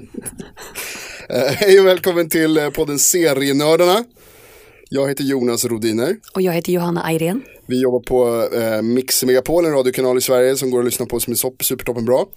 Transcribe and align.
Hej 1.28 1.80
och 1.80 1.86
välkommen 1.86 2.28
till 2.28 2.58
eh, 2.58 2.70
podden 2.70 2.98
Serienördarna. 2.98 4.04
Jag 4.88 5.08
heter 5.08 5.24
Jonas 5.24 5.64
Rodiner. 5.64 6.16
Och 6.34 6.42
jag 6.42 6.52
heter 6.52 6.72
Johanna 6.72 7.02
Ayrén. 7.04 7.42
Vi 7.66 7.82
jobbar 7.82 8.00
på 8.00 8.48
eh, 8.56 8.82
Mix 8.82 9.24
Megapol, 9.24 9.64
en 9.64 9.72
radiokanal 9.72 10.18
i 10.18 10.20
Sverige 10.20 10.56
som 10.56 10.70
går 10.70 10.78
att 10.78 10.84
lyssna 10.84 11.06
på 11.06 11.20
som 11.20 11.32
är 11.32 11.36
super, 11.36 11.64
supertoppen 11.64 12.04
bra. 12.04 12.28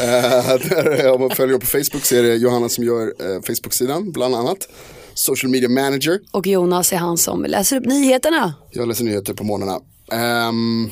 Eh, 0.00 0.56
där, 0.68 1.06
eh, 1.06 1.12
om 1.12 1.20
man 1.20 1.30
följer 1.30 1.58
på 1.58 1.66
Facebook 1.66 2.04
så 2.04 2.16
är 2.16 2.22
det 2.22 2.34
Johanna 2.34 2.68
som 2.68 2.84
gör 2.84 3.02
eh, 3.02 3.42
Facebook-sidan 3.42 4.12
bland 4.12 4.34
annat. 4.34 4.68
Social 5.14 5.50
media 5.50 5.68
manager. 5.68 6.20
Och 6.30 6.46
Jonas 6.46 6.92
är 6.92 6.96
han 6.96 7.18
som 7.18 7.44
läser 7.44 7.76
upp 7.76 7.86
nyheterna. 7.86 8.54
Jag 8.70 8.88
läser 8.88 9.04
nyheter 9.04 9.34
på 9.34 9.44
morgnarna. 9.44 9.80
Ehm, 10.12 10.90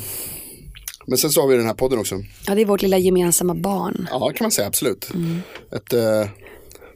men 1.10 1.18
sen 1.18 1.30
så 1.30 1.40
har 1.40 1.48
vi 1.48 1.56
den 1.56 1.66
här 1.66 1.74
podden 1.74 1.98
också. 1.98 2.22
Ja, 2.46 2.54
det 2.54 2.60
är 2.60 2.64
vårt 2.64 2.82
lilla 2.82 2.98
gemensamma 2.98 3.54
barn. 3.54 4.08
Ja, 4.10 4.32
kan 4.34 4.44
man 4.44 4.50
säga, 4.50 4.68
absolut. 4.68 5.08
Ett, 5.76 5.92
eh, 5.92 6.28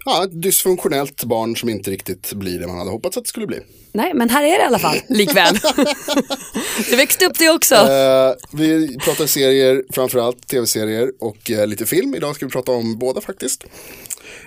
ja, 0.04 0.24
ett 0.24 0.42
dysfunktionellt 0.42 1.24
barn 1.24 1.56
som 1.56 1.68
inte 1.68 1.90
riktigt 1.90 2.32
blir 2.32 2.58
det 2.58 2.66
man 2.66 2.78
hade 2.78 2.90
hoppats 2.90 3.16
att 3.16 3.24
det 3.24 3.28
skulle 3.28 3.46
bli. 3.46 3.60
Nej, 3.92 4.14
men 4.14 4.30
här 4.30 4.44
är 4.44 4.58
det 4.58 4.62
i 4.62 4.66
alla 4.66 4.78
fall, 4.78 4.96
likväl. 5.08 5.54
det 6.90 6.96
växte 6.96 7.26
upp 7.26 7.38
det 7.38 7.50
också. 7.50 7.74
Eh, 7.74 8.32
vi 8.52 8.98
pratar 8.98 9.26
serier, 9.26 9.84
framförallt 9.90 10.48
tv-serier 10.48 11.12
och 11.20 11.50
eh, 11.50 11.66
lite 11.66 11.86
film. 11.86 12.14
Idag 12.14 12.36
ska 12.36 12.46
vi 12.46 12.52
prata 12.52 12.72
om 12.72 12.98
båda 12.98 13.20
faktiskt. 13.20 13.64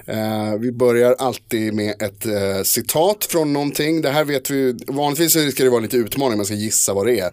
Eh, 0.05 0.55
vi 0.59 0.71
börjar 0.71 1.15
alltid 1.19 1.73
med 1.73 2.02
ett 2.02 2.25
eh, 2.25 2.63
citat 2.63 3.25
från 3.25 3.53
någonting. 3.53 4.02
Det 4.02 4.09
här 4.09 4.23
vet 4.23 4.49
vi, 4.49 4.75
vanligtvis 4.87 5.53
ska 5.53 5.63
det 5.63 5.69
vara 5.69 5.81
lite 5.81 5.97
utmaning, 5.97 6.37
man 6.37 6.45
ska 6.45 6.55
gissa 6.55 6.93
vad 6.93 7.05
det 7.05 7.19
är. 7.19 7.31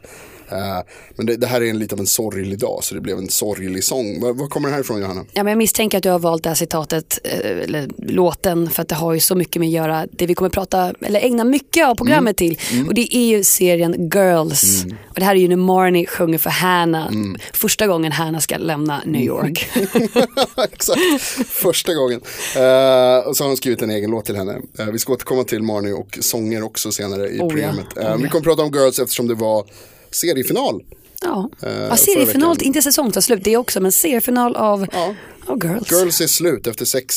Eh, 0.51 0.81
men 1.17 1.27
det, 1.27 1.37
det 1.37 1.47
här 1.47 1.61
är 1.61 1.71
en 1.71 1.79
lite 1.79 1.95
av 1.95 2.01
en 2.01 2.07
sorglig 2.07 2.59
dag, 2.59 2.85
så 2.85 2.95
det 2.95 3.01
blev 3.01 3.19
en 3.19 3.29
sorglig 3.29 3.85
sång. 3.85 4.21
Var, 4.21 4.33
var 4.33 4.47
kommer 4.47 4.69
det 4.69 4.75
här 4.75 4.81
ifrån 4.81 5.01
Johanna? 5.01 5.25
Ja, 5.33 5.43
men 5.43 5.51
jag 5.51 5.59
misstänker 5.59 5.99
att 5.99 6.03
du 6.03 6.11
har 6.11 6.19
valt 6.19 6.43
det 6.43 6.51
här 6.51 6.55
citatet, 6.57 7.19
eh, 7.25 7.39
eller 7.39 7.89
låten, 7.99 8.71
för 8.71 8.83
att 8.83 8.89
det 8.89 8.95
har 8.95 9.15
ju 9.15 9.21
så 9.21 9.35
mycket 9.35 9.61
med 9.61 9.67
att 9.67 9.73
göra, 9.73 10.07
det 10.13 10.27
vi 10.27 10.35
kommer 10.35 10.51
prata, 10.51 10.95
eller 11.01 11.21
ägna 11.21 11.45
mycket 11.45 11.87
av 11.87 11.95
programmet 11.95 12.37
till. 12.37 12.59
Och 12.89 12.95
det 12.95 13.17
är 13.17 13.27
ju 13.27 13.45
serien 13.45 14.11
Girls. 14.15 14.85
Och 15.09 15.15
det 15.15 15.25
här 15.25 15.35
är 15.35 15.39
ju 15.39 15.49
när 15.49 15.57
Marnie 15.57 16.07
sjunger 16.07 16.39
för 16.39 16.51
Hannah, 16.51 17.11
första 17.53 17.87
gången 17.87 18.13
Hannah 18.13 18.41
ska 18.41 18.57
lämna 18.57 19.03
New 19.05 19.23
York. 19.23 19.69
Exakt, 20.73 21.01
första 21.49 21.95
gången. 21.95 22.21
Eh, 22.57 23.29
och 23.29 23.37
så 23.37 23.45
har 23.45 23.47
hon 23.47 23.57
skrivit 23.57 23.83
en 23.83 23.91
egen 23.91 24.11
låt 24.11 24.25
till 24.25 24.37
henne. 24.37 24.59
Eh, 24.79 24.87
vi 24.87 24.99
ska 24.99 25.13
återkomma 25.13 25.45
till 25.45 25.63
Marnie 25.63 25.93
och 25.93 26.19
sånger 26.21 26.63
också 26.63 26.93
senare 26.93 27.29
i 27.29 27.33
Oh 27.33 27.37
ja, 27.37 27.49
programmet. 27.49 27.97
Eh, 27.97 28.13
oh 28.13 28.17
Vi 28.17 28.25
ja. 28.25 28.31
kommer 28.31 28.45
prata 28.45 28.63
om 28.63 28.73
Girls 28.73 28.99
eftersom 28.99 29.29
det 29.29 29.35
var 29.35 29.65
seriefinal. 30.15 30.83
Ja, 31.23 31.51
Eh, 31.63 31.73
ja 31.73 31.97
seriefinal, 31.97 32.57
inte 32.61 32.83
säsongsavslut, 32.83 33.45
det 33.45 33.53
är 33.53 33.57
också, 33.57 33.81
men 33.81 33.93
seriefinal 33.93 34.57
av, 34.57 34.87
Ja. 34.93 35.15
av 35.47 35.65
Girls. 35.65 35.93
Girls 35.93 36.21
är 36.21 36.27
slut 36.27 36.67
efter 36.67 36.85
sex 36.85 37.15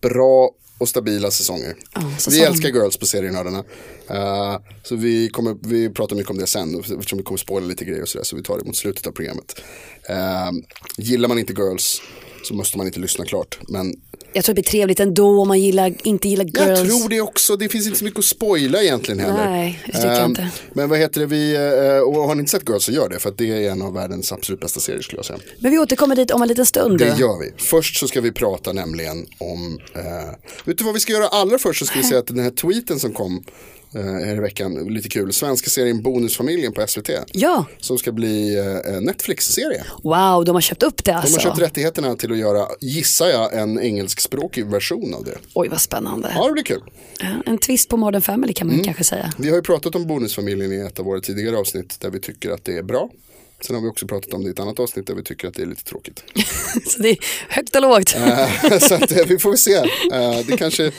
bra 0.00 0.50
och 0.78 0.88
stabila 0.88 1.30
säsonger. 1.30 1.76
Ja, 1.94 2.00
vi 2.30 2.40
älskar 2.40 2.68
Girls 2.68 2.96
på 2.96 3.06
serienördarna. 3.06 3.64
Uh, 4.10 4.58
så 4.82 4.96
vi, 4.96 5.28
kommer, 5.28 5.56
vi 5.62 5.90
pratar 5.90 6.16
mycket 6.16 6.30
om 6.30 6.38
det 6.38 6.46
sen 6.46 6.78
eftersom 6.80 7.18
vi 7.18 7.24
kommer 7.24 7.38
spoila 7.38 7.66
lite 7.66 7.84
grejer 7.84 8.02
och 8.02 8.08
sådär. 8.08 8.24
Så 8.24 8.36
vi 8.36 8.42
tar 8.42 8.58
det 8.58 8.64
mot 8.64 8.76
slutet 8.76 9.06
av 9.06 9.10
programmet. 9.12 9.62
Uh, 10.10 10.50
gillar 10.96 11.28
man 11.28 11.38
inte 11.38 11.52
Girls 11.52 12.02
så 12.44 12.54
måste 12.54 12.78
man 12.78 12.86
inte 12.86 13.00
lyssna 13.00 13.24
klart. 13.24 13.58
Men 13.68 13.94
Jag 14.34 14.44
tror 14.44 14.54
det 14.54 14.62
blir 14.62 14.70
trevligt 14.70 15.00
ändå 15.00 15.40
om 15.40 15.48
man 15.48 15.60
gillar, 15.60 15.94
inte 16.04 16.28
gillar 16.28 16.44
girls. 16.44 16.58
jag 16.80 16.88
tror 16.88 17.08
det 17.08 17.20
också. 17.20 17.56
Det 17.56 17.68
finns 17.68 17.86
inte 17.86 17.98
så 17.98 18.04
mycket 18.04 18.18
att 18.18 18.24
spoila 18.24 18.82
egentligen 18.82 19.20
heller. 19.20 19.50
Nej, 19.50 19.80
det 19.86 19.92
tycker 19.92 20.08
jag 20.08 20.18
Ehm, 20.18 20.30
inte. 20.30 20.48
Men 20.72 20.88
vad 20.88 20.98
heter 20.98 21.20
det, 21.20 21.26
vi, 21.26 21.54
eh, 21.54 21.98
och 22.08 22.14
har 22.28 22.34
ni 22.34 22.40
inte 22.40 22.50
sett 22.50 22.68
Girls 22.68 22.84
så 22.84 22.92
gör 22.92 23.08
det. 23.08 23.18
För 23.18 23.28
att 23.28 23.38
det 23.38 23.64
är 23.66 23.70
en 23.70 23.82
av 23.82 23.94
världens 23.94 24.32
absolut 24.32 24.60
bästa 24.60 24.80
serier 24.80 25.02
skulle 25.02 25.18
jag 25.18 25.26
säga. 25.26 25.38
Men 25.58 25.70
vi 25.70 25.78
återkommer 25.78 26.16
dit 26.16 26.30
om 26.30 26.42
en 26.42 26.48
liten 26.48 26.66
stund. 26.66 26.98
Det 26.98 27.04
gör 27.18 27.38
vi. 27.40 27.62
Först 27.62 27.96
så 28.00 28.08
ska 28.08 28.20
vi 28.20 28.32
prata 28.32 28.72
nämligen 28.72 29.26
om, 29.38 29.78
eh, 29.94 30.02
vet 30.64 30.78
du 30.78 30.84
vad 30.84 30.94
vi 30.94 31.00
ska 31.00 31.12
göra 31.12 31.28
allra 31.28 31.58
först 31.58 31.78
så 31.78 31.86
ska 31.86 31.98
vi 31.98 32.04
säga 32.08 32.18
att 32.18 32.26
den 32.26 32.38
här 32.38 32.50
tweeten 32.50 32.98
som 33.00 33.12
kom 33.12 33.44
här 33.94 34.36
i 34.36 34.40
veckan, 34.40 34.74
lite 34.94 35.08
kul, 35.08 35.32
svenska 35.32 35.70
serien 35.70 36.02
Bonusfamiljen 36.02 36.72
på 36.72 36.86
SVT. 36.86 37.10
Ja, 37.32 37.64
Som 37.78 37.98
ska 37.98 38.12
bli 38.12 38.58
eh, 38.58 39.00
Netflix-serie. 39.00 39.84
wow, 40.02 40.44
de 40.44 40.54
har 40.54 40.60
köpt 40.60 40.82
upp 40.82 41.04
det 41.04 41.10
De 41.10 41.16
alltså. 41.16 41.36
har 41.36 41.40
köpt 41.42 41.58
rättigheterna 41.58 42.16
till 42.16 42.32
att 42.32 42.38
göra, 42.38 42.66
gissar 42.80 43.26
jag, 43.28 43.54
en 43.58 43.80
engelskspråkig 43.80 44.66
version 44.66 45.14
av 45.14 45.24
det. 45.24 45.38
Oj 45.54 45.68
vad 45.68 45.80
spännande. 45.80 46.32
Ja, 46.34 46.46
det 46.46 46.52
blir 46.52 46.62
kul. 46.62 46.82
En 47.46 47.58
twist 47.58 47.88
på 47.88 47.96
Modern 47.96 48.22
Family 48.22 48.52
kan 48.52 48.66
man 48.66 48.74
Mm. 48.74 48.84
kanske 48.84 49.04
säga. 49.04 49.32
Vi 49.38 49.48
har 49.48 49.56
ju 49.56 49.62
pratat 49.62 49.94
om 49.94 50.06
Bonusfamiljen 50.06 50.72
i 50.72 50.76
ett 50.76 50.98
av 50.98 51.04
våra 51.04 51.20
tidigare 51.20 51.56
avsnitt 51.56 52.00
där 52.00 52.10
vi 52.10 52.20
tycker 52.20 52.50
att 52.50 52.64
det 52.64 52.76
är 52.78 52.82
bra. 52.82 53.10
Sen 53.66 53.76
har 53.76 53.82
vi 53.82 53.88
också 53.88 54.06
pratat 54.06 54.34
om 54.34 54.42
det 54.42 54.48
i 54.48 54.50
ett 54.52 54.60
annat 54.60 54.78
avsnitt 54.80 55.06
där 55.06 55.14
vi 55.14 55.22
tycker 55.22 55.48
att 55.48 55.54
det 55.54 55.62
är 55.62 55.66
lite 55.66 55.84
tråkigt. 55.84 56.24
Så 56.86 57.02
det 57.02 57.08
är 57.10 57.16
högt 57.48 57.76
och 57.76 57.82
lågt. 57.82 58.14
Eh, 58.16 58.78
så 58.80 58.94
att, 58.94 59.12
eh, 59.12 59.26
vi 59.26 59.38
får 59.38 59.50
väl 59.50 59.58
se. 59.58 59.74
Eh, 60.12 60.46
det 60.46 60.56
kanske, 60.56 60.92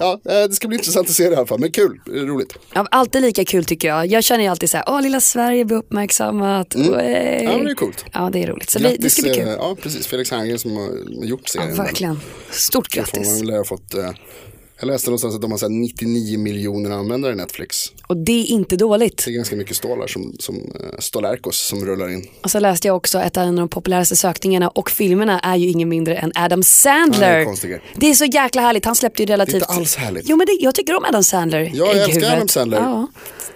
ja, 0.00 0.20
det 0.24 0.52
ska 0.54 0.68
bli 0.68 0.76
intressant 0.78 1.08
att 1.08 1.14
se 1.14 1.24
det 1.24 1.32
i 1.32 1.36
alla 1.36 1.46
fall. 1.46 1.60
Men 1.60 1.72
kul, 1.72 2.00
roligt. 2.06 2.54
Ja, 2.74 2.86
alltid 2.90 3.22
lika 3.22 3.44
kul 3.44 3.64
tycker 3.64 3.88
jag. 3.88 4.06
Jag 4.06 4.24
känner 4.24 4.44
ju 4.44 4.50
alltid 4.50 4.70
så 4.70 4.76
här, 4.76 4.84
åh 4.88 5.02
lilla 5.02 5.20
Sverige 5.20 5.64
blir 5.64 5.76
uppmärksammat. 5.76 6.74
Mm. 6.74 6.88
Ja, 7.44 7.56
men 7.56 7.64
det 7.64 7.70
är 7.70 7.74
coolt. 7.74 8.04
Ja, 8.12 8.30
det 8.32 8.42
är 8.42 8.46
roligt. 8.46 8.70
Så 8.70 8.78
det, 8.78 8.96
det 8.98 9.10
ska 9.10 9.22
bli 9.22 9.34
kul. 9.34 9.48
Ja, 9.58 9.76
precis. 9.82 10.06
Felix 10.06 10.30
Herngren 10.30 10.58
som 10.58 10.76
har 10.76 10.90
gjort 11.24 11.40
Ja, 11.44 11.48
serien. 11.60 11.76
verkligen. 11.76 12.20
Stort 12.50 12.94
får 12.94 13.00
man 13.00 13.06
grattis. 13.12 13.42
väl 13.42 13.50
ha 13.50 13.64
fått, 13.64 13.94
jag 14.78 14.86
läste 14.86 15.10
någonstans 15.10 15.34
att 15.34 15.40
de 15.42 15.50
har 15.50 15.58
så 15.58 15.64
här 15.66 15.70
99 15.70 16.38
miljoner 16.38 16.90
användare 16.90 17.32
i 17.32 17.36
Netflix. 17.36 17.76
Och 18.06 18.16
det 18.16 18.32
är 18.42 18.46
inte 18.46 18.76
dåligt. 18.76 19.22
Det 19.24 19.30
är 19.30 19.34
ganska 19.34 19.56
mycket 19.56 19.76
stålar 19.76 20.06
som, 20.06 20.36
som 20.38 20.56
uh, 20.56 20.98
Stolarkos 20.98 21.58
som 21.58 21.84
rullar 21.84 22.08
in. 22.12 22.26
Och 22.42 22.50
så 22.50 22.60
läste 22.60 22.88
jag 22.88 22.96
också 22.96 23.18
att 23.18 23.36
en 23.36 23.48
av 23.48 23.54
de 23.54 23.68
populäraste 23.68 24.16
sökningarna 24.16 24.68
och 24.68 24.90
filmerna 24.90 25.40
är 25.40 25.56
ju 25.56 25.68
ingen 25.68 25.88
mindre 25.88 26.16
än 26.16 26.32
Adam 26.34 26.50
Ja, 26.50 26.56
det 26.56 26.64
Sandler. 26.64 27.38
är 27.38 27.80
det 27.96 28.06
är 28.10 28.14
så 28.14 28.24
jäkla 28.24 28.62
härligt. 28.62 28.84
Han 28.84 28.96
släppte 28.96 29.22
ju 29.22 29.26
Det 29.26 29.32
är 29.32 29.34
relativt... 29.34 29.54
inte 29.54 29.66
alls 29.66 29.96
härligt. 29.96 30.28
Jo 30.28 30.36
men 30.36 30.46
det, 30.46 30.56
jag 30.60 30.74
tycker 30.74 30.96
om 30.96 31.04
Adam 31.04 31.24
Sandler. 31.24 31.70
Ja, 31.74 31.86
jag 31.94 31.96
älskar. 32.10 32.32
Adam 32.36 32.48
Sandler. 32.48 32.78
Ja. 32.78 33.06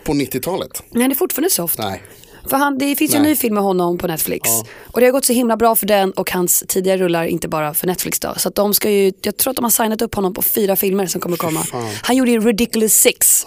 På 0.04 0.12
90-talet. 0.12 0.82
Men 0.90 1.02
han 1.02 1.10
är 1.10 1.14
fortfarande 1.14 1.50
soft. 1.50 1.78
Nej. 1.78 2.02
För 2.46 2.56
han, 2.56 2.78
det 2.78 2.96
finns 2.96 3.14
ju 3.14 3.16
en 3.16 3.22
ny 3.22 3.36
film 3.36 3.54
med 3.54 3.62
honom 3.62 3.98
på 3.98 4.06
Netflix. 4.06 4.50
Och 4.86 5.00
det 5.00 5.06
har 5.06 5.12
gått 5.12 5.24
så 5.24 5.32
himla 5.32 5.56
bra 5.56 5.76
för 5.76 5.86
den 5.86 6.12
och 6.12 6.30
hans 6.30 6.64
tidigare 6.68 6.98
rullar, 6.98 7.24
inte 7.24 7.48
bara 7.48 7.74
för 7.74 7.86
Netflix 7.86 8.20
då. 8.20 8.34
Så 8.36 8.48
att 8.48 8.54
de 8.54 8.74
ska 8.74 8.90
ju, 8.90 9.12
jag 9.22 9.36
tror 9.36 9.50
att 9.50 9.56
de 9.56 9.64
har 9.64 9.70
signat 9.70 10.02
upp 10.02 10.14
honom 10.14 10.34
på 10.34 10.42
fyra 10.42 10.76
filmer 10.76 11.06
som 11.06 11.20
kommer 11.20 11.36
komma. 11.36 11.66
Han 12.02 12.16
gjorde 12.16 12.30
ju 12.30 12.40
Ridiculous 12.40 12.94
Six. 12.94 13.46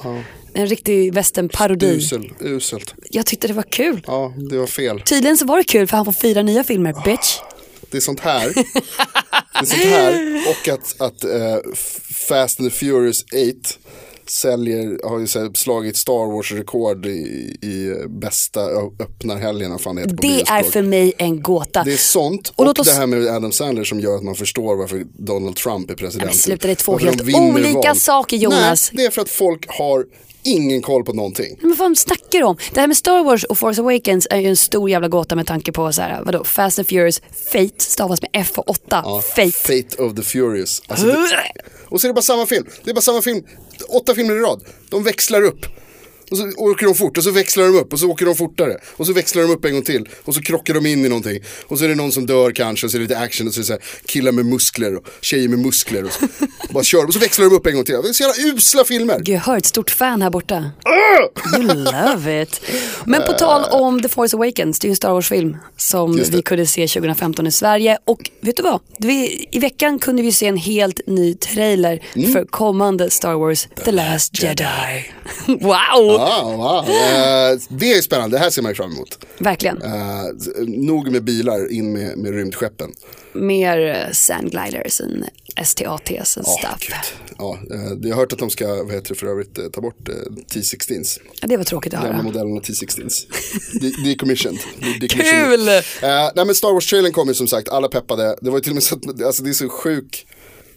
En 0.53 0.67
riktig 0.67 1.13
westernparodi. 1.13 1.95
Usel, 1.95 2.31
uselt. 2.39 2.93
Jag 3.09 3.25
tyckte 3.25 3.47
det 3.47 3.53
var 3.53 3.63
kul. 3.63 4.03
Ja, 4.07 4.34
det 4.49 4.57
var 4.57 4.67
fel. 4.67 5.01
Tydligen 5.01 5.37
så 5.37 5.46
var 5.46 5.57
det 5.57 5.63
kul 5.63 5.87
för 5.87 5.97
han 5.97 6.05
får 6.05 6.13
fyra 6.13 6.41
nya 6.41 6.63
filmer, 6.63 6.96
bitch. 7.05 7.39
Det 7.91 7.97
är 7.97 8.01
sånt 8.01 8.19
här. 8.19 8.53
det 8.55 9.59
är 9.59 9.66
sånt 9.66 9.84
här. 9.84 10.41
Och 10.49 10.67
att, 10.67 11.01
att 11.01 11.23
eh, 11.23 11.57
Fast 12.29 12.59
and 12.59 12.72
the 12.72 12.78
Furious 12.78 13.23
8 13.23 13.34
säljer, 14.25 15.09
har 15.09 15.20
ju 15.20 15.25
här 15.25 15.58
slagit 15.58 15.97
Star 15.97 16.31
Wars-rekord 16.35 17.05
i, 17.05 17.09
i 17.61 17.93
bästa 18.09 18.61
öppnarhelgen. 18.99 19.72
det 19.72 20.02
heter 20.02 20.16
på 20.16 20.22
Det 20.22 20.28
är 20.28 20.35
biospråk. 20.37 20.73
för 20.73 20.81
mig 20.81 21.14
en 21.17 21.41
gåta. 21.41 21.84
Det 21.84 21.93
är 21.93 21.97
sånt 21.97 22.53
och, 22.55 22.67
Och 22.67 22.79
oss- 22.79 22.87
det 22.87 22.93
här 22.93 23.08
med 23.08 23.28
Adam 23.28 23.52
Sandler 23.52 23.84
som 23.84 23.99
gör 23.99 24.16
att 24.16 24.23
man 24.23 24.35
förstår 24.35 24.75
varför 24.75 25.03
Donald 25.17 25.55
Trump 25.55 25.90
är 25.91 25.96
president. 25.96 26.25
Men 26.31 26.34
sluta, 26.40 26.67
det 26.67 26.73
är 26.73 26.75
två 26.75 26.97
helt 26.97 27.22
olika 27.35 27.90
val. 27.90 27.96
saker, 27.96 28.37
Jonas. 28.37 28.91
Nej, 28.93 28.97
det 29.03 29.08
är 29.08 29.11
för 29.11 29.22
att 29.22 29.29
folk 29.29 29.66
har 29.67 30.05
ingen 30.46 30.81
koll 30.81 31.03
på 31.03 31.14
någonting. 31.14 31.58
Men 31.61 31.70
vad 31.70 31.78
fan 31.78 31.96
snackar 31.96 32.40
du 32.40 32.43
om? 32.46 32.58
Det 32.73 32.79
här 32.79 32.87
med 32.87 32.97
Star 32.97 33.23
Wars 33.23 33.43
och 33.43 33.58
Force 33.58 33.81
Awakens 33.81 34.28
är 34.29 34.37
ju 34.40 34.47
en 34.47 34.58
stor 34.58 34.90
jävla 34.90 35.08
gåta 35.08 35.35
med 35.35 35.47
tanke 35.47 35.72
på 35.72 35.93
så 35.93 36.02
här, 36.02 36.22
vadå, 36.25 36.43
Fast 36.43 36.79
and 36.79 36.87
Furious, 36.87 37.22
Fate 37.52 37.70
stavas 37.78 38.22
med 38.22 38.29
F 38.34 38.52
och 38.55 38.70
8, 38.70 39.02
Ja, 39.05 39.22
Fate. 39.35 39.52
Fate 39.52 40.03
of 40.03 40.16
the 40.16 40.22
Furious. 40.22 40.81
Alltså 40.87 41.05
det, 41.08 41.17
och 41.85 42.02
så 42.02 42.08
är 42.08 42.09
det 42.09 42.14
bara 42.14 42.22
samma 42.22 42.46
film. 42.46 42.66
Det 42.84 42.90
är 42.90 42.96
bara 42.96 43.02
samma 43.02 43.22
film. 43.22 43.43
Åtta 43.88 44.16
filmer 44.16 44.35
i 44.35 44.40
rad. 44.40 44.62
De 44.90 45.03
växlar 45.03 45.41
upp. 45.41 45.66
Och 46.31 46.37
så 46.37 46.52
åker 46.58 46.85
de 46.85 46.96
fort 46.96 47.17
och 47.17 47.23
så 47.23 47.31
växlar 47.31 47.64
de 47.64 47.75
upp 47.79 47.93
och 47.93 47.99
så 47.99 48.08
åker 48.09 48.25
de 48.25 48.35
fortare. 48.35 48.78
Och 48.97 49.08
så 49.08 49.14
växlar 49.14 49.41
de 49.43 49.52
upp 49.52 49.66
en 49.66 49.73
gång 49.73 49.84
till. 49.84 50.09
Och 50.23 50.35
så 50.35 50.41
krockar 50.41 50.73
de 50.73 50.85
in 50.85 51.05
i 51.05 51.09
någonting. 51.09 51.40
Och 51.67 51.79
så 51.79 51.85
är 51.85 51.90
det 51.90 51.96
någon 51.96 52.11
som 52.11 52.25
dör 52.25 52.52
kanske 52.52 52.85
och 52.85 52.91
så 52.91 52.97
är 52.97 52.99
det 52.99 53.08
lite 53.08 53.20
action 53.20 53.47
och 53.47 53.53
så 53.53 53.59
är 53.59 53.61
det 53.61 53.67
så 53.67 53.73
här, 53.73 53.81
killar 54.05 54.31
med 54.31 54.46
muskler 54.46 54.96
och 54.96 55.05
tjejer 55.22 55.47
med 55.49 55.59
muskler. 55.59 56.03
Och 56.03 56.11
så, 56.11 56.25
bara 56.73 56.84
kör 56.84 57.05
och 57.05 57.14
så 57.14 57.20
växlar 57.20 57.46
de 57.49 57.55
upp 57.55 57.66
en 57.67 57.75
gång 57.75 57.85
till. 57.85 57.96
Det 58.03 58.09
är 58.09 58.14
så 58.14 58.23
jävla 58.23 58.53
usla 58.58 58.84
filmer. 58.84 59.17
Gud, 59.20 59.35
jag 59.35 59.41
hör 59.41 59.58
ett 59.58 59.66
stort 59.66 59.90
fan 59.91 60.22
här 60.22 60.29
borta. 60.29 60.72
You 61.58 61.64
love 61.73 62.41
it. 62.41 62.61
Men 63.05 63.22
på 63.22 63.34
tal 63.34 63.64
om 63.72 64.02
The 64.02 64.09
Force 64.09 64.35
Awakens, 64.37 64.79
det 64.79 64.85
är 64.85 64.90
ju 64.90 64.91
en 64.91 64.96
Star 64.96 65.09
Wars-film 65.14 65.58
som 65.78 66.16
vi 66.31 66.41
kunde 66.41 66.66
se 66.66 66.87
2015 66.87 67.47
i 67.47 67.52
Sverige. 67.52 67.97
Och 68.05 68.29
vet 68.41 68.58
du 68.58 68.64
vad? 68.64 68.79
Vi, 68.99 69.47
I 69.52 69.59
veckan 69.59 69.99
kunde 69.99 70.22
vi 70.22 70.31
se 70.31 70.47
en 70.47 70.58
helt 70.58 70.99
ny 71.08 71.34
trailer 71.35 71.99
Mm. 72.16 72.34
för 72.34 72.46
kommande 72.46 73.09
Star 73.09 73.34
Wars 73.34 73.67
The 73.85 73.91
Last 73.91 74.43
Jedi. 74.43 74.66
wow! 75.47 76.12
Ah, 76.19 76.43
wow. 76.55 76.89
Eh, 76.89 77.59
det 77.69 77.93
är 77.93 78.01
spännande, 78.01 78.35
det 78.37 78.39
här 78.43 78.49
ser 78.49 78.61
man 78.61 78.71
ju 78.71 78.75
fram 78.75 78.91
emot. 78.91 79.25
Verkligen. 79.37 79.81
Eh, 79.81 80.23
nog 80.67 81.11
med 81.11 81.23
bilar, 81.23 81.71
in 81.71 81.93
med, 81.93 82.17
med 82.17 82.31
rymdskeppen. 82.35 82.91
Mer 83.33 83.77
uh, 84.07 84.11
sandgliders 84.13 85.01
and 85.01 85.25
STATs 85.65 86.37
and 86.37 86.47
stuff. 86.47 86.77
gud. 86.79 86.95
Ja, 87.37 87.57
eh, 87.71 87.79
jag 88.01 88.15
har 88.15 88.21
hört 88.21 88.33
att 88.33 88.39
de 88.39 88.49
ska, 88.49 88.67
vad 88.67 88.91
heter 88.93 89.09
det 89.09 89.15
för 89.15 89.27
övrigt, 89.27 89.57
eh, 89.57 89.65
ta 89.65 89.81
bort 89.81 90.09
eh, 90.09 90.13
T16s. 90.53 91.19
Ja, 91.41 91.47
det 91.47 91.57
var 91.57 91.63
tråkigt 91.63 91.93
att 91.93 91.99
Gamla 91.99 92.13
höra. 92.15 92.23
modellerna 92.23 92.59
T16s. 92.61 93.13
De- 93.81 94.09
Decommissioned. 94.09 94.59
De-. 94.99 95.07
Kul! 95.07 95.67
Eh, 95.67 95.81
nej 96.01 96.45
men 96.45 96.55
Star 96.55 96.73
Wars-trailern 96.73 97.11
kom 97.11 97.27
ju 97.27 97.33
som 97.33 97.47
sagt, 97.47 97.69
alla 97.69 97.87
peppade. 97.87 98.37
Det 98.41 98.49
var 98.49 98.57
ju 98.57 98.61
till 98.61 98.71
och 98.71 98.75
med 98.75 98.83
så 98.83 98.95
att, 98.95 99.23
alltså 99.23 99.43
det 99.43 99.49
är 99.49 99.53
så 99.53 99.69
sjuk, 99.69 100.27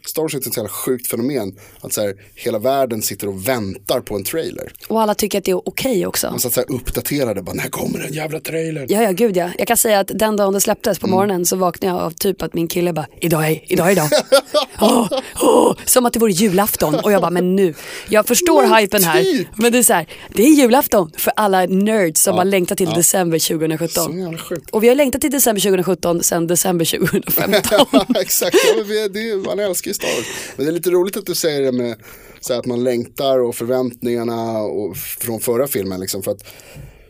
Star 0.07 0.23
Wars 0.23 0.35
är 0.35 0.39
ett 0.39 0.55
så 0.55 0.69
sjukt 0.69 1.07
fenomen. 1.07 1.59
Att 1.81 1.93
så 1.93 2.01
här, 2.01 2.15
hela 2.35 2.59
världen 2.59 3.03
sitter 3.03 3.29
och 3.29 3.49
väntar 3.49 4.01
på 4.01 4.15
en 4.17 4.25
trailer. 4.25 4.73
Och 4.89 5.01
alla 5.03 5.15
tycker 5.15 5.39
att 5.39 5.45
det 5.45 5.51
är 5.51 5.69
okej 5.69 6.07
också. 6.07 6.31
Man 6.31 6.41
satt 6.41 6.53
så 6.55 6.61
här 6.61 6.71
uppdaterade, 6.73 7.43
bara 7.43 7.55
när 7.55 7.69
kommer 7.69 7.99
den 7.99 8.13
jävla 8.13 8.41
trailern? 8.41 8.87
Ja, 8.89 9.03
ja, 9.03 9.11
gud 9.13 9.37
ja. 9.37 9.51
Jag 9.59 9.69
kan 9.69 9.77
säga 9.77 10.01
att 10.01 10.11
den 10.15 10.37
dagen 10.37 10.53
det 10.55 10.61
släpptes 10.61 10.99
Mm. 10.99 11.01
på 11.11 11.17
morgonen 11.17 11.47
så 11.47 11.57
vaknade 11.57 11.95
jag 11.97 12.03
av 12.05 12.11
typ 12.11 12.43
att 12.43 12.55
min 12.55 12.69
kille 12.69 12.93
bara, 12.93 13.07
idag 13.21 13.47
är, 13.51 13.73
idag 13.73 13.87
är 13.89 13.93
idag. 13.93 14.09
Åh, 14.81 15.09
åh, 15.43 15.77
som 15.85 16.07
att 16.07 16.13
det 16.13 16.19
vore 16.19 16.33
julafton. 16.33 16.95
Och 16.95 17.13
jag 17.13 17.21
bara, 17.21 17.31
men 17.31 17.57
nu. 17.57 17.75
Jag 18.09 18.27
förstår 18.27 18.63
Men 18.63 18.77
hypen 18.79 19.05
här. 19.05 19.23
typ. 19.23 19.49
Men 19.57 19.73
det 19.73 19.79
är 19.79 19.83
så 19.83 19.93
här, 19.93 20.07
det 20.35 20.43
är 20.43 20.49
julafton 20.51 21.13
för 21.17 21.33
alla 21.37 21.67
nerds 21.67 22.23
som 22.23 22.35
har 22.35 22.45
längtat 22.45 22.79
till 22.79 22.89
december 22.91 23.39
Så 23.39 23.55
2017. 23.55 24.19
jävla 24.19 24.39
sjukt. 24.39 24.71
Och 24.71 24.83
vi 24.83 24.89
har 24.89 24.95
längtat 24.95 25.21
till 25.21 25.31
december 25.31 25.61
2017 25.61 26.23
sedan 26.23 26.47
december 26.47 26.85
2015. 26.99 27.63
Ja, 27.93 28.07
exakt, 28.21 28.57
ja, 28.77 28.83
det, 29.09 29.21
är- 29.31 29.45
man 29.45 29.59
älskar 29.59 29.89
ju 29.91 29.95
Star 29.97 30.17
Wars. 30.17 30.27
Men 30.57 30.67
det 30.67 30.71
är 30.71 30.75
lite 30.75 30.91
roligt 30.91 31.17
att 31.17 31.27
du 31.27 31.35
säger 31.35 31.63
det 31.63 31.73
med 31.73 31.97
så 32.41 32.53
här, 32.53 32.61
att 32.61 32.67
man 32.67 32.85
längtar 32.85 33.39
och 33.39 33.55
förväntningarna 33.55 34.59
och, 34.61 34.97
från 34.97 35.41
förra 35.41 35.67
filmen. 35.67 36.01
Liksom, 36.01 36.23
för 36.23 36.31
att 36.31 36.45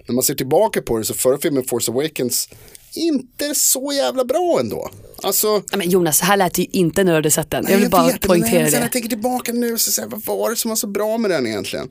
när 0.06 0.14
man 0.14 0.22
ser 0.22 0.34
tillbaka 0.34 0.82
på 0.82 0.98
det 0.98 1.04
så 1.04 1.14
förra 1.14 1.38
filmen 1.38 1.64
Force 1.64 1.92
Awakens 1.92 2.48
inte 2.96 3.54
så 3.54 3.92
jävla 3.92 4.24
bra 4.24 4.58
ändå. 4.60 4.90
Alltså, 5.22 5.62
Ja, 5.70 5.76
men 5.76 5.90
Jonas, 5.90 6.20
här 6.20 6.36
lät 6.36 6.54
det 6.54 6.62
ju 6.62 6.68
inte 6.72 7.04
när 7.04 7.12
du 7.12 7.16
hade 7.16 7.30
sett 7.30 7.50
den. 7.50 7.66
Jag 7.68 7.78
vill 7.78 7.90
bara 7.90 8.06
vet, 8.06 8.12
men 8.12 8.28
poängtera 8.28 8.62
när, 8.64 8.70
det. 8.70 8.78
jag 8.78 8.92
tänker 8.92 9.08
tillbaka 9.08 9.52
nu 9.52 9.78
så 9.78 9.90
säger 9.90 10.08
vad 10.08 10.24
var 10.24 10.50
det 10.50 10.56
som 10.56 10.68
var 10.68 10.76
så 10.76 10.86
bra 10.86 11.18
med 11.18 11.30
den 11.30 11.46
egentligen? 11.46 11.88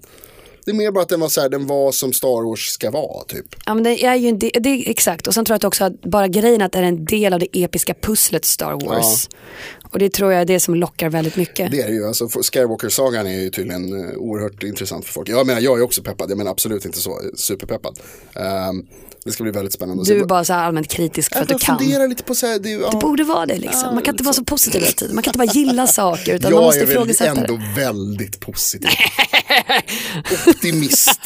Det 0.65 0.71
är 0.71 0.75
mer 0.75 0.91
bara 0.91 1.01
att 1.03 1.09
den 1.09 1.19
var 1.19 1.29
så 1.29 1.41
här, 1.41 1.49
den 1.49 1.67
var 1.67 1.91
som 1.91 2.13
Star 2.13 2.49
Wars 2.49 2.67
ska 2.67 2.91
vara 2.91 3.23
typ. 3.23 3.45
Ja, 3.65 3.73
men 3.73 3.83
det 3.83 4.05
är 4.05 4.15
ju 4.15 4.29
en 4.29 4.39
del, 4.39 4.51
det 4.59 4.69
är 4.69 4.89
exakt. 4.89 5.27
Och 5.27 5.33
sen 5.33 5.45
tror 5.45 5.53
jag 5.53 5.57
att 5.57 5.63
också 5.63 5.83
att 5.83 6.01
bara 6.01 6.27
grejen 6.27 6.61
att 6.61 6.71
det 6.71 6.79
är 6.79 6.83
en 6.83 7.05
del 7.05 7.33
av 7.33 7.39
det 7.39 7.47
episka 7.53 7.93
pusslet 7.93 8.45
Star 8.45 8.85
Wars. 8.85 9.29
Och 9.91 9.99
det 9.99 10.09
tror 10.09 10.31
jag 10.31 10.41
är 10.41 10.45
det 10.45 10.59
som 10.59 10.75
lockar 10.75 11.09
väldigt 11.09 11.35
mycket. 11.35 11.71
Det 11.71 11.81
är 11.81 11.87
det 11.87 11.93
ju, 11.93 12.07
alltså 12.07 12.27
Skywalker-sagan 12.27 13.27
är 13.27 13.41
ju 13.41 13.49
tydligen 13.49 14.09
eh, 14.09 14.15
oerhört 14.17 14.63
intressant 14.63 15.05
för 15.05 15.13
folk. 15.13 15.29
Jag 15.29 15.47
menar, 15.47 15.61
jag 15.61 15.79
är 15.79 15.83
också 15.83 16.03
peppad, 16.03 16.31
jag 16.31 16.37
menar 16.37 16.51
absolut 16.51 16.85
inte 16.85 16.99
så 16.99 17.21
superpeppad. 17.37 17.99
Ehm, 18.35 18.85
det 19.25 19.31
ska 19.31 19.43
bli 19.43 19.51
väldigt 19.51 19.73
spännande 19.73 20.03
Du 20.03 20.19
är 20.19 20.25
bara 20.25 20.43
så 20.45 20.53
här 20.53 20.63
allmänt 20.63 20.87
kritisk 20.87 21.31
för 21.33 21.39
jag 21.39 21.43
att 21.43 21.59
du 21.59 21.65
kan. 21.65 21.77
funderar 21.79 22.07
lite 22.07 22.23
på 22.23 22.35
så 22.35 22.47
här, 22.47 22.59
det, 22.59 22.69
är 22.69 22.71
ju- 22.71 22.79
Det 22.79 22.87
ja, 22.91 22.99
borde 22.99 23.23
vara 23.23 23.45
det 23.45 23.57
liksom. 23.57 23.93
Man 23.95 24.03
kan 24.03 24.13
inte 24.13 24.23
vara 24.23 24.33
så 24.33 24.43
positiv 24.43 24.81
hela 24.81 24.93
tiden. 24.93 25.15
Man 25.15 25.23
kan 25.23 25.31
inte 25.31 25.37
bara 25.37 25.53
gilla 25.53 25.87
saker 26.01 26.33
utan 26.35 26.51
man 26.51 26.61
jag 26.61 26.65
måste 26.67 26.81
är 26.81 26.85
väl 26.85 26.91
ifrågasätta 26.95 27.31
ändå 27.41 27.53
det. 27.75 27.81
väldigt 27.81 28.39
positiv. 28.39 28.89
Optimist. 30.47 31.19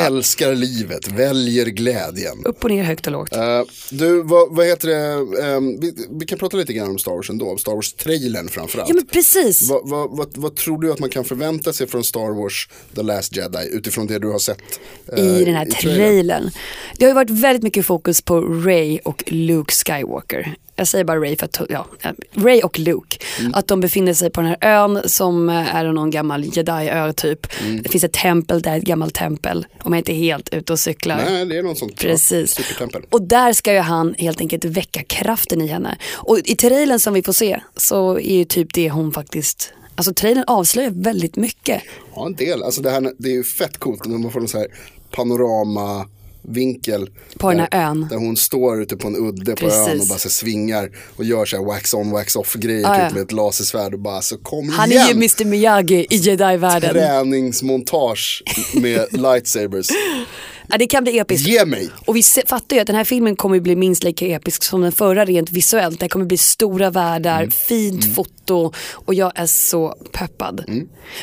Älskar 0.00 0.54
livet, 0.54 1.08
väljer 1.08 1.66
glädjen. 1.66 2.42
Upp 2.44 2.64
och 2.64 2.70
ner, 2.70 2.82
högt 2.84 3.06
och 3.06 3.12
lågt. 3.12 3.32
Eh, 3.36 3.62
du, 3.90 4.22
vad, 4.22 4.56
vad 4.56 4.66
heter 4.66 4.88
det, 4.88 4.98
Ehm, 5.42 5.80
vi, 5.80 5.94
vi 6.20 6.26
kan 6.26 6.38
prata 6.38 6.56
lite 6.56 6.72
grann 6.72 6.90
om 6.90 6.98
Star 6.98 7.12
Wars 7.12 7.30
ändå, 7.30 7.50
om 7.50 7.58
Star 7.58 7.72
Wars-trailern 7.72 8.48
framförallt. 8.48 8.88
Ja 8.88 8.94
men 8.94 9.06
precis. 9.06 9.70
Vad, 9.70 9.88
vad, 9.88 10.16
vad, 10.16 10.28
vad 10.36 10.56
tror 10.56 10.82
du 10.82 10.92
att 10.92 10.98
man 10.98 11.10
kan 11.10 11.24
förvänta 11.24 11.72
sig 11.72 11.86
från 11.86 12.04
Star 12.04 12.42
Wars 12.42 12.68
The 12.94 13.02
Last 13.02 13.36
Jedi 13.36 13.68
utifrån 13.72 14.06
det 14.06 14.18
du 14.18 14.28
har 14.28 14.38
sett? 14.38 14.58
eh, 15.12 15.24
I 15.24 15.44
den 15.44 15.54
här 15.54 15.66
trailern? 15.66 15.98
trailern. 15.98 16.50
Det 16.98 17.04
har 17.04 17.10
ju 17.10 17.14
varit 17.14 17.30
väldigt 17.30 17.62
mycket 17.62 17.86
fokus 17.86 18.22
på 18.22 18.40
Ray 18.40 18.98
och 19.04 19.24
Luke 19.26 19.74
Skywalker. 19.74 20.54
Jag 20.78 20.88
säger 20.88 21.04
bara 21.04 21.20
Ray 21.20 21.36
för 21.36 21.46
att, 21.46 21.60
ja, 21.68 21.86
Ray 22.32 22.60
och 22.60 22.78
Luke. 22.78 23.16
Mm. 23.40 23.54
Att 23.54 23.68
de 23.68 23.80
befinner 23.80 24.14
sig 24.14 24.30
på 24.30 24.40
den 24.40 24.50
här 24.50 24.58
ön 24.60 25.00
som 25.04 25.48
är 25.48 25.92
någon 25.92 26.10
gammal 26.10 26.44
jedi-ö 26.44 27.12
typ. 27.12 27.46
Mm. 27.60 27.82
Det 27.82 27.88
finns 27.88 28.04
ett 28.04 28.12
tempel 28.12 28.62
där, 28.62 28.78
ett 28.78 28.84
gammalt 28.84 29.14
tempel. 29.14 29.66
Om 29.82 29.92
jag 29.92 30.00
inte 30.00 30.12
är 30.12 30.16
helt 30.16 30.54
ute 30.54 30.72
och 30.72 30.78
cyklar. 30.78 31.22
Nej, 31.30 31.46
det 31.46 31.58
är 31.58 31.62
något 31.62 31.78
sånt. 31.78 31.96
Precis. 31.96 32.58
Ja, 32.58 32.64
supertempel. 32.64 33.02
Och 33.10 33.22
där 33.22 33.52
ska 33.52 33.72
ju 33.72 33.78
han 33.78 34.14
helt 34.18 34.40
enkelt 34.40 34.64
väcka 34.64 35.02
kraften 35.02 35.60
i 35.60 35.66
henne. 35.66 35.98
Och 36.14 36.38
i 36.38 36.56
trailern 36.56 36.98
som 36.98 37.14
vi 37.14 37.22
får 37.22 37.32
se 37.32 37.60
så 37.76 38.18
är 38.18 38.38
ju 38.38 38.44
typ 38.44 38.74
det 38.74 38.90
hon 38.90 39.12
faktiskt, 39.12 39.72
alltså 39.94 40.14
trailern 40.14 40.44
avslöjar 40.46 40.90
väldigt 40.90 41.36
mycket. 41.36 41.82
Ja, 42.14 42.26
en 42.26 42.34
del. 42.34 42.62
Alltså 42.62 42.82
det, 42.82 42.90
här, 42.90 43.12
det 43.18 43.28
är 43.28 43.34
ju 43.34 43.44
fett 43.44 43.78
coolt 43.78 44.06
när 44.06 44.18
man 44.18 44.32
får 44.32 44.40
en 44.40 44.48
så 44.48 44.58
här 44.58 44.66
panoramavinkel. 46.42 47.10
På 47.38 47.50
den 47.50 47.60
här 47.60 47.68
där, 47.70 47.78
ön. 47.86 48.06
Där 48.10 48.16
hon 48.16 48.36
står 48.36 48.82
ute 48.82 48.96
på 48.96 49.08
en 49.08 49.16
udde 49.16 49.50
på 49.52 49.56
Precis. 49.56 49.88
ön 49.88 50.00
och 50.00 50.06
bara 50.06 50.18
så 50.18 50.30
svingar 50.30 50.90
och 51.16 51.24
gör 51.24 51.44
så 51.44 51.56
här 51.56 51.64
wax 51.64 51.94
on 51.94 52.10
wax 52.10 52.36
off 52.36 52.54
grejer 52.54 52.86
Ah, 52.88 52.98
ja. 52.98 53.04
typ 53.08 53.14
med 53.14 53.22
ett 53.22 53.32
lasersvärd 53.32 53.92
och 53.94 54.00
bara 54.00 54.22
så 54.22 54.38
kom 54.38 54.68
Han 54.68 54.90
igen. 54.90 55.02
är 55.02 55.08
ju 55.08 55.14
Mr 55.14 55.44
Miyagi 55.44 56.06
i 56.10 56.16
jedi-världen. 56.16 56.90
Träningsmontage 56.92 58.42
med 58.74 59.06
lightsabers. 59.12 59.86
Ja, 60.70 60.78
det 60.78 60.86
kan 60.86 61.04
bli 61.04 61.18
episkt. 61.18 61.48
Ge 61.48 61.64
mig. 61.64 61.88
Och 62.06 62.16
vi 62.16 62.22
fattar 62.46 62.76
ju 62.76 62.80
att 62.80 62.86
den 62.86 62.96
här 62.96 63.04
filmen 63.04 63.36
kommer 63.36 63.60
bli 63.60 63.76
minst 63.76 64.04
lika 64.04 64.26
episk 64.26 64.62
som 64.62 64.80
den 64.80 64.92
förra 64.92 65.24
rent 65.24 65.50
visuellt. 65.50 66.00
Det 66.00 66.08
kommer 66.08 66.24
bli 66.26 66.36
stora 66.36 66.90
världar, 66.90 67.38
Mm. 67.38 67.50
fint 67.50 68.14
foto 68.14 68.72
och 68.92 69.14
jag 69.14 69.32
är 69.34 69.46
så 69.46 69.94
peppad. 70.12 70.64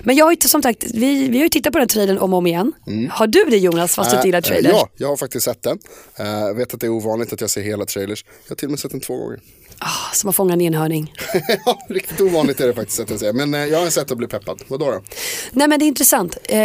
Men 0.04 0.16
jag 0.16 0.26
har 0.26 0.32
ju 0.32 0.38
som 0.42 0.62
sagt, 0.62 0.84
vi, 0.94 1.28
vi 1.28 1.38
har 1.38 1.44
ju 1.44 1.50
tittat 1.50 1.74
på 1.74 1.80
den 1.80 1.88
trailern 1.88 2.18
om 2.18 2.34
och 2.34 2.38
om 2.38 2.48
igen. 2.48 2.72
Har 3.12 3.28
du 3.28 3.44
det 3.50 3.58
Jonas 3.58 3.96
fast 3.96 4.12
du 4.12 4.16
inte 4.16 4.28
gillar 4.28 4.38
Mm. 4.48 4.58
Äh, 4.58 4.62
trailers? 4.62 4.72
ja, 4.82 4.90
jag 4.98 5.08
har 5.08 5.18
faktiskt 5.18 5.46
sett 5.46 5.64
den. 5.64 5.80
Eh, 6.20 6.26
Jag 6.28 6.54
vet 6.54 6.74
att 6.74 6.80
det 6.80 6.88
är 6.88 6.92
ovanligt 6.92 7.34
att 7.34 7.42
jag 7.42 7.50
ser 7.50 7.62
hela 7.62 7.86
trailers. 7.86 8.26
Jag 8.44 8.52
har 8.52 8.56
till 8.56 8.66
och 8.68 8.72
med 8.72 8.80
sett 8.80 8.92
den 8.92 9.00
två 9.02 9.18
gånger. 9.18 9.40
Ah, 9.80 10.14
som 10.14 10.30
att 10.30 10.36
fånga 10.36 10.54
en 10.54 10.62
enhörning. 10.62 11.14
ja, 11.66 11.80
riktigt 11.90 12.22
ovanligt 12.22 12.60
är 12.60 12.68
det 12.68 12.74
faktiskt 12.74 13.00
att 13.00 13.10
jag 13.10 13.20
säger. 13.20 13.34
Men 13.34 13.54
eh, 13.54 13.66
jag 13.66 13.80
har 13.80 13.90
sett 13.90 14.12
att 14.12 14.18
bli 14.18 14.28
peppad. 14.28 14.62
Vadå 14.68 14.86
då? 14.92 15.02
Nej 15.52 15.68
men 15.68 15.80
det 15.80 15.86
är 15.86 15.88
intressant. 15.88 16.38
Eh, 16.44 16.60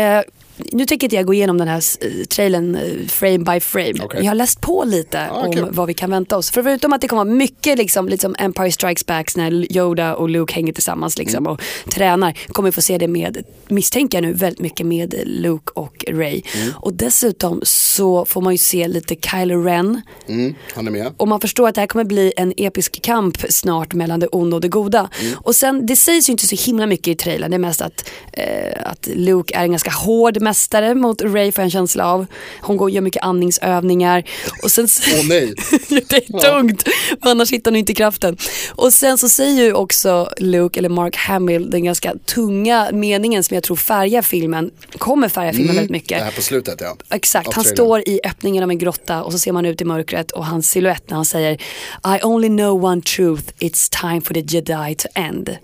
nu 0.72 0.86
tänker 0.86 1.06
inte 1.06 1.16
jag 1.16 1.26
gå 1.26 1.34
igenom 1.34 1.58
den 1.58 1.68
här 1.68 1.82
eh, 2.00 2.24
trailern 2.24 2.74
eh, 2.74 3.06
frame 3.08 3.38
by 3.38 3.60
frame. 3.60 3.94
Okej. 4.02 4.20
Jag 4.20 4.26
har 4.30 4.34
läst 4.34 4.60
på 4.60 4.84
lite 4.86 5.28
Ah, 5.30 5.46
om 5.46 5.52
kul. 5.52 5.68
vad 5.70 5.86
vi 5.86 5.94
kan 5.94 6.10
vänta 6.10 6.36
oss. 6.36 6.50
För 6.50 6.62
förutom 6.62 6.92
att 6.92 7.00
det 7.00 7.08
kommer 7.08 7.24
vara 7.24 7.34
mycket 7.34 7.78
liksom, 7.78 8.08
liksom 8.08 8.34
Empire 8.38 8.72
Strikes 8.72 9.06
Back 9.06 9.36
när 9.36 9.76
Yoda 9.76 10.14
och 10.14 10.28
Luke 10.28 10.54
hänger 10.54 10.72
tillsammans 10.72 11.18
liksom, 11.18 11.40
Mm. 11.46 11.52
och 11.52 11.60
tränar. 11.90 12.38
Kommer 12.52 12.68
vi 12.68 12.72
få 12.72 12.80
se 12.82 12.98
det 12.98 13.08
med, 13.08 13.44
misstänker 13.68 14.18
jag 14.18 14.22
nu, 14.22 14.32
väldigt 14.32 14.60
mycket 14.60 14.86
med 14.86 15.14
Luke 15.26 15.72
och 15.74 16.04
Ray. 16.08 16.42
Mm. 16.56 16.72
Och 16.76 16.92
dessutom 16.92 17.60
så 17.62 18.24
får 18.24 18.40
man 18.40 18.52
ju 18.54 18.58
se 18.58 18.88
lite 18.88 19.14
Kylo 19.14 19.62
Ren. 19.62 20.00
Mm, 20.28 20.54
han 20.74 20.86
är 20.86 20.90
med. 20.90 21.12
Och 21.16 21.28
man 21.28 21.40
förstår 21.40 21.68
att 21.68 21.74
det 21.74 21.80
här 21.80 21.88
kommer 21.88 22.04
bli 22.04 22.32
en 22.36 22.52
episk 22.56 23.02
kamp 23.02 23.36
snart 23.48 23.94
mellan 23.94 24.20
det 24.20 24.26
onda 24.26 24.56
och 24.56 24.60
det 24.60 24.68
goda. 24.68 25.08
Mm. 25.20 25.34
Och 25.38 25.54
sen, 25.54 25.86
det 25.86 25.96
sägs 25.96 26.28
ju 26.28 26.30
inte 26.32 26.46
så 26.46 26.56
himla 26.70 26.86
mycket 26.86 27.08
i 27.08 27.14
trailern. 27.14 27.50
Det 27.50 27.56
är 27.56 27.58
mest 27.58 27.80
att, 27.82 28.10
eh, 28.32 28.44
att 28.84 29.08
Luke 29.14 29.54
är 29.56 29.62
en 29.62 29.70
ganska 29.70 29.90
hård 29.90 30.40
mästare 30.50 30.94
mot 30.94 31.22
Ray 31.22 31.52
får 31.52 31.62
jag 31.62 31.64
en 31.64 31.70
känsla 31.70 32.06
av. 32.06 32.26
Hon 32.60 32.76
går 32.76 32.84
och 32.84 32.90
gör 32.90 33.00
mycket 33.00 33.22
andningsövningar. 33.22 34.24
Och 34.62 34.70
sen, 34.70 34.88
Åh 35.14 35.28
nej. 35.28 35.54
det 35.88 36.12
är 36.12 36.40
tungt, 36.40 36.82
för 37.22 37.30
annars 37.30 37.52
hittar 37.52 37.70
hon 37.70 37.76
inte 37.76 37.94
kraften. 37.94 38.36
Och 38.70 38.92
sen 38.92 39.18
så 39.18 39.28
säger 39.28 39.64
ju 39.64 39.72
också 39.72 40.30
Luke, 40.38 40.78
eller 40.78 40.88
Mark 40.88 41.16
Hamill, 41.16 41.70
den 41.70 41.84
ganska 41.84 42.14
tunga 42.26 42.88
meningen 42.92 43.44
som 43.44 43.54
jag 43.54 43.64
tror 43.64 43.76
färgar 43.76 44.22
filmen, 44.22 44.70
kommer 44.98 45.28
färga 45.28 45.52
filmen 45.52 45.74
väldigt 45.74 45.90
mycket. 45.90 46.18
Det 46.18 46.24
här 46.24 46.32
på 46.32 46.42
slutet 46.42 46.80
ja. 46.80 46.96
Exakt, 47.10 47.52
han 47.52 47.64
står 47.64 48.08
i 48.08 48.20
öppningen 48.24 48.64
av 48.64 48.70
en 48.70 48.78
grotta 48.78 49.22
och 49.22 49.32
så 49.32 49.38
ser 49.38 49.52
man 49.52 49.66
ut 49.66 49.80
i 49.80 49.84
mörkret 49.84 50.30
och 50.30 50.46
hans 50.46 50.70
silhuett 50.70 51.10
när 51.10 51.16
han 51.16 51.24
säger 51.24 51.54
I 52.16 52.22
only 52.22 52.48
know 52.48 52.84
one 52.84 53.02
truth, 53.02 53.44
it's 53.58 54.00
time 54.00 54.20
for 54.20 54.34
the 54.34 54.40
jedi 54.40 54.94
to 54.94 55.08
end. 55.14 55.56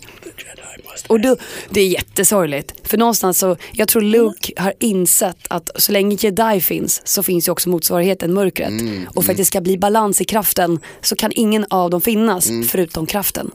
Och 1.09 1.21
då, 1.21 1.37
det 1.71 1.81
är 1.81 1.89
jättesorgligt. 1.89 2.89
För 2.89 2.99
någonstans 2.99 3.39
så, 3.39 3.57
jag 3.73 3.89
tror 3.89 4.03
Luke 4.03 4.53
har 4.57 4.75
insett 4.83 5.37
att 5.49 5.71
så 5.77 5.93
länge 5.93 6.17
jedi 6.21 6.61
finns 6.61 7.03
så 7.05 7.23
finns 7.23 7.49
ju 7.49 7.53
också 7.53 7.69
motsvarigheten 7.69 8.35
mörkret. 8.35 8.73
och 9.15 9.25
för 9.25 9.33
att 9.33 9.39
det 9.39 9.45
ska 9.45 9.61
bli 9.61 9.79
balans 9.79 10.21
i 10.21 10.25
kraften 10.25 10.79
så 11.03 11.17
kan 11.17 11.33
ingen 11.35 11.67
av 11.71 11.91
dem 11.91 12.01
finnas 12.01 12.51
förutom 12.69 13.07
kraften. 13.07 13.51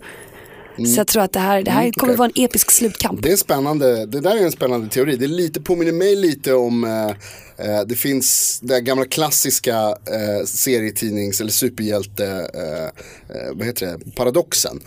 Så 0.78 1.00
jag 1.00 1.08
tror 1.08 1.24
att 1.24 1.34
det 1.34 1.40
här, 1.40 1.64
det 1.64 1.72
här 1.72 1.82
Mm, 1.82 1.94
kommer 1.94 2.14
okej. 2.14 2.18
vara 2.18 2.32
en 2.36 2.44
episk 2.46 2.72
slutkamp. 2.72 3.24
Det 3.24 3.32
är 3.32 3.36
spännande, 3.36 4.06
det 4.06 4.20
där 4.20 4.36
är 4.38 4.46
en 4.46 4.52
spännande 4.52 4.90
teori. 4.90 5.16
Det 5.16 5.26
är 5.26 5.30
lite, 5.30 5.62
påminner 5.62 5.92
mig 5.92 6.16
lite 6.16 6.54
om 6.54 6.84
eh, 6.84 7.08
eh, 7.68 7.82
det 7.88 7.96
finns 7.96 8.60
den 8.64 8.84
gamla 8.86 9.06
klassiska 9.06 9.78
eh, 9.90 10.46
serietidnings 10.46 11.42
eller 11.42 11.52
superhjälte, 11.52 12.26
eh, 12.54 13.36
eh, 13.38 13.52
vad 13.54 13.68
heter 13.68 13.86
det, 13.86 14.12
paradoxen. 14.16 14.80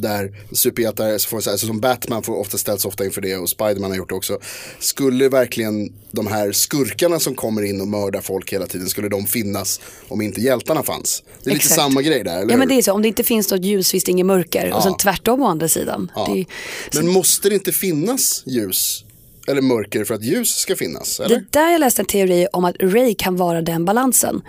Där 0.00 0.32
superhjältar, 0.52 1.28
får, 1.28 1.40
så- 1.40 1.50
alltså 1.50 1.66
som 1.66 1.80
Batman 1.80 2.22
får 2.22 2.36
ofta 2.36 2.58
ställs 2.58 2.84
ofta 2.84 3.04
inför 3.04 3.20
det 3.20 3.36
och 3.36 3.48
Spiderman 3.48 3.90
har 3.90 3.96
gjort 3.98 4.08
det 4.08 4.14
också. 4.14 4.38
Skulle 4.78 5.28
verkligen 5.28 5.92
de 6.10 6.26
här 6.26 6.52
skurkarna 6.52 7.18
som 7.20 7.34
kommer 7.34 7.62
in 7.62 7.80
och 7.80 7.88
mördar 7.88 8.20
folk 8.20 8.52
hela 8.52 8.66
tiden, 8.66 8.88
skulle 8.88 9.08
de 9.08 9.26
finnas 9.26 9.80
om 10.08 10.20
inte 10.20 10.40
hjältarna 10.40 10.82
fanns? 10.82 11.22
Det 11.42 11.50
är 11.50 11.54
lite 11.54 11.64
Exakt. 11.64 11.80
samma 11.80 12.02
grej 12.02 12.24
där, 12.24 12.32
eller 12.32 12.40
Ja 12.52 12.56
men 12.56 12.60
hur? 12.60 12.66
det 12.68 12.74
är 12.80 12.82
så, 12.82 12.92
om 12.92 13.02
det 13.02 13.08
inte 13.08 13.24
finns 13.24 13.50
något 13.50 13.64
ljus 13.64 13.90
finns 13.90 14.04
det 14.04 14.10
inget 14.10 14.26
mörker. 14.26 14.72
Och 14.72 14.82
sen 14.82 14.96
tvärtom 14.96 15.42
å 15.42 15.46
andra 15.46 15.68
sidan. 15.68 16.10
Ja. 16.14 16.36
Är- 16.36 16.46
Men 16.94 17.08
måste 17.08 17.48
det 17.48 17.54
inte 17.54 17.72
finnas 17.72 18.42
ljus 18.46 19.04
eller 19.48 19.62
mörker 19.62 20.04
för 20.04 20.14
att 20.14 20.22
ljus 20.24 20.48
ska 20.56 20.76
finnas? 20.76 21.20
Eller? 21.20 21.36
det 21.36 21.44
där 21.50 21.70
jag 21.72 21.80
läste 21.80 22.02
en 22.02 22.06
teori 22.06 22.46
om 22.52 22.64
att 22.64 22.76
Ray 22.80 23.14
kan 23.14 23.36
vara 23.36 23.62
den 23.62 23.84
balansen. 23.84 24.42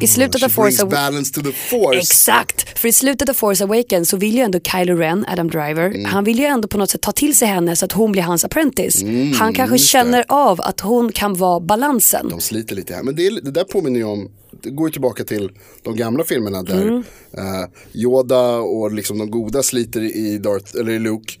I 0.00 0.06
slutet 0.06 0.42
av 0.42 0.48
Force 0.48 0.82
Awakens 0.82 1.32
to 1.32 1.40
the 1.42 1.52
force. 1.52 1.98
Exakt, 1.98 2.78
för 2.78 2.88
i 2.88 2.92
slutet 2.92 3.28
av 3.28 3.34
Force 3.34 3.64
Awakens 3.64 4.08
så 4.08 4.16
vill 4.16 4.34
ju 4.34 4.40
ändå 4.40 4.60
Kylo 4.60 4.96
Ren, 4.96 5.24
Adam 5.28 5.48
Driver, 5.50 5.86
Mm. 5.86 6.04
han 6.04 6.24
vill 6.24 6.38
ju 6.38 6.44
ändå 6.44 6.68
på 6.68 6.78
något 6.78 6.90
sätt 6.90 7.00
ta 7.00 7.12
till 7.12 7.36
sig 7.36 7.48
henne 7.48 7.76
så 7.76 7.84
att 7.84 7.92
hon 7.92 8.12
blir 8.12 8.22
hans 8.22 8.44
apprentice. 8.44 9.02
han 9.02 9.52
kanske 9.54 9.62
Mm, 9.62 9.72
just 9.72 9.84
det. 9.84 9.88
känner 9.88 10.24
av 10.28 10.60
att 10.60 10.80
hon 10.80 11.12
kan 11.12 11.34
vara 11.34 11.60
balansen. 11.60 12.28
De 12.28 12.40
sliter 12.40 12.76
lite 12.76 12.94
här. 12.94 13.02
Men 13.02 13.16
det, 13.16 13.30
det 13.40 13.50
där 13.50 13.64
påminner 13.64 13.98
ju 13.98 14.04
om, 14.04 14.30
det 14.62 14.70
går 14.70 14.88
ju 14.88 14.92
tillbaka 14.92 15.24
till 15.24 15.50
de 15.82 15.96
gamla 15.96 16.24
filmerna 16.24 16.62
där 16.62 16.82
Mm. 16.82 17.04
eh, 17.32 17.68
Yoda 17.92 18.56
och 18.56 18.92
liksom 18.92 19.18
de 19.18 19.30
goda 19.30 19.62
sliter 19.62 20.00
i, 20.16 20.38
Darth, 20.38 20.76
eller 20.80 20.92
i 20.92 20.98
Luke. 20.98 21.32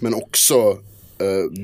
Men 0.00 0.14
också 0.14 0.78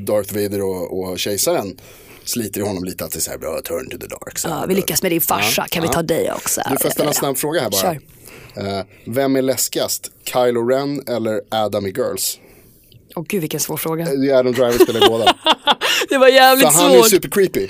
Darth 0.04 0.34
Vader 0.34 0.62
och, 0.62 0.98
och 1.00 1.18
kejsaren 1.18 1.76
sliter 2.24 2.60
i 2.60 2.64
honom 2.64 2.84
lite 2.84 3.04
att 3.04 3.10
det 3.12 3.18
är 3.18 3.20
så 3.20 3.30
här, 3.30 3.38
bra, 3.38 3.60
turn 3.64 3.90
to 3.90 3.98
the 3.98 4.06
dark 4.06 4.38
side. 4.38 4.52
Ja, 4.52 4.64
vi 4.68 4.74
lyckas 4.74 5.02
med 5.02 5.12
din 5.12 5.20
farsa, 5.20 5.66
kan 5.70 5.82
vi 5.82 5.88
ta 5.88 6.02
dig 6.02 6.32
också? 6.32 6.60
Du 6.70 6.76
får 6.78 6.90
ställa 6.90 7.08
en 7.08 7.14
snabb 7.14 7.36
fråga 7.38 7.60
här 7.60 7.70
bara. 7.70 7.80
Kör. 7.80 8.00
Eh, 8.78 8.84
vem 9.06 9.36
är 9.36 9.42
läskigast? 9.42 10.10
Kylo 10.24 10.68
Ren 10.68 11.02
eller 11.08 11.40
Adam 11.48 11.86
i 11.86 11.90
Girls? 11.90 12.38
Åh 13.16 13.24
gud 13.28 13.40
vilken 13.40 13.60
svår 13.60 13.76
fråga. 13.76 14.04
Det 14.04 14.30
är 14.30 14.34
Adam 14.34 14.52
Driver 14.52 14.72
spelar 14.84 15.08
båda. 15.08 15.24
Det 16.08 16.18
var 16.18 16.26
För 16.26 16.34
jävligt 16.34 16.66
han 16.68 16.90
är 16.90 16.94
ju 16.94 17.00
svårt. 17.00 17.10
super 17.10 17.28
creepy. 17.28 17.68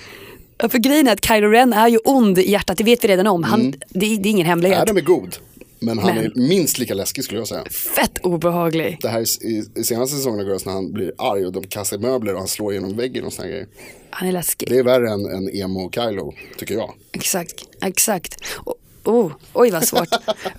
Ja, 0.58 0.68
För 0.68 0.78
grejen 0.78 1.08
är 1.08 1.12
att 1.12 1.24
Kylo 1.24 1.48
Ren 1.48 1.72
är 1.72 1.88
ju 1.88 1.98
ond 2.04 2.38
i 2.38 2.50
hjärtat, 2.50 2.76
det 2.78 2.84
vet 2.84 3.04
vi 3.04 3.08
redan 3.08 3.26
om. 3.26 3.42
Han, 3.44 3.70
det, 3.88 4.06
är- 4.14 4.18
det 4.18 4.28
är 4.28 4.30
ingen 4.30 4.46
hemlighet. 4.46 4.78
Adam 4.82 4.96
är 4.96 5.00
god. 5.00 5.36
Men 5.80 5.98
han 5.98 6.14
Men- 6.14 6.24
är 6.24 6.32
minst 6.48 6.78
lika 6.78 6.94
läskig 6.94 7.24
skulle 7.24 7.40
jag 7.40 7.48
säga. 7.48 7.64
Fett 7.96 8.18
obehaglig. 8.22 8.98
Det 9.02 9.08
här 9.08 9.20
är 9.20 9.44
i, 9.46 9.64
i 9.76 9.84
senaste 9.84 10.16
säsongen 10.16 10.40
av 10.40 10.46
Girls 10.46 10.66
när 10.66 10.72
han 10.72 10.92
blir 10.92 11.12
arg 11.18 11.46
och 11.46 11.52
de 11.52 11.66
kastar 11.66 11.98
möbler 11.98 12.32
och 12.32 12.38
han 12.38 12.48
slår 12.48 12.72
genom 12.74 12.96
väggen 12.96 13.24
och 13.24 13.32
såna 13.32 13.48
grejer. 13.48 13.66
Han 14.10 14.28
är 14.28 14.32
läskig. 14.32 14.68
Det 14.68 14.78
är 14.78 14.82
värre 14.84 15.10
än, 15.12 15.26
än 15.26 15.48
emo 15.56 15.90
Kylo, 15.94 16.34
tycker 16.58 16.74
jag. 16.74 16.94
Exakt, 17.12 17.64
exakt. 17.82 18.34
Och- 18.56 18.74
Oh, 19.04 19.32
oj 19.52 19.70
vad 19.70 19.84
svårt. 19.84 20.08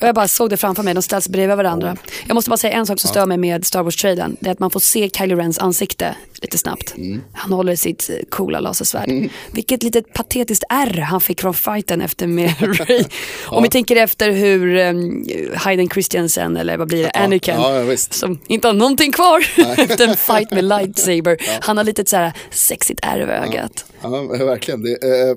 Och 0.02 0.08
jag 0.08 0.16
bara 0.16 0.28
såg 0.28 0.50
det 0.50 0.58
framför 0.58 0.84
mig, 0.84 0.94
de 0.94 1.02
ställs 1.02 1.30
bredvid 1.30 1.58
varandra. 1.58 1.98
Jag 2.28 2.36
måste 2.36 2.50
bara 2.50 2.58
säga 2.58 2.74
en 2.74 2.86
sak 2.86 3.00
som 3.00 3.08
stör 3.10 3.26
mig 3.26 3.38
med 3.38 3.66
Star 3.66 3.84
Wars-trailern. 3.84 4.36
Det 4.40 4.48
är 4.48 4.52
att 4.52 4.60
man 4.60 4.72
får 4.72 4.80
se 4.80 5.10
Kylo 5.10 5.36
Rens 5.36 5.60
ansikte 5.60 6.16
lite 6.42 6.58
snabbt. 6.58 6.96
Han 7.34 7.52
håller 7.54 7.76
sitt 7.76 8.10
eh, 8.10 8.16
coola 8.30 8.60
lasersvärd. 8.60 9.30
Vilket 9.52 9.84
litet 9.84 10.14
patetiskt 10.14 10.64
R 10.70 11.00
han 11.10 11.22
fick 11.22 11.42
från 11.42 11.54
fighten 11.54 12.02
efter 12.02 12.28
med 12.28 12.54
Ray. 12.80 13.04
Om 13.48 13.64
vi 13.64 13.70
tänker 13.70 13.96
efter 13.96 14.32
hur 14.32 14.76
um, 14.76 15.26
Hayden 15.56 15.90
Christensen, 15.90 16.58
eller 16.58 16.78
vad 16.78 16.88
blir 16.88 17.04
det, 17.04 17.12
Anakin, 17.12 17.56
som 17.98 18.40
inte 18.48 18.68
har 18.68 18.74
någonting 18.74 19.12
kvar 19.12 19.40
efter 19.78 20.08
en 20.08 20.18
fight 20.18 20.52
med 20.52 20.64
lightsaber. 20.64 21.38
Han 21.62 21.78
har 21.78 21.84
lite 21.84 22.06
så 22.06 22.16
här 22.16 22.34
sexigt 22.52 23.00
R 23.04 23.20
över 23.20 23.34
ögat. 23.34 23.86
Ja, 24.02 24.10
verkligen. 24.22 24.84
Det, 24.84 24.92
eh, 24.92 25.36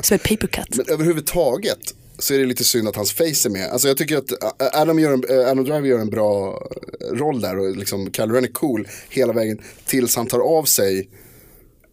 Som 0.00 0.14
ett 0.14 0.22
papercut. 0.22 0.76
men 0.76 0.86
överhuvudtaget 0.88 1.94
så 2.18 2.34
är 2.34 2.38
det 2.38 2.44
lite 2.44 2.64
synd 2.64 2.88
att 2.88 2.96
hans 2.96 3.12
face 3.12 3.24
är 3.24 3.50
med. 3.50 3.70
Alltså 3.70 3.88
jag 3.88 3.96
tycker 3.96 4.16
att 4.16 4.32
Adam, 4.74 4.98
gör 4.98 5.12
en, 5.12 5.46
Adam 5.48 5.64
Driver 5.64 5.88
gör 5.88 5.98
en 5.98 6.10
bra 6.10 6.62
roll 7.12 7.40
där 7.40 7.58
och 7.58 7.76
liksom 7.76 8.12
Kylo 8.12 8.34
Ren 8.34 8.44
är 8.44 8.48
cool 8.48 8.88
hela 9.10 9.32
vägen 9.32 9.58
tills 9.86 10.16
han 10.16 10.26
tar 10.26 10.40
av 10.40 10.64
sig 10.64 11.08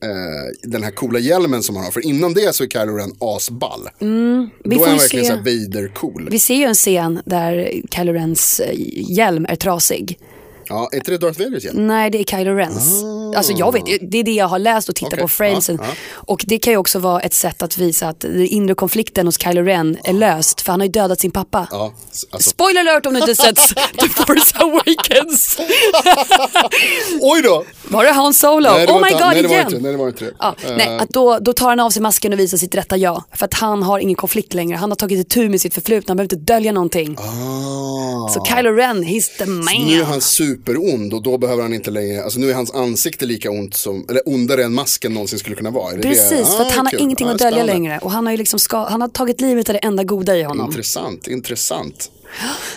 eh, 0.04 0.70
den 0.70 0.84
här 0.84 0.92
coola 0.92 1.20
hjälmen 1.20 1.64
som 1.64 1.76
han 1.76 1.86
har. 1.86 1.92
För 1.92 2.06
innan 2.06 2.34
det 2.34 2.56
så 2.56 2.64
är 2.64 2.68
Kylo 2.68 2.96
Ren 2.98 3.12
asball. 3.20 3.90
Mm, 4.02 4.50
Då 4.64 4.84
är 4.84 4.88
han 4.88 4.98
verkligen 4.98 5.26
se- 5.26 5.32
så 5.32 5.38
Vader 5.38 5.88
cool. 5.96 6.28
Vi 6.32 6.40
ser 6.40 6.56
ju 6.56 6.64
en 6.64 6.74
scen 6.76 7.22
där 7.26 7.72
Kylo 7.96 8.14
Rens 8.14 8.62
hjälm 8.94 9.46
är 9.50 9.56
trasig. 9.56 10.20
Ja, 10.68 10.90
är 10.92 10.98
inte 10.98 11.12
det 11.12 11.18
Darth 11.18 11.40
Vaders 11.40 11.64
hjälm? 11.64 11.88
Nej, 11.88 12.10
det 12.10 12.20
är 12.20 12.24
Kylo 12.24 12.54
Rens. 12.56 13.04
Alltså 13.36 13.54
jag 13.54 13.74
vet, 13.74 13.86
det 14.12 14.18
är 14.20 14.24
det 14.24 14.32
jag 14.32 14.48
har 14.48 14.60
läst 14.60 14.90
och 14.90 14.96
tittat. 14.96 15.14
Okej, 15.14 15.22
på 15.22 15.28
framesen. 15.28 15.80
ja, 15.82 15.88
ja. 15.90 15.96
Och 16.28 16.44
det 16.48 16.58
kan 16.60 16.74
ju 16.74 16.78
också 16.78 17.00
vara 17.00 17.20
ett 17.22 17.34
sätt 17.34 17.62
att 17.62 17.78
visa 17.78 18.08
att 18.08 18.20
den 18.20 18.46
inre 18.48 18.76
konflikten 18.76 19.26
hos 19.26 19.40
Kylo 19.42 19.62
Ren 19.62 19.98
är 20.04 20.14
löst. 20.14 20.62
För 20.62 20.72
han 20.72 20.80
har 20.80 20.86
ju 20.86 20.92
dödat 20.92 21.20
sin 21.20 21.32
pappa. 21.32 21.68
Ja, 21.72 21.94
alltså, 22.32 22.50
Spoiler 22.50 22.82
alert 22.82 23.06
om 23.06 23.14
du 23.14 23.20
inte 23.20 23.36
sett 23.36 23.56
The 24.00 24.10
Force 24.10 24.58
Awakens. 24.58 25.58
oj 27.22 27.42
då! 27.42 27.64
Var 27.88 28.04
det 28.04 28.12
Han 28.12 28.34
Solo? 28.34 28.70
Nej, 28.70 28.86
det 28.88 28.94
oh 28.94 29.02
my 29.02 29.10
god, 29.12 29.20
nej, 29.22 29.42
det 29.44 29.50
igen. 29.50 29.66
inte, 29.68 29.80
nej, 29.80 29.92
det 29.92 29.98
var 29.98 30.08
inte 30.08 30.26
det. 30.26 30.32
Ja, 30.40 30.56
Eh, 30.66 30.76
nej, 30.78 30.98
att 30.98 31.10
då, 31.10 31.38
då 31.42 31.54
tar 31.54 31.70
han 31.70 31.80
av 31.80 31.90
sig 31.90 32.02
masken 32.02 32.34
och 32.34 32.40
visar 32.40 32.58
sitt 32.58 32.76
rätta 32.76 32.98
jag. 32.98 33.24
För 33.34 33.46
att 33.46 33.54
han 33.54 33.84
har 33.84 34.00
ingen 34.00 34.16
konflikt 34.16 34.54
längre. 34.54 34.78
Han 34.78 34.92
har 34.92 34.96
tagit 34.96 35.20
itu 35.28 35.50
med 35.50 35.62
sitt 35.62 35.74
förflutna, 35.74 36.12
han 36.12 36.18
behöver 36.18 36.36
inte 36.36 36.54
dölja 36.54 36.72
någonting. 36.72 37.16
ah. 37.20 38.30
Så 38.30 38.46
Kylo 38.46 38.72
Ren, 38.72 39.04
he's 39.04 39.38
the 39.38 39.46
man. 39.46 39.66
Nu 39.88 40.00
är 40.02 40.04
han 40.06 40.22
superond 40.22 41.14
och 41.14 41.24
då 41.24 41.38
behöver 41.38 41.62
han 41.64 41.74
inte 41.74 41.92
längre, 41.92 42.24
alltså 42.24 42.40
nu 42.40 42.50
är 42.50 42.54
hans 42.54 42.72
ansikte 42.72 43.25
lika 43.26 43.52
ont 43.52 43.74
som, 43.76 44.06
eller 44.10 44.22
ondare 44.26 44.64
än 44.64 44.74
masken 44.74 45.14
någonsin 45.14 45.40
skulle 45.40 45.56
kunna 45.56 45.72
vara. 45.72 45.98
Precis, 45.98 46.30
det? 46.30 46.46
för 46.46 46.62
att 46.62 46.72
Ah, 46.72 46.76
han 46.76 46.86
har 46.86 46.92
kul. 46.92 47.02
ingenting 47.02 47.28
Ah, 47.28 47.32
att 47.32 47.38
dölja 47.40 47.64
längre. 47.64 48.00
Och 48.02 48.12
han 48.12 48.26
har, 48.26 48.32
ju 48.32 48.38
liksom 48.38 48.60
ska, 48.60 48.78
han 48.90 49.02
har 49.02 49.08
tagit 49.08 49.42
livet 49.42 49.70
av 49.70 49.74
det 49.74 49.80
enda 49.80 50.04
goda 50.04 50.38
i 50.38 50.44
honom. 50.44 50.66
Intressant, 50.66 51.28
intressant. 51.28 52.12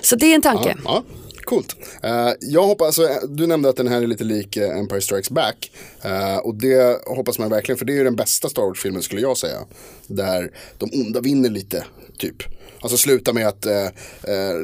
Så 0.02 0.16
det 0.16 0.26
är 0.26 0.34
en 0.34 0.42
tanke. 0.42 0.76
Ja, 0.84 1.04
coolt. 1.44 1.76
Eh, 2.02 2.28
jag 2.40 2.62
hoppas, 2.66 2.98
alltså, 2.98 3.26
du 3.26 3.46
nämnde 3.46 3.68
att 3.68 3.76
den 3.76 3.88
här 3.88 4.02
är 4.02 4.06
lite 4.06 4.24
lik 4.24 4.56
eh, 4.56 4.78
Empire 4.78 5.00
Strikes 5.00 5.30
Back. 5.30 5.70
Eh, 6.02 6.36
och 6.36 6.54
det 6.54 7.06
hoppas 7.06 7.38
man 7.38 7.50
verkligen, 7.50 7.78
för 7.78 7.84
det 7.84 7.92
är 7.92 7.96
ju 7.96 8.04
den 8.04 8.16
bästa 8.16 8.48
Star 8.48 8.62
Wars-filmen 8.62 9.02
skulle 9.02 9.20
jag 9.20 9.36
säga. 9.38 9.58
Där 10.06 10.50
de 10.78 10.90
onda 11.04 11.20
vinner 11.20 11.50
lite, 11.50 11.84
typ. 12.18 12.36
Alltså 12.80 12.96
sluta 12.96 13.32
med 13.32 13.48
att 13.48 13.66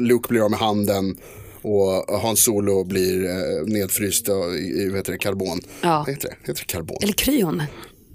Luke 0.01 0.29
blir 0.29 0.41
av 0.45 0.51
med 0.51 0.59
handen 0.61 1.17
och 1.65 2.21
Han 2.21 2.37
Solo 2.37 2.85
blir 2.85 3.25
eh, 3.25 3.67
nedfryst 3.67 4.29
i, 4.29 4.89
vad 4.89 4.97
heter 4.97 5.13
det, 5.13 5.19
karbon. 5.19 5.61
Ja. 5.81 6.05
Heter 6.09 6.29
det? 6.29 6.37
Heter 6.41 6.65
det 6.67 6.73
karbon? 6.73 6.97
Eller 7.03 7.13
kryon. 7.13 7.63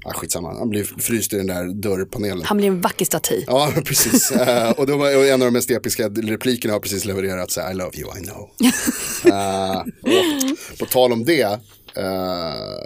Ah, 0.05 0.13
skitsamma, 0.13 0.53
han 0.57 0.69
blir 0.69 0.83
fryst 0.83 1.33
i 1.33 1.37
den 1.37 1.47
där 1.47 1.73
dörrpanelen. 1.73 2.41
Han 2.45 2.57
blir 2.57 2.67
en 2.67 2.81
vacker 2.81 3.05
staty. 3.05 3.43
Ja, 3.47 3.73
precis. 3.85 4.31
Eh, 4.31 4.71
och, 4.71 4.87
då 4.87 4.97
var, 4.97 5.17
och 5.17 5.25
en 5.25 5.41
av 5.41 5.47
de 5.47 5.51
mest 5.51 5.71
episka 5.71 6.09
replikerna 6.09 6.73
har 6.73 6.79
precis 6.79 7.05
levererat 7.05 7.51
så 7.51 7.61
här, 7.61 7.71
I 7.71 7.73
love 7.73 7.97
you, 7.97 8.09
I 8.19 8.23
know. 8.23 8.49
Och 10.71 10.79
på 10.79 10.85
tal 10.85 11.13
om 11.13 11.25
det, 11.25 11.41
eh, 11.41 11.59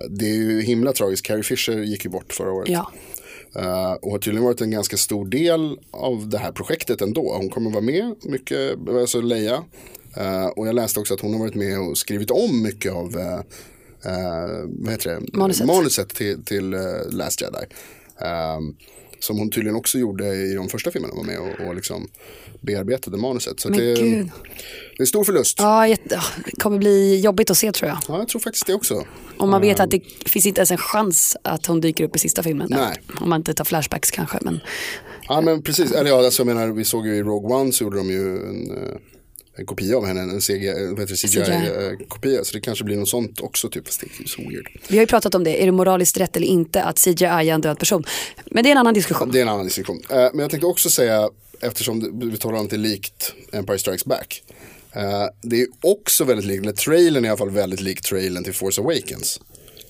det 0.10 0.26
är 0.26 0.36
ju 0.36 0.62
himla 0.62 0.94
tragiskt. 0.94 1.26
Carrie 1.26 1.44
Fisher 1.44 1.78
gick 1.78 2.06
ju 2.06 2.12
bort 2.12 2.34
förra 2.34 2.52
året. 2.52 2.70
Ja. 2.70 2.92
Eh, 3.56 3.92
och 3.92 4.12
har 4.12 4.20
tydligen 4.20 4.44
varit 4.44 4.62
en 4.62 4.72
ganska 4.72 4.98
stor 4.98 5.26
del 5.26 5.78
av 5.92 6.30
det 6.30 6.38
här 6.38 6.52
projektet 6.52 7.02
ändå. 7.02 7.34
Hon 7.38 7.50
kommer 7.50 7.72
vara 7.72 7.82
med 7.82 8.16
mycket, 8.24 8.78
alltså 8.90 9.22
Leia. 9.22 9.64
Eh, 10.18 10.46
och 10.46 10.68
jag 10.68 10.76
läste 10.76 11.00
också 11.00 11.14
att 11.14 11.22
hon 11.22 11.34
har 11.34 11.40
varit 11.40 11.56
med 11.56 11.80
och 11.80 11.98
skrivit 11.98 12.32
om 12.32 12.62
mycket 12.62 12.94
av 12.94 13.18
eh, 13.18 13.40
vad 14.66 14.92
heter 14.92 15.10
det? 15.10 15.38
Manuset. 15.38 15.68
manuset 15.68 16.10
till, 16.10 16.46
till 16.46 16.76
Last 17.10 17.42
Jedi. 17.42 17.66
Ehm, 18.20 18.76
som 19.20 19.38
hon 19.38 19.50
tydligen 19.52 19.76
också 19.76 19.98
gjorde 19.98 20.36
i 20.36 20.54
de 20.54 20.70
första 20.70 20.92
filmerna, 20.92 21.14
var 21.16 21.24
med 21.24 21.40
och, 21.40 21.68
och 21.68 21.76
liksom 21.76 22.08
bearbetade 22.62 23.18
manuset. 23.18 23.60
Så 23.60 23.70
Men 23.70 23.80
det, 23.80 23.86
gud. 23.86 23.96
det 23.98 24.98
är 24.98 25.02
en 25.02 25.08
stor 25.08 25.24
förlust. 25.24 25.60
Ja. 25.60 25.88
Ja, 25.88 25.98
det 26.46 26.52
kommer 26.60 26.78
bli 26.78 27.20
jobbigt 27.20 27.52
att 27.52 27.58
se 27.58 27.72
tror 27.72 27.90
jag. 27.90 28.20
jag 28.20 28.28
tror 28.28 28.42
faktiskt 28.42 28.68
det 28.68 28.74
också. 28.74 29.06
Om 29.38 29.50
man 29.50 29.62
vet 29.62 29.80
att 29.80 29.92
det 29.92 30.02
finns 30.26 30.46
inte 30.46 30.60
ens 30.60 30.72
en 30.72 30.78
chans 30.78 31.38
att 31.42 31.66
hon 31.66 31.82
dyker 31.82 32.04
upp 32.04 32.16
i 32.16 32.20
sista 32.20 32.44
filmen. 32.44 32.68
Nej. 32.72 32.96
Om 33.22 33.30
man 33.30 33.40
inte 33.40 33.54
tar 33.54 33.66
flashbacks 33.66 34.12
kanske. 34.12 34.38
Men 34.42 34.60
Ja 35.28 35.42
men 35.42 35.62
precis, 35.62 35.92
eller 35.92 36.10
ja, 36.10 36.26
alltså, 36.26 36.42
jag 36.42 36.48
menar, 36.56 36.68
vi 36.68 36.86
såg 36.86 37.08
ju 37.08 37.16
i 37.16 37.24
Rogue 37.24 37.56
One 37.56 37.72
så 37.72 37.84
gjorde 37.84 37.98
de 37.98 38.10
ju 38.10 38.38
en, 38.38 38.72
en 39.56 39.66
kopia 39.66 39.98
av 39.98 40.06
henne, 40.06 40.22
en 40.22 40.42
CGI, 40.42 40.68
eh, 40.68 41.06
det, 41.08 41.08
CGI-kopia. 41.16 42.44
Så 42.44 42.54
det 42.54 42.62
kanske 42.62 42.84
blir 42.84 42.98
något 42.98 43.10
sånt 43.10 43.40
också, 43.42 43.70
typ, 43.70 43.86
fast 43.86 44.02
det 44.02 44.08
är 44.24 44.28
så 44.28 44.42
weird. 44.42 44.68
vi 44.88 44.98
har 44.98 45.04
ju 45.04 45.08
pratat 45.08 45.36
om 45.36 45.44
det, 45.44 45.62
är 45.62 45.66
det 45.66 45.72
moraliskt 45.72 46.18
rätt 46.18 46.36
eller 46.38 46.48
inte 46.48 46.84
att 46.84 47.00
CGI 47.00 47.26
är 47.26 47.44
en 47.44 47.62
död 47.62 47.80
person? 47.80 48.04
Men 48.46 48.64
det 48.64 48.70
är 48.70 48.72
en 48.72 48.78
annan 48.78 48.94
diskussion. 48.94 49.32
Det 49.32 49.38
är 49.38 49.42
en 49.42 49.50
annan 49.50 49.66
diskussion. 49.66 50.02
Eh, 50.10 50.16
Men 50.16 50.40
jag 50.40 50.50
tänkte 50.52 50.68
också 50.68 50.90
säga, 50.90 51.30
eftersom 51.62 52.20
vi 52.32 52.38
talar 52.38 52.58
om 52.60 52.64
att 52.66 52.70
det 52.70 52.76
är 52.76 52.78
likt 52.78 53.34
Empire 53.52 53.78
Strikes 53.80 54.06
Back. 54.06 54.44
eh, 54.92 55.02
Det 55.42 55.62
är 55.62 55.68
också 55.82 56.24
väldigt 56.24 56.46
likt, 56.46 56.64
eller 56.64 56.74
trailern 56.74 57.24
är 57.24 57.28
i 57.28 57.30
alla 57.30 57.38
fall 57.38 57.50
väldigt 57.52 57.82
lik 57.82 58.02
trailern 58.02 58.44
till 58.44 58.54
Force 58.54 58.82
Awakens. 58.82 59.40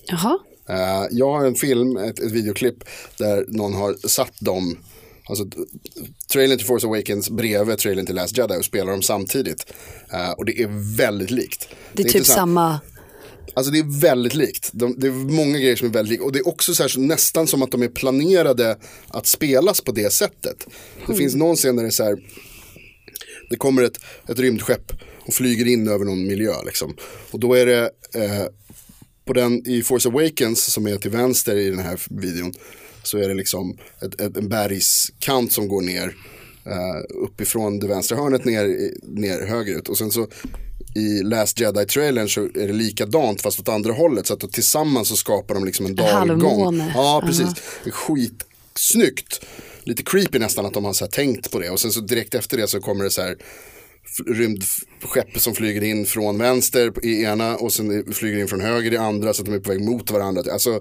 Jaha, 0.05 0.39
Eh, 0.69 1.05
Jag 1.11 1.31
har 1.31 1.45
en 1.45 1.55
film, 1.55 1.97
ett, 1.97 2.19
ett 2.19 2.31
videoklipp 2.31 2.83
där 3.17 3.45
någon 3.47 3.73
har 3.73 4.07
satt 4.07 4.39
dem 4.39 4.77
alltså, 5.29 5.45
trailern 6.31 6.57
till 6.57 6.67
Force 6.67 6.87
Awakens 6.87 7.29
bredvid 7.29 7.77
trailern 7.77 8.05
till 8.05 8.15
Last 8.15 8.37
Jedi 8.37 8.57
och 8.57 8.65
spelar 8.65 8.91
dem 8.91 9.01
samtidigt. 9.01 9.73
Eh, 10.13 10.31
och 10.31 10.45
det 10.45 10.61
är 10.61 10.95
väldigt 10.97 11.31
likt. 11.31 11.67
Det 11.93 12.01
är 12.01 12.03
typ 12.03 12.15
intressant. 12.15 12.35
samma, 12.35 12.79
Alltså 13.53 13.71
det 13.71 13.79
är 13.79 14.01
väldigt 14.01 14.33
likt. 14.33 14.69
De, 14.73 14.95
det 14.99 15.07
är 15.07 15.11
många 15.11 15.59
grejer 15.59 15.75
som 15.75 15.87
är 15.87 15.91
väldigt 15.91 16.11
lika. 16.11 16.23
Och 16.23 16.31
det 16.31 16.39
är 16.39 16.47
också 16.47 16.75
så 16.75 16.83
här, 16.83 16.87
så 16.87 16.99
nästan 16.99 17.47
som 17.47 17.61
att 17.63 17.71
de 17.71 17.83
är 17.83 17.87
planerade 17.87 18.77
att 19.07 19.27
spelas 19.27 19.81
på 19.81 19.91
det 19.91 20.13
sättet. 20.13 20.67
Det 21.07 21.15
finns 21.15 21.35
någon 21.35 21.55
scen 21.55 21.75
där 21.75 21.83
det 21.83 21.89
är 21.89 21.91
så 21.91 22.03
här. 22.03 22.17
Det 23.49 23.55
kommer 23.55 23.83
ett, 23.83 23.99
ett 24.29 24.39
rymdskepp 24.39 24.91
och 25.25 25.33
flyger 25.33 25.67
in 25.67 25.87
över 25.87 26.05
någon 26.05 26.27
miljö 26.27 26.53
liksom. 26.65 26.95
Och 27.31 27.39
då 27.39 27.53
är 27.53 27.65
det 27.65 27.81
eh, 28.15 28.45
på 29.25 29.33
den 29.33 29.67
i 29.67 29.83
Force 29.83 30.09
Awakens 30.09 30.73
som 30.73 30.87
är 30.87 30.97
till 30.97 31.11
vänster 31.11 31.55
i 31.55 31.69
den 31.69 31.79
här 31.79 31.99
videon. 32.09 32.53
Så 33.03 33.17
är 33.17 33.27
det 33.27 33.33
liksom 33.33 33.77
ett, 34.01 34.21
ett, 34.21 34.37
en 34.37 34.49
bergskant 34.49 35.51
som 35.53 35.67
går 35.67 35.81
ner 35.81 36.15
eh, 36.65 37.23
uppifrån 37.23 37.79
det 37.79 37.87
vänstra 37.87 38.17
hörnet 38.17 38.45
ner, 38.45 38.91
ner 39.03 39.47
högerut. 39.47 39.89
Och 39.89 39.97
sen 39.97 40.11
så 40.11 40.27
i 40.95 41.23
Last 41.23 41.59
Jedi-trailern 41.59 42.27
så 42.27 42.41
är 42.43 42.67
det 42.67 42.73
likadant 42.73 43.41
fast 43.41 43.59
åt 43.59 43.69
andra 43.69 43.93
hållet. 43.93 44.27
Så 44.27 44.33
att 44.33 44.51
tillsammans 44.51 45.07
så 45.07 45.15
skapar 45.15 45.55
de 45.55 45.65
liksom 45.65 45.85
en 45.85 45.95
dalgång. 45.95 46.77
Ja, 46.95 47.23
precis. 47.25 47.47
Är 47.85 47.91
skitsnyggt. 47.91 49.45
Lite 49.83 50.03
creepy 50.03 50.39
nästan 50.39 50.65
att 50.65 50.73
de 50.73 50.85
har 50.85 50.93
så 50.93 51.05
här 51.05 51.11
tänkt 51.11 51.51
på 51.51 51.59
det. 51.59 51.69
Och 51.69 51.79
sen 51.79 51.91
så 51.91 51.99
direkt 52.01 52.35
efter 52.35 52.57
det 52.57 52.67
så 52.67 52.79
kommer 52.81 53.03
det 53.03 53.09
så 53.11 53.21
här 53.21 53.35
f- 54.05 54.25
rymdskepp 55.03 55.39
som 55.41 55.53
flyger 55.53 55.83
in 55.83 56.05
från 56.05 56.37
vänster 56.37 57.05
i 57.05 57.23
ena 57.23 57.55
och 57.55 57.73
sen 57.73 58.13
flyger 58.13 58.39
in 58.39 58.47
från 58.47 58.61
höger 58.61 58.93
i 58.93 58.97
andra 58.97 59.33
så 59.33 59.41
att 59.41 59.45
de 59.45 59.55
är 59.55 59.59
på 59.59 59.69
väg 59.69 59.81
mot 59.81 60.11
varandra. 60.11 60.41
Alltså, 60.53 60.69
uh, 60.69 60.79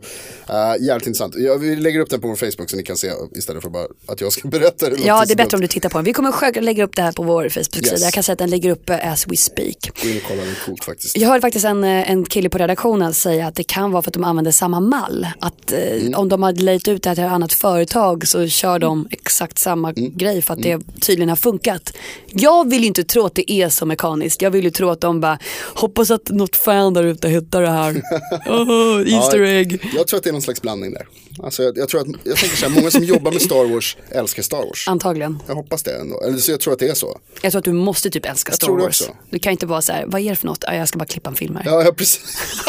jävligt 0.80 1.06
intressant. 1.06 1.34
Jag, 1.38 1.58
vi 1.58 1.76
lägger 1.76 2.00
upp 2.00 2.10
den 2.10 2.20
på 2.20 2.28
vår 2.28 2.36
Facebook 2.36 2.70
så 2.70 2.76
ni 2.76 2.82
kan 2.82 2.96
se 2.96 3.10
istället 3.36 3.62
för 3.62 3.70
bara 3.70 3.86
att 4.06 4.20
jag 4.20 4.32
ska 4.32 4.48
berätta 4.48 4.90
det. 4.90 4.96
ja 5.04 5.24
det 5.26 5.32
är 5.32 5.36
bättre 5.36 5.56
om 5.56 5.60
du 5.60 5.66
tittar 5.68 5.88
på 5.88 5.98
den. 5.98 6.04
Vi 6.04 6.12
kommer 6.12 6.32
själv 6.32 6.62
lägga 6.62 6.84
upp 6.84 6.96
det 6.96 7.02
här 7.02 7.12
på 7.12 7.22
vår 7.22 7.48
Facebook-sida. 7.48 7.90
Yes. 7.90 8.02
Jag 8.02 8.12
kan 8.12 8.22
säga 8.22 8.32
att 8.32 8.38
den 8.38 8.50
ligger 8.50 8.70
uppe 8.70 8.98
as 9.12 9.26
we 9.28 9.36
speak. 9.36 10.02
Gå 10.02 10.08
in 10.08 10.16
och 10.16 10.22
kolla, 10.28 10.42
det 10.42 10.50
är 10.50 10.66
coolt 10.66 10.84
faktiskt. 10.84 11.16
Jag 11.16 11.28
hörde 11.28 11.40
faktiskt 11.40 11.64
en, 11.64 11.84
eh, 11.84 12.10
en 12.10 12.24
kille 12.24 12.48
på 12.48 12.58
redaktionen 12.58 13.14
säga 13.14 13.46
att 13.46 13.54
det 13.54 13.64
kan 13.64 13.90
vara 13.92 14.02
för 14.02 14.10
att 14.10 14.14
de 14.14 14.24
använder 14.24 14.50
samma 14.52 14.80
mall. 14.80 15.26
Att 15.38 15.72
eh, 15.72 15.78
Mm. 15.92 16.14
om 16.14 16.28
de 16.28 16.42
har 16.42 16.52
lejt 16.52 16.88
ut 16.88 17.02
det 17.02 17.08
här 17.10 17.14
till 17.14 17.24
ett 17.24 17.30
annat 17.30 17.52
företag 17.52 18.26
så 18.28 18.46
kör 18.48 18.78
de 18.78 19.08
exakt 19.10 19.58
samma 19.58 19.90
Mm. 19.92 20.16
grej 20.16 20.42
för 20.42 20.54
att 20.54 20.62
det 20.62 20.80
tydligen 21.00 21.28
har 21.28 21.36
funkat. 21.36 21.92
Jag 22.26 22.70
vill 22.70 22.84
inte 22.84 23.04
tro 23.04 23.26
att 23.26 23.34
det 23.34 23.52
är 23.52 23.68
så 23.68 23.86
mekaniskt. 24.16 24.42
Jag 24.42 24.50
vill 24.50 24.64
ju 24.64 24.70
tro 24.70 24.88
att 24.90 25.00
de 25.00 25.20
bara, 25.20 25.38
hoppas 25.74 26.10
att 26.10 26.28
något 26.28 26.56
fan 26.56 26.94
där 26.94 27.02
ute 27.04 27.28
hittar 27.28 27.62
det 27.62 27.70
här. 27.70 28.02
Oh, 28.46 29.12
Easter 29.12 29.38
Ja, 29.38 29.46
egg. 29.48 29.90
Jag 29.94 30.06
tror 30.06 30.16
att 30.18 30.24
det 30.24 30.30
är 30.30 30.32
någon 30.32 30.42
slags 30.42 30.62
blandning 30.62 30.92
där. 30.92 31.06
Alltså 31.42 31.62
jag, 31.62 31.78
jag 31.78 31.88
tror 31.88 32.00
att, 32.00 32.06
jag 32.24 32.36
tänker 32.36 32.56
så 32.56 32.66
här, 32.68 32.74
många 32.74 32.90
som 32.90 33.04
jobbar 33.04 33.32
med 33.32 33.42
Star 33.42 33.64
Wars 33.74 33.96
älskar 34.10 34.42
Star 34.42 34.56
Wars. 34.66 34.88
Antagligen. 34.88 35.38
Jag 35.48 35.54
hoppas 35.54 35.82
det 35.82 35.96
ändå. 35.96 36.20
Eller 36.22 36.38
så 36.38 36.50
jag 36.50 36.60
tror 36.60 36.72
att 36.72 36.78
det 36.78 36.88
är 36.88 36.94
så. 36.94 37.18
Jag 37.42 37.52
tror 37.52 37.58
att 37.58 37.64
du 37.64 37.72
måste 37.72 38.10
typ 38.10 38.26
älska 38.26 38.50
Jag 38.50 38.56
Star 38.56 38.68
Wars. 38.72 39.02
Du 39.30 39.38
kan 39.38 39.52
inte 39.52 39.66
bara 39.66 39.82
säga, 39.82 40.04
vad 40.06 40.20
är 40.20 40.30
det 40.30 40.36
för 40.36 40.46
något? 40.46 40.64
Ja, 40.66 40.74
jag 40.74 40.88
ska 40.88 40.98
bara 40.98 41.04
klippa 41.04 41.30
en 41.30 41.36
film 41.36 41.56
här. 41.56 41.62
Ja, 41.66 41.82
ja 41.84 41.92
precis. 41.92 42.20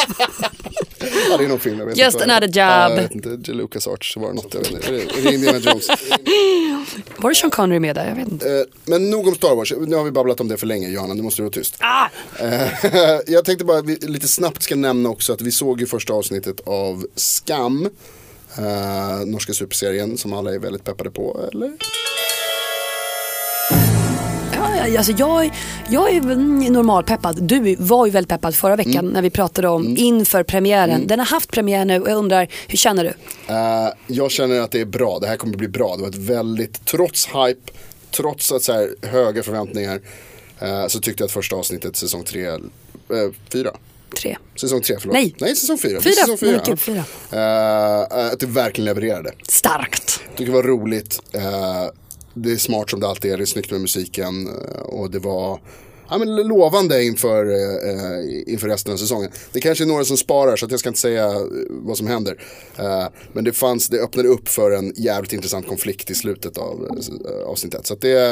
ja, 1.30 1.38
det 1.38 1.44
är 1.44 1.48
någon 1.48 1.60
film. 1.60 1.80
Jag 1.80 1.86
vet 1.86 1.98
Just 1.98 2.22
inte 2.22 2.36
another 2.36 2.98
job. 3.00 3.12
Inte, 3.12 3.52
Lucas 3.52 3.88
Arts 3.88 4.18
var 4.18 4.28
det 4.28 4.34
något. 4.34 4.54
Jag 4.54 4.60
vet 4.62 4.72
inte. 4.72 4.88
Är 4.88 5.24
det- 5.24 5.34
Indiana 5.34 5.58
Jones? 5.60 5.88
Var 7.18 7.30
det 7.30 7.36
Sean 7.36 7.52
Connery 7.52 7.80
med 7.80 7.96
där? 7.96 8.08
Jag 8.10 8.16
vet 8.16 8.28
inte. 8.32 8.50
Eh, 8.54 8.62
Men 8.86 9.10
nog 9.10 9.28
om 9.28 9.36
Star 9.36 9.56
Wars. 9.56 9.74
Nu 9.88 9.96
har 9.96 10.04
vi 10.04 10.12
babblat 10.12 10.40
om 10.40 10.48
det 10.48 10.58
för 10.58 10.68
länge, 10.68 10.90
Johanna. 10.90 11.14
Du 11.36 11.44
vara 11.44 11.52
tyst. 11.54 11.76
Ah! 11.80 12.08
Eh, 12.40 12.70
Jag 13.28 13.46
tänkte 13.46 13.66
bara 13.66 13.82
lite 13.82 14.28
snabbt 14.28 14.64
ska 14.64 14.76
nämna 14.76 15.10
också 15.10 15.34
att 15.34 15.42
vi 15.42 15.52
såg 15.52 15.80
ju 15.80 15.86
första 15.86 16.14
avsnittet 16.14 16.60
av 16.66 17.06
Skam. 17.16 17.90
Eh, 18.58 19.26
norska 19.26 19.54
superserien 19.54 20.18
som 20.18 20.34
alla 20.34 20.54
är 20.54 20.60
väldigt 20.60 20.84
peppade 20.84 21.12
på, 21.12 21.50
eller? 21.52 21.72
Ja, 24.56 24.98
alltså 24.98 25.12
jag, 25.18 25.52
jag 25.90 26.10
är 26.10 26.18
mm, 26.22 26.60
normalpeppad. 26.60 27.44
Du 27.44 27.76
var 27.80 28.06
ju 28.06 28.12
väldigt 28.12 28.30
peppad 28.30 28.56
förra 28.56 28.76
veckan 28.76 28.94
Mm. 28.96 29.14
när 29.14 29.22
vi 29.22 29.30
pratade 29.30 29.68
om 29.68 29.98
inför 29.98 30.44
premiären. 30.44 31.08
Den 31.08 31.20
har 31.20 31.26
haft 31.26 31.52
premiär 31.52 31.86
nu 31.86 32.02
och 32.02 32.10
jag 32.10 32.18
undrar, 32.18 32.48
hur 32.68 32.78
känner 32.78 33.04
du? 33.04 33.14
Eh, 33.54 33.90
jag 34.08 34.32
känner 34.32 34.62
att 34.62 34.72
det 34.72 34.82
är 34.82 34.86
bra, 34.86 35.20
det 35.20 35.28
här 35.28 35.38
kommer 35.38 35.58
bli 35.58 35.68
bra. 35.68 35.96
Det 35.96 36.02
var 36.02 36.10
ett 36.10 36.16
väldigt, 36.16 36.86
trots 36.86 37.28
hype, 37.28 37.72
trots 38.12 38.52
att 38.52 38.64
så 38.64 38.74
här, 38.74 38.90
höga 39.02 39.44
förväntningar, 39.44 40.02
så 40.88 41.00
tyckte 41.00 41.22
jag 41.24 41.26
att 41.26 41.32
första 41.32 41.56
avsnittet, 41.56 41.96
säsong 41.96 42.24
tre, 42.24 42.46
eh, 42.48 42.58
fyra. 43.52 43.72
Tre. 44.18 44.38
Säsong 44.56 44.82
tre, 44.82 44.96
förlåt. 45.00 45.14
Nej. 45.14 45.36
Nej, 45.40 45.56
säsong 45.56 45.78
fyra. 45.78 45.92
Det 45.92 45.98
är 45.98 46.02
Fyra. 46.02 46.14
Säsong 46.14 46.38
fyra. 46.38 46.52
Nej, 46.52 46.62
gud, 46.66 46.80
fyra. 46.80 47.04
Eh, 47.32 48.32
att 48.32 48.40
det 48.40 48.46
verkligen 48.46 48.86
levererade. 48.86 49.32
Starkt. 49.48 50.22
tycker 50.36 50.46
det 50.52 50.58
var 50.58 50.64
roligt. 50.64 51.20
Eh, 51.34 51.86
det 52.34 52.52
är 52.52 52.58
smart 52.58 52.90
som 52.90 53.00
det 53.00 53.08
alltid 53.08 53.32
är. 53.32 53.38
Det 53.38 53.44
är 53.44 53.46
snyggt 53.46 53.72
med 53.72 53.82
musiken. 53.82 54.48
eh, 54.48 54.82
och 54.82 55.12
det 55.12 55.20
var 55.20 55.60
ja, 56.10 56.18
men 56.18 56.36
lovande 56.36 57.04
inför, 57.04 57.46
eh, 57.46 58.54
inför 58.54 58.68
resten 58.68 58.94
av 58.94 58.98
säsongen. 58.98 59.32
Det 59.54 59.62
kanske 59.62 59.84
är 59.84 59.86
några 59.86 60.04
som 60.06 60.18
sparar 60.18 60.56
så 60.56 60.68
jag 60.70 60.80
ska 60.80 60.90
inte 60.90 61.00
säga 61.02 61.26
eh, 61.26 61.42
vad 61.70 61.98
som 61.98 62.08
händer. 62.08 62.44
Eh, 62.78 63.08
men 63.34 63.44
det, 63.44 63.54
fanns, 63.54 63.88
det 63.90 64.00
öppnade 64.00 64.30
upp 64.30 64.48
för 64.48 64.72
en 64.72 64.94
jävligt 64.96 65.34
intressant 65.34 65.68
konflikt 65.68 66.10
i 66.10 66.16
slutet 66.16 66.58
av 66.58 66.88
eh, 67.30 67.48
avsnittet. 67.48 67.88
Så 67.88 67.94
att 67.94 68.02
det, 68.02 68.30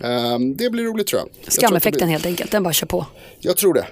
eh, 0.00 0.38
det 0.56 0.70
blir 0.70 0.84
roligt 0.84 1.06
tror 1.06 1.22
jag. 1.22 1.52
Skameffekten 1.52 1.98
blir- 2.06 2.12
helt 2.12 2.26
enkelt, 2.26 2.50
den 2.50 2.62
bara 2.62 2.72
kör 2.72 2.86
på. 2.86 3.06
jag 3.40 3.56
tror 3.56 3.74
det. 3.74 3.86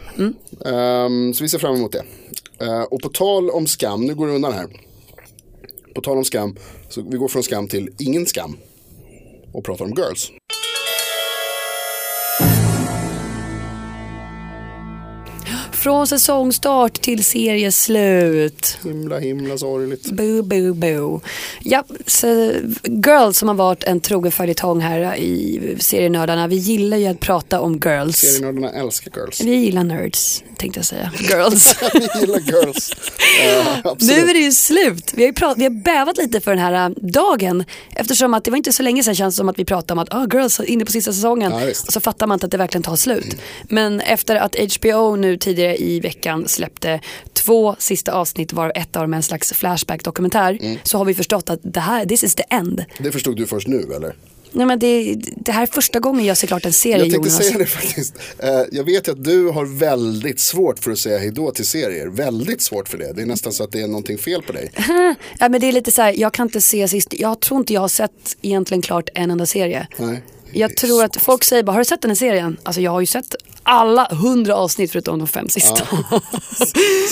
Ehm, 0.71 1.35
så 1.35 1.43
vi 1.45 1.49
ser 1.49 1.59
fram 1.59 1.75
emot 1.77 1.93
det. 1.93 2.03
Eh, 2.65 2.83
och 2.83 3.01
på 3.03 3.09
tal 3.09 3.51
om 3.51 3.67
skam, 3.67 4.05
nu 4.05 4.15
går 4.15 4.27
det 4.27 4.33
undan 4.33 4.53
här. 4.53 4.67
På 5.95 6.01
tal 6.01 6.17
om 6.19 6.25
skam, 6.25 6.57
så 6.89 7.03
vi 7.11 7.17
går 7.17 7.29
från 7.29 7.43
skam 7.43 7.69
till 7.69 7.91
ingen 7.99 8.27
skam. 8.27 8.57
Och 9.53 9.65
pratar 9.65 9.85
om 9.85 9.91
girls. 9.97 10.31
Från 15.87 16.07
säsongstart 16.07 17.01
till 17.01 17.25
serieslut. 17.25 18.79
Himla 18.85 19.19
himla 19.19 19.59
sorgligt. 19.59 20.11
Boo, 20.11 20.43
boo, 20.43 20.75
boo. 20.75 21.21
Ja, 21.63 21.85
Girls 22.83 23.39
som 23.39 23.49
har 23.49 23.55
varit 23.55 23.85
en 23.85 24.01
trogen 24.01 24.33
följetong 24.33 24.81
här 24.81 25.17
i 25.17 25.77
serienördarna. 25.79 26.47
Vi 26.47 26.57
gillar 26.57 26.97
ju 26.97 27.07
att 27.07 27.21
prata 27.21 27.61
om 27.61 27.73
girls. 27.85 28.17
Serienördarna 28.17 28.71
älskar 28.71 29.13
girls. 29.17 29.41
Vi 29.41 29.55
gillar 29.55 29.85
nerds, 29.85 30.45
tänkte 30.57 30.79
jag 30.79 30.87
säga. 30.87 31.13
Girls. 31.19 31.77
vi 31.95 32.21
gillar 32.21 32.41
girls. 32.41 32.93
Absolut. 33.85 34.17
Nu 34.17 34.31
är 34.31 34.35
det 34.35 34.41
ju 34.41 34.53
slut. 34.53 35.13
Vi 35.15 35.23
har, 35.23 35.27
ju 35.27 35.35
prat- 35.35 35.59
vi 35.59 35.63
har 35.63 35.71
bävat 35.71 36.17
lite 36.17 36.41
för 36.41 36.51
den 36.51 36.61
här 36.61 36.89
äh, 36.89 36.95
dagen. 36.97 37.65
Eftersom 37.95 38.35
att 38.35 38.45
det 38.45 38.51
var 38.51 38.59
inte 38.59 38.73
så 38.73 38.83
länge 38.83 39.03
sedan 39.03 39.15
känns 39.15 39.35
det 39.35 39.37
som 39.37 39.49
att 39.49 39.59
vi 39.59 39.65
pratade 39.65 39.93
om 39.93 39.99
att 39.99 40.15
ah, 40.15 40.27
Girls 40.33 40.61
är 40.61 40.65
inne 40.65 40.85
på 40.85 40.93
sista 40.93 41.13
säsongen. 41.13 41.53
Ja, 41.53 41.69
och 41.87 41.93
så 41.93 42.01
fattar 42.01 42.27
man 42.27 42.37
inte 42.37 42.47
att 42.47 42.51
det 42.53 42.59
verkligen 42.59 42.83
tar 42.83 42.97
slut. 42.97 43.37
Men 43.69 44.01
efter 44.01 44.37
att 44.37 44.57
HBO 44.77 45.17
nu 45.17 45.37
tidigare 45.37 45.77
i 45.77 46.01
veckan 46.01 46.49
släppte 46.49 47.01
två 47.33 47.77
sista 47.79 48.13
avsnitt 48.13 48.53
varav 48.53 48.73
ett 48.75 48.97
av 48.97 49.03
dem 49.03 49.13
är 49.13 49.17
en 49.17 49.23
slags 49.23 49.53
flashback-dokumentär. 49.53 50.59
Mm. 50.61 50.79
Så 50.83 50.99
har 50.99 51.05
vi 51.05 51.15
förstått 51.15 51.51
att 51.51 51.61
det 51.63 51.81
här, 51.81 52.07
this 52.07 52.25
is 52.25 52.35
the 52.35 52.45
end. 52.51 52.85
Det 52.99 53.13
förstod 53.13 53.37
du 53.37 53.47
först 53.47 53.69
nu 53.69 53.93
eller? 53.97 54.15
Nej, 54.53 54.67
men 54.67 54.79
det, 54.79 55.15
det 55.37 55.53
här 55.53 55.63
är 55.63 55.67
första 55.67 56.01
gången 56.01 56.25
jag 56.25 56.37
ser 56.37 56.47
klart 56.47 56.65
en 56.67 56.73
serie 56.73 56.97
Jag 56.97 57.03
tänkte 57.13 57.29
Jonas. 57.31 57.47
säga 57.47 57.59
det 57.59 57.67
faktiskt. 57.67 58.15
Eh, 58.39 58.63
jag 58.73 58.85
vet 58.85 59.09
ju 59.09 59.13
att 59.13 59.25
du 59.25 59.49
har 59.49 59.65
väldigt 59.79 60.41
svårt 60.41 60.79
för 60.79 60.91
att 60.91 60.99
säga 60.99 61.19
hejdå 61.19 61.51
till 61.51 61.67
serier. 61.67 62.07
Väldigt 62.07 62.63
svårt 62.63 62.89
för 62.89 62.99
det. 62.99 63.13
Det 63.13 63.23
är 63.23 63.27
nästan 63.27 63.53
så 63.53 63.65
att 63.65 63.73
det 63.73 63.81
är 63.81 63.87
någonting 63.87 64.19
fel 64.19 64.43
på 64.43 64.53
dig. 64.53 64.71
Ja, 65.39 65.49
men 65.49 65.61
det 65.61 65.67
är 65.69 65.73
lite 65.73 65.91
så 65.91 66.03
här, 66.03 66.15
jag 66.19 66.33
kan 66.33 66.47
inte 66.47 66.61
se 66.61 66.89
sist, 66.89 67.15
jag 67.19 67.41
tror 67.41 67.61
inte 67.61 67.73
jag 67.75 67.81
har 67.81 67.89
sett 67.89 68.37
egentligen 68.43 68.83
klart 68.83 69.09
en 69.15 69.31
enda 69.31 69.47
serie. 69.47 69.87
Nej. 69.97 70.23
Jag 70.53 70.77
tror 70.77 71.05
att 71.05 71.17
folk 71.17 71.45
säger 71.45 71.63
bara, 71.63 71.73
har 71.73 71.79
du 71.79 71.85
sett 71.85 72.03
den 72.03 72.11
här 72.11 72.17
serien? 72.17 72.57
Alltså 72.63 72.81
jag 72.81 72.91
har 72.91 73.01
ju 73.01 73.07
sett 73.07 73.35
alla 73.67 74.09
hundra 74.15 74.55
avsnitt 74.55 74.93
förutom 74.93 75.19
de 75.19 75.29
fem 75.29 75.49
sista. 75.49 75.87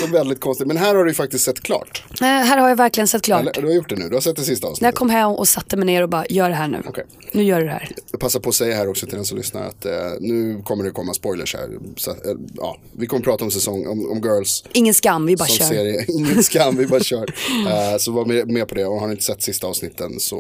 Så 0.01 0.07
väldigt 0.13 0.41
konstigt. 0.41 0.67
Men 0.67 0.77
här 0.77 0.95
har 0.95 1.05
du 1.05 1.11
ju 1.11 1.15
faktiskt 1.15 1.45
sett 1.45 1.61
klart. 1.61 2.05
Eh, 2.21 2.27
här 2.27 2.59
har 2.59 2.69
jag 2.69 2.77
verkligen 2.77 3.09
sett 3.09 3.23
klart. 3.23 3.41
Eller, 3.41 3.53
du 3.53 3.67
har 3.67 3.75
gjort 3.75 3.89
det 3.89 3.97
nu. 3.97 4.09
Du 4.09 4.15
har 4.15 4.21
sett 4.21 4.37
det 4.37 4.43
sista 4.43 4.67
När 4.67 4.69
jag 4.69 4.73
avsnittet. 4.73 4.95
kom 4.95 5.11
hem 5.11 5.31
och 5.31 5.49
satte 5.49 5.77
mig 5.77 5.87
ner 5.87 6.03
och 6.03 6.09
bara, 6.09 6.27
gör 6.27 6.49
det 6.49 6.55
här 6.55 6.69
nu. 6.69 6.83
Okej. 6.89 7.05
Nu 7.33 7.43
gör 7.43 7.59
du 7.61 7.65
det 7.67 7.73
här. 7.73 7.89
Jag 8.11 8.21
passar 8.21 8.41
på 8.41 8.49
att 8.49 8.55
säga 8.55 8.77
här 8.77 8.89
också 8.89 9.07
till 9.07 9.17
den 9.17 9.25
som 9.25 9.39
lyssnar 9.39 9.63
att 9.63 9.85
eh, 9.87 9.93
nu 10.21 10.63
kommer 10.65 10.85
det 10.85 10.91
komma 10.91 11.15
spoilers 11.15 11.55
här. 11.55 11.69
Så, 11.97 12.11
eh, 12.11 12.17
ja, 12.55 12.77
vi 12.93 13.07
kommer 13.07 13.23
prata 13.23 13.45
om 13.45 13.51
säsong, 13.51 13.87
om, 13.87 14.11
om 14.11 14.19
girls 14.23 14.65
Ingen 14.73 14.95
skam, 14.95 15.27
vi 15.27 15.37
bara 15.37 15.49
kör. 15.49 15.65
serie. 15.65 16.05
Ingen 16.09 16.43
skam, 16.43 16.77
vi 16.77 16.87
bara 16.87 17.01
kör. 17.05 17.35
Eh, 17.69 17.99
så 17.99 18.13
var 18.13 18.25
med, 18.25 18.51
med 18.51 18.69
på 18.69 18.75
det 18.75 18.85
och 18.87 19.01
har 19.01 19.07
ni 19.07 19.13
inte 19.13 19.25
sett 19.25 19.43
sista 19.43 19.67
avsnitten 19.67 20.21
så 20.21 20.39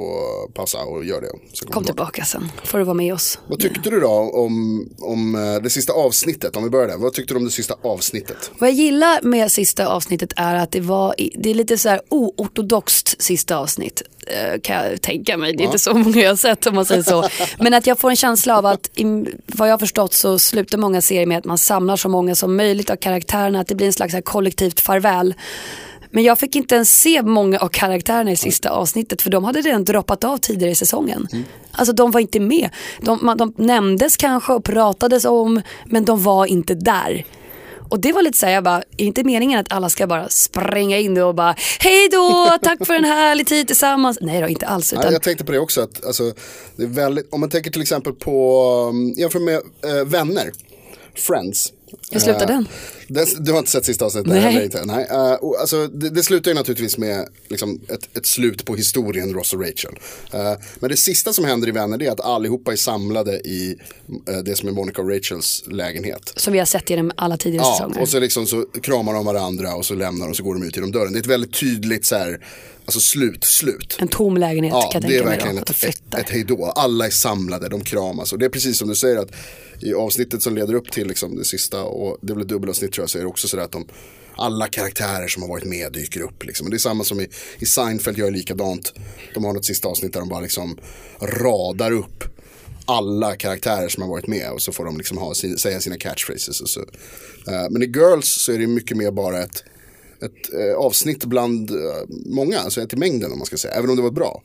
pausa 0.54 0.78
och 0.84 1.04
gör 1.04 1.20
det. 1.20 1.30
Kom 1.72 1.84
tillbaka 1.84 2.24
sen, 2.24 2.48
får 2.64 2.78
du 2.78 2.84
vara 2.84 2.94
med 2.94 3.14
oss. 3.14 3.38
Vad 3.48 3.58
tyckte 3.58 3.90
du 3.90 4.00
då 4.00 4.08
om, 4.10 4.88
om 4.98 5.34
eh, 5.34 5.62
det 5.62 5.70
sista 5.70 5.92
avsnittet? 5.92 6.03
Om 6.56 6.64
vi 6.64 6.70
börjar 6.70 6.88
där. 6.88 6.96
Vad 6.96 7.12
tyckte 7.12 7.34
du 7.34 7.38
om 7.38 7.44
det 7.44 7.50
sista 7.50 7.74
avsnittet? 7.82 8.50
Vad 8.58 8.68
jag 8.70 8.76
gillar 8.76 9.22
med 9.22 9.52
sista 9.52 9.86
avsnittet 9.86 10.32
är 10.36 10.54
att 10.54 10.70
det 10.72 10.80
var, 10.80 11.14
det 11.34 11.50
är 11.50 11.54
lite 11.54 11.78
så 11.78 11.88
här 11.88 12.00
oortodoxt 12.08 13.22
sista 13.22 13.56
avsnitt. 13.56 14.02
eh, 14.26 14.60
Kan 14.60 14.76
jag 14.90 15.02
tänka 15.02 15.36
mig. 15.36 15.56
Det 15.56 15.62
är 15.62 15.66
inte 15.66 15.78
så 15.78 15.94
många 15.94 16.20
jag 16.22 16.30
har 16.30 16.36
sett 16.36 16.66
om 16.66 16.74
man 16.74 16.84
säger 16.86 17.02
så. 17.02 17.28
Men 17.58 17.74
att 17.74 17.86
jag 17.86 17.98
får 17.98 18.10
en 18.10 18.16
känsla 18.16 18.58
av 18.58 18.66
att, 18.66 18.90
vad 19.46 19.68
jag 19.68 19.72
har 19.72 19.78
förstått 19.78 20.12
så 20.14 20.38
slutar 20.38 20.78
många 20.78 21.00
serier 21.00 21.26
med 21.26 21.38
att 21.38 21.44
man 21.44 21.58
samlar 21.58 21.96
så 21.96 22.08
många 22.08 22.34
som 22.34 22.56
möjligt 22.56 22.90
av 22.90 22.96
karaktärerna. 22.96 23.60
Att 23.60 23.66
det 23.68 23.74
blir 23.74 23.86
en 23.86 23.92
slags 23.92 24.14
kollektivt 24.24 24.80
farväl. 24.80 25.34
Men 26.14 26.24
jag 26.24 26.38
fick 26.38 26.56
inte 26.56 26.74
ens 26.74 27.00
se 27.00 27.22
många 27.22 27.58
av 27.58 27.68
karaktärerna 27.68 28.32
i 28.32 28.36
sista 28.36 28.70
avsnittet 28.70 29.22
för 29.22 29.30
de 29.30 29.44
hade 29.44 29.60
redan 29.60 29.84
droppat 29.84 30.24
av 30.24 30.38
tidigare 30.38 30.70
i 30.70 30.74
säsongen. 30.74 31.28
Mm. 31.32 31.44
Alltså 31.72 31.92
de 31.92 32.10
var 32.10 32.20
inte 32.20 32.40
med. 32.40 32.70
De, 33.00 33.18
man, 33.22 33.36
de 33.36 33.54
nämndes 33.56 34.16
kanske 34.16 34.52
och 34.52 34.64
pratades 34.64 35.24
om 35.24 35.62
men 35.86 36.04
de 36.04 36.22
var 36.22 36.46
inte 36.46 36.74
där. 36.74 37.24
Och 37.88 38.00
det 38.00 38.12
var 38.12 38.22
lite 38.22 38.38
såhär, 38.38 38.52
jag 38.52 38.64
bara, 38.64 38.82
är 38.96 39.04
inte 39.04 39.24
meningen 39.24 39.60
att 39.60 39.72
alla 39.72 39.88
ska 39.88 40.06
bara 40.06 40.28
spränga 40.28 40.98
in 40.98 41.18
och 41.18 41.34
bara 41.34 41.54
hej 41.80 42.08
då, 42.08 42.58
tack 42.62 42.86
för 42.86 42.94
en 42.94 43.04
härlig 43.04 43.46
tid 43.46 43.66
tillsammans. 43.66 44.18
Nej 44.20 44.40
då, 44.40 44.48
inte 44.48 44.66
alls. 44.66 44.92
Nej, 44.92 45.00
Utan, 45.00 45.12
jag 45.12 45.22
tänkte 45.22 45.44
på 45.44 45.52
det 45.52 45.58
också, 45.58 45.80
att 45.80 46.04
alltså, 46.04 46.32
det 46.76 46.86
väldigt, 46.86 47.32
om 47.32 47.40
man 47.40 47.50
tänker 47.50 47.70
till 47.70 47.82
exempel 47.82 48.12
på, 48.12 48.64
um, 48.90 49.12
jämför 49.12 49.40
med 49.40 49.54
eh, 49.84 50.04
Vänner, 50.04 50.52
Friends. 51.14 51.72
Hur 52.10 52.20
slutar 52.20 52.42
Eh, 52.42 52.46
den? 52.46 52.66
Du 53.44 53.52
har 53.52 53.58
inte 53.58 53.70
sett 53.70 53.84
sista 53.84 54.04
avsnittet? 54.04 54.28
Nej. 54.32 54.40
Heller 54.40 54.62
inte. 54.64 54.84
Nej. 54.84 55.06
och, 55.40 55.60
alltså, 55.60 55.86
det, 55.88 56.10
det 56.10 56.22
slutar 56.22 56.50
ju 56.50 56.54
naturligtvis 56.54 56.98
med 56.98 57.28
liksom, 57.48 57.80
ett, 57.88 58.16
ett 58.16 58.26
slut 58.26 58.64
på 58.64 58.76
historien 58.76 59.34
Ross 59.34 59.52
och 59.52 59.60
Rachel. 59.60 59.98
Eh, 60.32 60.52
men 60.80 60.90
det 60.90 60.96
sista 60.96 61.32
som 61.32 61.44
händer 61.44 61.68
i 61.68 61.70
Vänner 61.70 61.98
det 61.98 62.06
är 62.06 62.10
att 62.12 62.20
allihopa 62.20 62.72
är 62.72 62.76
samlade 62.76 63.32
i 63.40 63.76
eh, 64.28 64.38
det 64.38 64.56
som 64.56 64.68
är 64.68 64.72
Monica 64.72 65.02
och 65.02 65.10
Rachels 65.10 65.64
lägenhet. 65.66 66.32
Som 66.36 66.52
vi 66.52 66.58
har 66.58 66.66
sett 66.66 66.90
genom 66.90 67.12
alla 67.16 67.36
tidigare 67.36 67.66
Ja, 67.66 67.74
säsonger. 67.78 68.00
och 68.00 68.08
så, 68.08 68.20
liksom, 68.20 68.46
så 68.46 68.66
kramar 68.82 69.14
de 69.14 69.26
varandra 69.26 69.74
och 69.74 69.84
så 69.86 69.94
lämnar 69.94 70.26
de 70.26 70.30
och 70.30 70.36
så 70.36 70.42
går 70.42 70.54
de 70.54 70.62
ut 70.62 70.76
genom 70.76 70.92
dörren. 70.92 71.12
Det 71.12 71.18
är 71.18 71.20
ett 71.20 71.26
väldigt 71.26 71.54
tydligt 71.60 72.04
så 72.06 72.16
här, 72.16 72.46
alltså 72.84 73.00
slut, 73.00 73.44
slut. 73.44 73.96
En 74.00 74.08
tom 74.08 74.36
lägenhet 74.36 74.72
Ja, 74.74 74.90
kan 74.92 75.02
jag 75.02 75.10
det 75.10 75.16
är 75.16 75.18
tänka 75.18 75.24
mig 75.28 75.36
verkligen 75.36 75.56
då. 75.56 75.62
Att 75.62 75.80
de 75.80 75.86
ett, 75.86 75.94
ett, 76.14 76.20
ett 76.20 76.30
hejdå. 76.30 76.64
Alla 76.76 77.06
är 77.06 77.10
samlade, 77.10 77.68
de 77.68 77.80
kramas. 77.84 78.32
Och 78.32 78.38
det 78.38 78.44
är 78.44 78.50
precis 78.50 78.78
som 78.78 78.88
du 78.88 78.94
säger 78.94 79.16
att 79.16 79.30
i 79.84 79.94
avsnittet 79.94 80.42
som 80.42 80.54
leder 80.54 80.74
upp 80.74 80.92
till 80.92 81.08
liksom 81.08 81.36
det 81.36 81.44
sista, 81.44 81.82
och 81.82 82.18
det 82.20 82.32
är 82.32 82.34
väl 82.34 82.42
ett 82.42 82.48
dubbelavsnitt 82.48 82.92
tror 82.92 83.02
jag, 83.02 83.10
så 83.10 83.18
är 83.18 83.22
det 83.22 83.28
också 83.28 83.48
sådär 83.48 83.64
att 83.64 83.72
de 83.72 83.86
alla 84.36 84.68
karaktärer 84.68 85.28
som 85.28 85.42
har 85.42 85.48
varit 85.48 85.64
med 85.64 85.92
dyker 85.92 86.20
upp. 86.20 86.44
Liksom. 86.44 86.66
Och 86.66 86.70
det 86.70 86.76
är 86.76 86.78
samma 86.78 87.04
som 87.04 87.20
i, 87.20 87.28
i 87.58 87.66
Seinfeld 87.66 88.18
gör 88.18 88.30
likadant. 88.30 88.92
De 89.34 89.44
har 89.44 89.52
något 89.52 89.64
sista 89.64 89.88
avsnitt 89.88 90.12
där 90.12 90.20
de 90.20 90.28
bara 90.28 90.40
liksom 90.40 90.78
radar 91.20 91.92
upp 91.92 92.24
alla 92.86 93.36
karaktärer 93.36 93.88
som 93.88 94.02
har 94.02 94.10
varit 94.10 94.26
med 94.26 94.50
och 94.50 94.62
så 94.62 94.72
får 94.72 94.84
de 94.84 94.96
liksom 94.96 95.18
ha, 95.18 95.34
sin- 95.34 95.58
säga 95.58 95.80
sina 95.80 95.96
catchphrases. 95.96 96.60
Och 96.60 96.68
så. 96.68 96.80
Uh, 96.80 96.86
men 97.70 97.82
i 97.82 97.86
Girls 97.86 98.28
så 98.28 98.52
är 98.52 98.58
det 98.58 98.66
mycket 98.66 98.96
mer 98.96 99.10
bara 99.10 99.42
ett, 99.42 99.64
ett 100.22 100.54
uh, 100.54 100.74
avsnitt 100.74 101.24
bland 101.24 101.70
uh, 101.70 101.78
många, 102.26 102.58
alltså 102.58 102.86
till 102.86 102.98
mängden 102.98 103.32
om 103.32 103.38
man 103.38 103.46
ska 103.46 103.56
säga, 103.56 103.74
även 103.74 103.90
om 103.90 103.96
det 103.96 104.02
var 104.02 104.10
bra. 104.10 104.42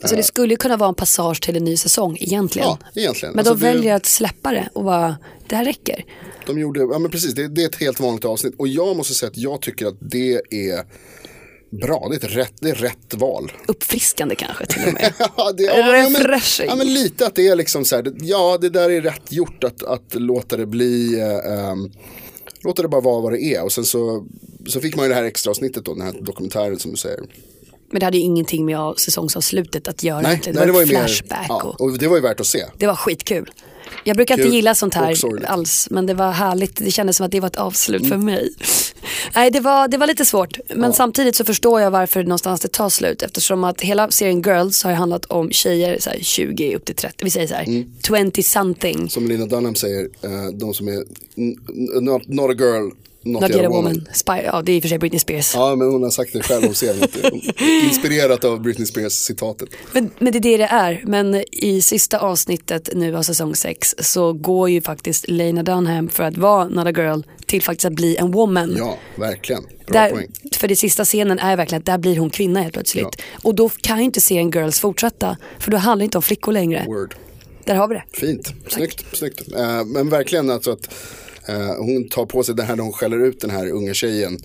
Alltså 0.00 0.16
det 0.16 0.22
skulle 0.22 0.52
ju 0.52 0.56
kunna 0.56 0.76
vara 0.76 0.88
en 0.88 0.94
passage 0.94 1.42
till 1.42 1.56
en 1.56 1.64
ny 1.64 1.76
säsong 1.76 2.16
egentligen. 2.20 2.68
Ja, 2.68 2.78
egentligen. 2.94 3.34
Men 3.34 3.38
Alltså, 3.38 3.54
de 3.54 3.60
det- 3.60 3.66
väljer 3.72 3.94
att 3.94 4.06
släppa 4.06 4.50
det 4.52 4.68
och 4.72 4.84
bara, 4.84 5.16
det 5.48 5.56
här 5.56 5.64
räcker. 5.64 6.04
De 6.46 6.58
gjorde, 6.58 6.80
ja 6.80 6.98
men 6.98 7.10
precis, 7.10 7.34
det, 7.34 7.48
det 7.48 7.62
är 7.62 7.66
ett 7.68 7.76
helt 7.76 8.00
vanligt 8.00 8.24
avsnitt. 8.24 8.54
Och 8.58 8.68
jag 8.68 8.96
måste 8.96 9.14
säga 9.14 9.30
att 9.30 9.36
jag 9.36 9.60
tycker 9.62 9.86
att 9.86 9.96
det 10.00 10.32
är 10.50 10.84
bra, 11.70 12.08
det 12.10 12.24
är, 12.24 12.28
rätt, 12.28 12.52
det 12.60 12.70
är 12.70 12.74
rätt 12.74 13.14
val. 13.14 13.52
Uppfriskande 13.68 14.34
kanske 14.34 14.66
till 14.66 14.82
och 14.86 14.92
med. 14.92 15.12
Ja, 15.36 15.52
det, 15.52 15.62
ja, 15.62 16.08
men, 16.10 16.40
ja, 16.68 16.74
men 16.76 16.94
lite 16.94 17.26
att 17.26 17.34
det 17.34 17.48
är 17.48 17.56
liksom 17.56 17.84
så 17.84 17.96
här, 17.96 18.12
ja 18.20 18.58
det 18.60 18.68
där 18.68 18.90
är 18.90 19.00
rätt 19.00 19.32
gjort 19.32 19.64
att, 19.64 19.82
att 19.82 20.14
låta 20.14 20.56
det 20.56 20.66
bli, 20.66 21.20
eh, 21.20 21.52
ehm, 21.52 21.90
låta 22.64 22.82
det 22.82 22.88
bara 22.88 23.00
vara 23.00 23.20
vad 23.20 23.32
det 23.32 23.42
är. 23.42 23.64
Och 23.64 23.72
sen 23.72 23.84
så, 23.84 24.26
så 24.66 24.80
fick 24.80 24.96
man 24.96 25.04
ju 25.04 25.08
det 25.08 25.14
här 25.14 25.24
extra 25.24 25.50
avsnittet 25.50 25.84
då, 25.84 25.94
den 25.94 26.02
här 26.02 26.14
dokumentären 26.20 26.78
som 26.78 26.90
du 26.90 26.96
säger. 26.96 27.20
Men 27.94 28.00
det 28.00 28.06
hade 28.06 28.16
ju 28.18 28.22
ingenting 28.24 28.64
med 28.64 28.94
säsongsavslutet 28.96 29.88
att 29.88 30.02
göra. 30.02 30.20
Nej, 30.20 30.30
egentligen. 30.30 30.56
nej, 30.56 30.66
det 30.66 30.72
var, 30.72 30.80
ju 30.80 30.82
en 30.82 30.88
flashback. 30.88 31.38
Mer, 31.40 31.46
ja, 31.48 31.76
och, 31.78 31.98
det 31.98 32.08
var 32.08 32.16
ju 32.16 32.22
värt 32.22 32.40
att 32.40 32.46
se. 32.46 32.64
det 32.78 32.86
var 32.86 32.94
skitkul. 32.94 33.50
Jag 34.04 34.16
brukar 34.16 34.34
inte 34.34 34.44
Kul 34.44 34.54
gilla 34.54 34.74
sånt 34.74 34.94
här 34.94 35.16
alls, 35.46 35.88
men 35.90 36.06
det 36.06 36.14
var 36.14 36.30
härligt. 36.30 36.76
Det 36.76 36.90
kändes 36.90 37.16
som 37.16 37.26
att 37.26 37.32
det 37.32 37.40
var 37.40 37.46
ett 37.46 37.56
avslut 37.56 38.00
Mm. 38.00 38.10
för 38.10 38.16
mig. 38.18 38.52
Nej, 39.34 39.50
det 39.50 39.60
var, 39.60 39.88
det 39.88 39.96
var 39.98 40.06
lite 40.06 40.24
svårt, 40.24 40.58
men 40.74 40.92
samtidigt 40.92 41.36
så 41.36 41.44
förstår 41.44 41.80
jag 41.80 41.90
varför 41.90 42.22
någonstans 42.22 42.60
det 42.60 42.68
tar 42.72 42.88
slut. 42.88 43.22
Eftersom 43.22 43.64
att 43.64 43.80
hela 43.80 44.10
serien 44.10 44.42
Girls 44.42 44.82
har 44.82 44.90
ju 44.90 44.96
handlat 44.96 45.24
om 45.24 45.50
tjejer 45.50 45.96
så 46.00 46.10
här, 46.10 46.18
20 46.22 46.76
upp 46.76 46.84
till 46.84 46.94
30, 46.94 47.24
vi 47.24 47.30
säger 47.30 47.46
så 47.46 47.54
här, 47.54 47.64
Mm. 47.64 47.92
20 48.32 48.42
something. 48.42 49.10
Som 49.10 49.28
Lina 49.28 49.46
Dunham 49.46 49.74
säger, 49.74 50.08
eh, 50.22 50.46
de 50.52 50.74
som 50.74 50.88
är 50.88 51.04
not, 52.00 52.28
not 52.28 52.50
a 52.50 52.54
girl, 52.58 52.90
not, 53.24 53.42
Not 53.42 53.50
yet 53.50 53.66
a 53.66 53.68
woman. 53.68 54.08
Spy, 54.12 54.32
ja, 54.44 54.62
det 54.62 54.72
är 54.72 54.76
i 54.76 54.78
och 54.78 54.82
för 54.82 54.88
sig 54.88 54.98
Britney 54.98 55.18
Spears. 55.18 55.54
Ja, 55.54 55.76
men 55.76 55.88
hon 55.92 56.02
har 56.02 56.10
sagt 56.10 56.32
det 56.32 56.42
själv 56.42 56.66
om 56.68 56.74
serien. 56.74 57.08
Inspirerat 57.84 58.44
av 58.44 58.62
Britney 58.62 58.86
Spears 58.86 59.12
citatet. 59.12 59.68
Men, 59.92 60.10
men 60.18 60.32
det 60.32 60.38
är 60.38 60.40
det 60.40 60.56
det 60.56 60.64
är. 60.64 61.02
Men 61.06 61.44
i 61.52 61.82
sista 61.82 62.18
avsnittet 62.18 62.88
nu 62.94 63.16
av 63.16 63.22
säsong 63.22 63.54
6 63.56 63.94
så 63.98 64.32
går 64.32 64.70
ju 64.70 64.80
faktiskt 64.80 65.28
Lena 65.28 65.62
Dunham 65.62 66.08
för 66.08 66.22
att 66.22 66.36
vara 66.36 66.68
not 66.68 66.86
a 66.86 66.92
girl 66.96 67.20
till 67.46 67.62
faktiskt 67.62 67.84
att 67.84 67.92
bli 67.92 68.16
en 68.16 68.30
woman. 68.30 68.74
Ja, 68.78 68.98
verkligen. 69.16 69.62
Bra 69.62 70.00
Där, 70.00 70.10
poäng. 70.10 70.30
för 70.56 70.68
det 70.68 70.76
sista 70.76 71.04
scenen 71.04 71.38
är 71.38 71.56
verkligen 71.56 71.80
att 71.80 71.86
där 71.86 71.98
blir 71.98 72.16
hon 72.18 72.30
kvinna 72.30 72.60
helt 72.62 72.74
plötsligt. 72.74 73.22
Och 73.42 73.54
då 73.54 73.68
kan 73.68 73.98
ju 73.98 74.04
inte 74.04 74.20
serien 74.20 74.50
Girls 74.50 74.80
fortsätta. 74.80 75.36
För 75.58 75.70
då 75.70 75.76
handlar 75.76 75.98
det 76.00 76.04
inte 76.04 76.18
om 76.18 76.22
flickor 76.22 76.52
längre. 76.52 76.84
Word. 76.86 77.14
Där 77.64 77.74
har 77.74 77.88
vi 77.88 77.94
det. 77.94 78.04
Fint, 78.12 78.52
snyggt. 78.68 79.04
snyggt. 79.12 79.52
Eh, 79.56 79.84
men 79.84 80.08
verkligen 80.10 80.50
alltså 80.50 80.70
att 80.72 80.94
hon 81.78 82.08
tar 82.08 82.26
på 82.26 82.42
sig 82.42 82.54
det 82.54 82.62
här 82.62 82.76
när 82.76 82.82
hon 82.82 82.92
skäller 82.92 83.24
ut 83.24 83.40
den 83.40 83.50
här 83.50 83.70
unga 83.70 83.94
tjejen. 83.94 84.38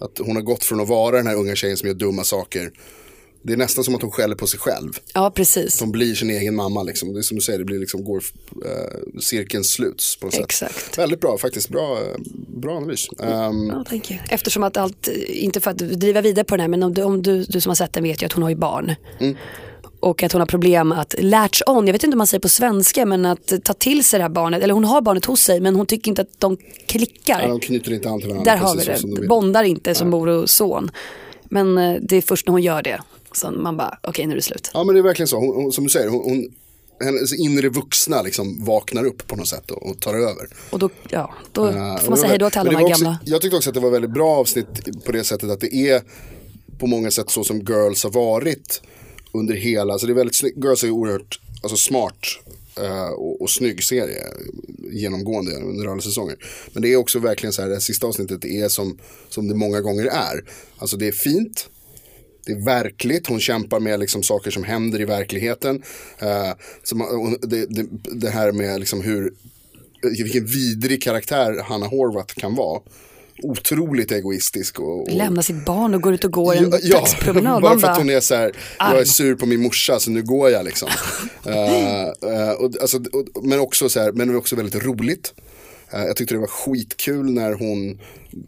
Att 0.00 0.18
hon 0.18 0.36
har 0.36 0.42
gått 0.42 0.64
från 0.64 0.80
att 0.80 0.88
vara 0.88 1.16
den 1.16 1.26
här 1.26 1.36
unga 1.36 1.54
tjejen 1.54 1.76
som 1.76 1.88
gör 1.88 1.94
dumma 1.94 2.24
saker. 2.24 2.70
Det 3.42 3.52
är 3.52 3.56
nästan 3.56 3.84
som 3.84 3.94
att 3.94 4.02
hon 4.02 4.10
skäller 4.10 4.36
på 4.36 4.46
sig 4.46 4.60
själv. 4.60 4.92
Ja, 5.14 5.30
precis. 5.30 5.80
Hon 5.80 5.92
blir 5.92 6.14
sin 6.14 6.30
egen 6.30 6.56
mamma 6.56 6.82
liksom. 6.82 7.12
Det 7.12 7.20
är 7.20 7.22
som 7.22 7.36
du 7.36 7.40
säger, 7.40 7.58
det 7.58 7.64
blir 7.64 7.78
liksom, 7.78 8.04
går, 8.04 8.22
eh, 8.64 9.20
cirkeln 9.20 9.64
sluts 9.64 10.16
på 10.16 10.26
något 10.26 10.34
sätt. 10.34 10.44
Exakt. 10.44 10.98
Väldigt 10.98 11.20
bra, 11.20 11.38
faktiskt 11.38 11.68
bra, 11.68 11.98
eh, 11.98 12.16
bra 12.48 12.76
analys. 12.76 13.08
Ehm, 13.22 13.66
Ja, 13.68 13.84
thank 13.88 14.10
you. 14.10 14.20
Eftersom 14.28 14.62
att 14.62 14.76
allt, 14.76 15.08
inte 15.28 15.60
för 15.60 15.70
att 15.70 15.78
driva 15.78 16.20
vidare 16.20 16.44
på 16.44 16.56
den 16.56 16.60
här, 16.60 16.68
men 16.68 16.82
om, 16.82 16.94
du, 16.94 17.02
om 17.02 17.22
du, 17.22 17.44
du 17.44 17.60
som 17.60 17.70
har 17.70 17.74
sett 17.74 17.92
den 17.92 18.02
vet 18.02 18.22
ju 18.22 18.26
att 18.26 18.32
hon 18.32 18.42
har 18.42 18.50
ju 18.50 18.56
barn. 18.56 18.94
Mm. 19.20 19.36
Och 20.00 20.22
att 20.22 20.32
hon 20.32 20.40
har 20.40 20.46
problem 20.46 20.92
att 20.92 21.14
latch 21.18 21.62
on, 21.66 21.86
jag 21.86 21.92
vet 21.92 22.04
inte 22.04 22.14
om 22.14 22.18
man 22.18 22.26
säger 22.26 22.40
på 22.40 22.48
svenska, 22.48 23.06
men 23.06 23.26
att 23.26 23.52
ta 23.64 23.72
till 23.72 24.04
sig 24.04 24.18
det 24.18 24.22
här 24.22 24.30
barnet. 24.30 24.62
Eller 24.62 24.74
hon 24.74 24.84
har 24.84 25.00
barnet 25.00 25.24
hos 25.24 25.40
sig 25.40 25.60
men 25.60 25.76
hon 25.76 25.86
tycker 25.86 26.10
inte 26.10 26.22
att 26.22 26.40
de 26.40 26.56
klickar. 26.86 27.40
ja, 27.40 27.48
de 27.48 27.60
knyter 27.60 27.92
inte 27.92 28.10
an 28.10 28.20
till 28.20 28.28
varandra. 28.28 28.52
Där 28.52 28.58
har 28.58 28.76
vi 28.76 28.84
de 28.84 29.14
det, 29.20 29.28
bondar 29.28 29.64
inte 29.64 29.94
som 29.94 30.10
mor 30.10 30.28
och 30.28 30.50
son. 30.50 30.90
Men 31.44 31.78
eh, 31.78 31.96
det 32.02 32.16
är 32.16 32.22
först 32.22 32.46
när 32.46 32.52
hon 32.52 32.62
gör 32.62 32.82
det 32.82 33.00
som 33.32 33.62
man 33.62 33.76
bara, 33.76 33.98
okej 34.02 34.26
nu 34.26 34.32
är 34.32 34.36
det 34.36 34.42
slut. 34.42 34.70
Ja 34.74 34.84
men 34.84 34.94
det 34.94 35.00
är 35.00 35.02
verkligen 35.02 35.28
så, 35.28 35.36
hon, 35.36 35.62
hon, 35.62 35.72
som 35.72 35.84
du 35.84 35.90
säger, 35.90 36.08
hon, 36.08 36.48
hennes 37.04 37.38
inre 37.38 37.68
vuxna 37.68 38.22
liksom 38.22 38.64
vaknar 38.64 39.04
upp 39.04 39.26
på 39.26 39.36
något 39.36 39.48
sätt 39.48 39.70
och, 39.70 39.90
och 39.90 40.00
tar 40.00 40.14
över. 40.14 40.48
Och 40.70 40.78
då, 40.78 40.90
ja, 41.08 41.34
då 41.52 41.66
Eh, 41.66 41.96
får 41.96 42.08
man 42.08 42.18
säga 42.18 42.28
hej 42.28 42.38
då 42.38 42.50
till 42.50 42.60
alla 42.60 42.70
de 42.70 42.76
här 42.76 42.84
också, 42.84 43.04
gamla. 43.04 43.18
Jag 43.24 43.40
tyckte 43.42 43.56
också 43.56 43.70
att 43.70 43.74
det 43.74 43.80
var 43.80 43.90
väldigt 43.90 44.10
bra 44.10 44.30
avsnitt 44.30 45.04
på 45.04 45.12
det 45.12 45.24
sättet 45.24 45.50
att 45.50 45.60
det 45.60 45.74
är 45.74 46.02
på 46.78 46.86
många 46.86 47.10
sätt 47.10 47.30
så 47.30 47.44
som 47.44 47.58
Girls 47.58 48.04
har 48.04 48.10
varit 48.10 48.82
under 49.32 49.54
hela, 49.54 49.98
så 49.98 50.06
det 50.06 50.12
är 50.12 50.14
väldigt 50.14 50.36
snyggt, 50.36 50.64
Girls 50.64 50.84
är 50.84 50.90
oerhört 50.90 51.40
alltså 51.62 51.76
smart 51.76 52.26
eh, 52.76 53.08
och, 53.08 53.42
och 53.42 53.50
snygg 53.50 53.84
serie 53.84 54.26
genomgående 54.92 55.52
under 55.52 55.86
alla 55.86 56.00
säsonger. 56.00 56.36
Men 56.72 56.82
det 56.82 56.92
är 56.92 56.96
också 56.96 57.18
verkligen 57.18 57.52
så 57.52 57.62
här, 57.62 57.68
det 57.68 57.74
här 57.74 57.80
sista 57.80 58.06
avsnittet 58.06 58.44
är 58.44 58.68
som, 58.68 58.98
som 59.28 59.48
det 59.48 59.54
många 59.54 59.80
gånger 59.80 60.04
är. 60.06 60.44
Alltså 60.78 60.96
det 60.96 61.08
är 61.08 61.12
fint, 61.12 61.70
det 62.46 62.52
är 62.52 62.64
verkligt, 62.64 63.26
hon 63.26 63.40
kämpar 63.40 63.80
med 63.80 64.00
liksom 64.00 64.22
saker 64.22 64.50
som 64.50 64.64
händer 64.64 65.00
i 65.00 65.04
verkligheten. 65.04 65.82
Eh, 66.18 66.52
så 66.82 66.96
man, 66.96 67.36
det, 67.42 67.66
det, 67.66 67.86
det 68.12 68.30
här 68.30 68.52
med 68.52 68.80
liksom 68.80 69.00
hur, 69.00 69.34
vilken 70.02 70.46
vidrig 70.46 71.02
karaktär 71.02 71.62
Hanna 71.64 71.86
Horvath 71.86 72.34
kan 72.34 72.54
vara. 72.54 72.82
Otroligt 73.42 74.12
egoistisk. 74.12 74.80
Och, 74.80 75.00
och, 75.02 75.12
Lämna 75.12 75.42
sitt 75.42 75.64
barn 75.64 75.94
och 75.94 76.02
går 76.02 76.14
ut 76.14 76.24
och 76.24 76.32
går 76.32 76.54
en 76.56 76.70
Ja, 76.70 76.78
ja, 76.82 76.96
dagspromenad. 76.98 77.62
bara 77.62 77.78
för 77.78 77.88
att 77.88 77.98
hon 77.98 78.10
är 78.10 78.20
så 78.20 78.34
här, 78.34 78.52
jag 78.78 79.00
är 79.00 79.04
sur 79.04 79.34
på 79.34 79.46
min 79.46 79.62
morsa 79.62 80.00
så 80.00 80.10
nu 80.10 80.22
går 80.22 80.50
jag 80.50 80.64
liksom. 80.64 80.88
Eh, 81.46 82.02
eh, 82.02 82.50
och, 82.58 82.70
alltså, 82.80 82.96
och, 83.12 83.44
men 83.44 83.60
också 83.60 83.88
så 83.88 84.00
här, 84.00 84.12
men 84.12 84.26
det 84.26 84.32
var 84.32 84.40
också 84.40 84.56
väldigt 84.56 84.84
roligt. 84.84 85.34
Eh, 85.92 86.00
jag 86.04 86.16
tyckte 86.16 86.34
det 86.34 86.38
var 86.38 86.46
skitkul 86.46 87.32
när 87.32 87.52
hon 87.52 87.98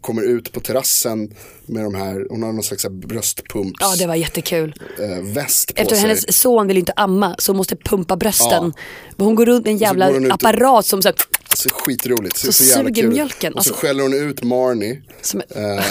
kommer 0.01 0.21
ut 0.21 0.51
på 0.51 0.59
terrassen 0.59 1.33
med 1.65 1.83
de 1.83 1.95
här, 1.95 2.25
hon 2.29 2.43
har 2.43 2.51
någon 2.53 2.63
slags 2.63 2.85
bröstpumps 2.89 3.77
ja 3.79 3.95
det 3.99 4.07
var 4.07 4.15
jättekul. 4.15 4.73
väst 5.21 5.75
på 5.75 5.81
Eftersom 5.81 6.01
sig. 6.01 6.09
hennes 6.09 6.37
son 6.37 6.67
vill 6.67 6.77
inte 6.77 6.93
amma 6.95 7.35
så 7.37 7.51
hon 7.51 7.57
måste 7.57 7.75
pumpa 7.75 8.15
brösten. 8.15 8.73
Men 9.17 9.25
Hon 9.25 9.35
går 9.35 9.45
runt 9.45 9.65
med 9.65 9.71
en 9.71 9.77
jävla 9.77 10.33
apparat 10.33 10.85
som 10.85 11.01
så 11.01 11.07
här, 11.07 11.15
Alltså 11.53 11.69
skitroligt. 11.71 12.37
Så, 12.37 12.51
Så 12.53 12.63
jävla 12.63 12.89
suger 12.89 13.01
kul. 13.01 13.11
mjölken, 13.11 13.53
Och 13.53 13.63
så 13.63 13.69
alltså. 13.71 13.85
skäller 13.85 14.03
hon 14.03 14.13
ut 14.13 14.43
Marnie. 14.43 15.01
som 15.21 15.41
Eh, 15.49 15.83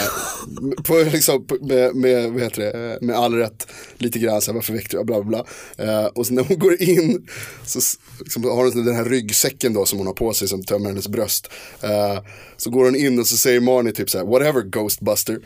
på, 0.83 0.97
liksom, 1.13 1.45
med, 1.61 1.95
med, 1.95 2.31
vad 2.31 2.41
heter 2.41 2.61
det, 2.61 2.91
eh, 2.93 2.97
med 3.01 3.15
all 3.15 3.33
rätt 3.35 3.67
lite 3.97 4.19
grann 4.19 4.41
så 4.41 4.51
här, 4.51 4.55
varför 4.55 4.73
väckte 4.73 4.97
du, 4.97 5.03
bla 5.03 5.23
bla. 5.23 5.45
Eh, 5.77 6.05
och 6.05 6.27
så 6.27 6.33
när 6.33 6.43
hon 6.43 6.59
går 6.59 6.81
in 6.81 7.27
så 7.65 7.79
liksom, 8.19 8.43
har 8.43 8.55
hon 8.73 8.85
den 8.85 8.95
här 8.95 9.05
ryggsäcken 9.05 9.73
då 9.73 9.85
som 9.85 9.97
hon 9.97 10.07
har 10.07 10.13
på 10.13 10.33
sig 10.33 10.47
som 10.47 10.63
tömmer 10.63 10.89
hennes 10.89 11.07
bröst. 11.07 11.49
Eh, 11.81 12.19
så 12.57 12.69
går 12.69 12.85
hon 12.85 12.95
in 12.95 13.19
och 13.19 13.27
så 13.27 13.37
säger 13.37 13.59
Marnie 13.59 13.91
typ 13.91 14.09
så 14.09 14.17
här, 14.17 14.25
whatever 14.25 14.61
Ghostbuster. 14.61 15.39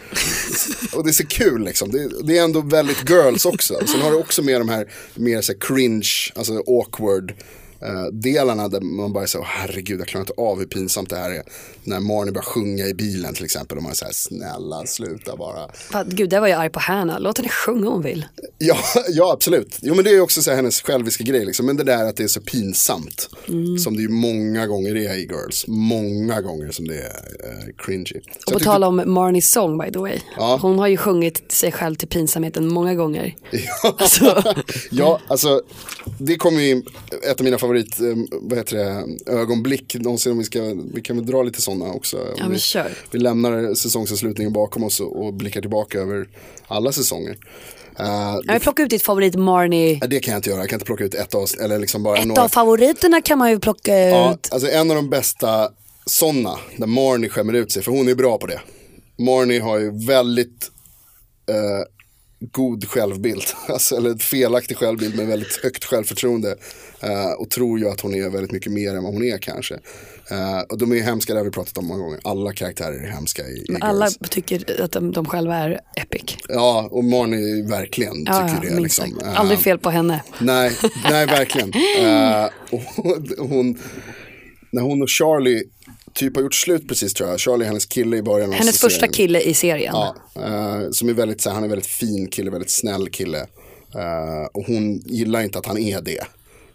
och 0.93 1.03
det 1.03 1.09
är 1.09 1.13
så 1.13 1.25
kul 1.27 1.63
liksom, 1.65 1.91
det, 1.91 2.09
det 2.23 2.37
är 2.37 2.43
ändå 2.43 2.61
väldigt 2.61 3.09
girls 3.09 3.45
också. 3.45 3.79
Sen 3.87 4.01
har 4.01 4.11
det 4.11 4.17
också 4.17 4.41
med 4.43 4.61
de 4.61 4.69
här 4.69 4.91
mer 5.15 5.41
så 5.41 5.51
här 5.51 5.59
cringe, 5.59 6.09
alltså 6.35 6.53
awkward 6.67 7.33
delarna 8.11 8.67
där 8.67 8.81
man 8.81 9.13
bara 9.13 9.27
så 9.27 9.43
herregud 9.43 9.99
jag 9.99 10.07
klarar 10.07 10.21
inte 10.23 10.33
av 10.37 10.59
hur 10.59 10.65
pinsamt 10.65 11.09
det 11.09 11.15
här 11.15 11.31
är. 11.31 11.43
När 11.83 11.99
Marnie 11.99 12.31
börjar 12.31 12.45
sjunga 12.45 12.85
i 12.85 12.93
bilen 12.93 13.33
till 13.33 13.45
exempel 13.45 13.77
och 13.77 13.83
man 13.83 13.93
här 14.01 14.11
snälla 14.11 14.85
sluta 14.85 15.35
bara. 15.35 15.71
Fan, 15.73 16.05
Gud, 16.09 16.29
där 16.29 16.39
var 16.39 16.47
jag 16.47 16.59
arg 16.61 16.69
på 16.69 16.79
Hanna. 16.79 17.19
Låt 17.19 17.37
henne 17.37 17.49
sjunga 17.49 17.87
om 17.87 17.93
hon 17.93 18.03
vill. 18.03 18.25
Ja, 18.57 18.77
ja 19.09 19.33
absolut. 19.33 19.77
Jo 19.81 19.95
men 19.95 20.03
det 20.03 20.11
är 20.11 20.21
också 20.21 20.41
så 20.41 20.49
här 20.49 20.55
hennes 20.55 20.81
själviska 20.81 21.23
grej 21.23 21.45
liksom. 21.45 21.65
Men 21.65 21.77
det 21.77 21.83
där 21.83 22.05
att 22.05 22.17
det 22.17 22.23
är 22.23 22.27
så 22.27 22.41
pinsamt. 22.41 23.29
Mm. 23.47 23.77
Som 23.77 23.95
det 23.95 24.01
ju 24.01 24.09
många 24.09 24.67
gånger 24.67 24.95
är 24.95 25.15
i 25.15 25.21
Girls. 25.21 25.65
Många 25.67 26.41
gånger 26.41 26.71
som 26.71 26.87
det 26.87 26.97
är 26.97 27.07
uh, 27.07 27.73
cringy. 27.77 28.05
Så 28.05 28.47
Och 28.47 28.53
på 28.53 28.59
tal 28.59 28.83
om 28.83 29.03
Marnies 29.05 29.51
sång 29.51 29.77
by 29.77 29.91
the 29.91 29.99
way. 29.99 30.19
Ja. 30.37 30.59
Hon 30.61 30.79
har 30.79 30.87
ju 30.87 30.97
sjungit 30.97 31.51
sig 31.51 31.71
själv 31.71 31.95
till 31.95 32.07
pinsamheten 32.07 32.67
många 32.67 32.95
gånger. 32.95 33.35
ja, 34.91 35.19
alltså 35.27 35.61
det 36.19 36.35
kommer 36.35 36.61
ju 36.61 36.69
in, 36.69 36.85
ett 37.31 37.39
av 37.39 37.43
mina 37.43 37.57
favorit, 37.67 37.99
eh, 37.99 38.37
vad 38.41 38.57
heter 38.57 38.75
det, 38.77 39.31
ögonblick 39.31 39.95
någonsin 39.95 40.31
om 40.31 40.37
vi 40.37 40.43
ska, 40.43 40.61
vi 40.93 41.01
kan 41.01 41.15
väl 41.15 41.25
dra 41.25 41.43
lite 41.43 41.61
sådana 41.61 41.85
också. 41.93 42.17
Ja, 42.37 42.43
men 42.43 42.51
vi, 42.51 42.59
kör. 42.59 42.91
vi 43.11 43.19
lämnar 43.19 43.73
säsongsavslutningen 43.73 44.53
bakom 44.53 44.83
oss 44.83 44.99
och, 44.99 45.33
blickar 45.33 45.61
tillbaka 45.61 45.99
över 45.99 46.27
alla 46.67 46.91
säsonger. 46.91 47.37
Eh, 47.99 48.35
Jag 48.43 48.61
plocka 48.61 48.83
ut 48.83 48.89
ditt 48.89 49.03
favorit 49.03 49.35
Marnie. 49.35 49.99
det 50.07 50.19
kan 50.19 50.31
jag 50.31 50.39
inte 50.39 50.49
göra, 50.49 50.59
jag 50.59 50.69
kan 50.69 50.75
inte 50.75 50.85
plocka 50.85 51.03
ut 51.03 51.13
ett 51.13 51.35
avsnitt 51.35 51.61
eller 51.61 51.79
liksom 51.79 52.03
bara 52.03 52.17
Ett 52.17 52.25
några. 52.27 52.41
av 52.43 52.49
favoriterna 52.49 53.21
kan 53.21 53.37
man 53.37 53.49
ju 53.49 53.59
plocka 53.59 53.97
Ja, 53.97 54.33
ut. 54.33 54.49
alltså 54.51 54.69
en 54.69 54.89
av 54.91 54.95
de 54.95 55.09
bästa 55.09 55.69
sådana, 56.05 56.55
där 56.77 56.87
Marnie 56.87 57.29
skämmer 57.29 57.53
ut 57.53 57.71
sig, 57.71 57.83
för 57.83 57.91
hon 57.91 58.07
är 58.07 58.15
bra 58.15 58.37
på 58.37 58.47
det. 58.47 58.61
Marnie 59.19 59.59
har 59.59 59.77
ju 59.79 60.05
väldigt 60.05 60.71
eh, 61.49 61.83
god 62.39 62.85
självbild, 62.87 63.43
alltså, 63.67 63.95
eller 63.95 64.15
felaktig 64.15 64.77
självbild 64.77 65.15
med 65.15 65.27
väldigt 65.27 65.59
högt 65.63 65.83
självförtroende. 65.85 66.55
Eh, 66.99 67.31
och 67.31 67.49
tror 67.49 67.79
ju 67.79 67.89
att 67.89 68.01
hon 68.01 68.15
är 68.15 68.29
väldigt 68.29 68.51
mycket 68.51 68.71
mer 68.71 68.95
än 68.95 69.03
vad 69.03 69.13
hon 69.13 69.23
är 69.23 69.37
kanske. 69.37 69.73
Eh, 70.31 70.59
och 70.69 70.77
de 70.77 70.91
är 70.91 70.95
ju 70.95 71.01
hemska, 71.01 71.33
det 71.33 71.39
har 71.39 71.45
vi 71.45 71.51
pratat 71.51 71.77
om 71.77 71.85
många 71.87 72.03
gånger. 72.03 72.19
Alla 72.23 72.53
karaktärer 72.53 73.03
är 73.03 73.07
hemska 73.07 73.47
i, 73.47 73.57
i 73.57 73.65
Men 73.69 73.81
alla 73.83 74.05
Girls. 74.05 74.17
tycker 74.29 74.81
att 74.81 74.91
de, 74.91 75.11
de 75.11 75.25
själva 75.25 75.55
är 75.55 75.79
epic. 75.95 76.37
Ja, 76.47 76.87
och 76.91 77.03
Marnie 77.03 77.63
verkligen 77.69 78.23
Ja, 78.25 78.47
tycker 78.47 78.69
ja, 78.69 78.75
det. 78.75 78.81
Liksom. 78.81 79.19
Eh, 79.23 79.39
Aldrig 79.39 79.59
fel 79.59 79.79
på 79.79 79.89
henne. 79.89 80.23
Nej, 80.39 80.71
nej 81.09 81.25
verkligen. 81.25 81.73
Eh, 81.99 82.49
och 82.69 82.81
hon, 83.49 83.79
när 84.71 84.81
hon 84.81 85.01
och 85.01 85.09
Charlie 85.09 85.63
typ 86.17 86.35
har 86.35 86.43
gjort 86.43 86.55
slut 86.55 86.87
precis 86.87 87.13
tror 87.13 87.29
jag. 87.29 87.39
Charlie 87.39 87.63
är 87.63 87.67
hennes 87.67 87.85
kille 87.85 88.17
i 88.17 88.21
början 88.21 88.49
av 88.49 88.55
Hennes 88.55 88.75
serien. 88.79 88.91
första 88.91 89.07
kille 89.07 89.41
i 89.41 89.53
serien. 89.53 89.93
Ja, 89.95 90.15
eh, 90.35 90.89
som 90.91 91.09
är 91.09 91.13
väldigt, 91.13 91.41
så 91.41 91.49
här, 91.49 91.53
han 91.55 91.63
är 91.63 91.67
väldigt 91.67 91.87
fin 91.87 92.27
kille, 92.27 92.51
väldigt 92.51 92.71
snäll 92.71 93.09
kille. 93.09 93.39
Eh, 93.95 94.45
och 94.53 94.63
hon 94.67 94.97
gillar 95.05 95.41
inte 95.41 95.59
att 95.59 95.65
han 95.65 95.77
är 95.77 96.01
det. 96.01 96.23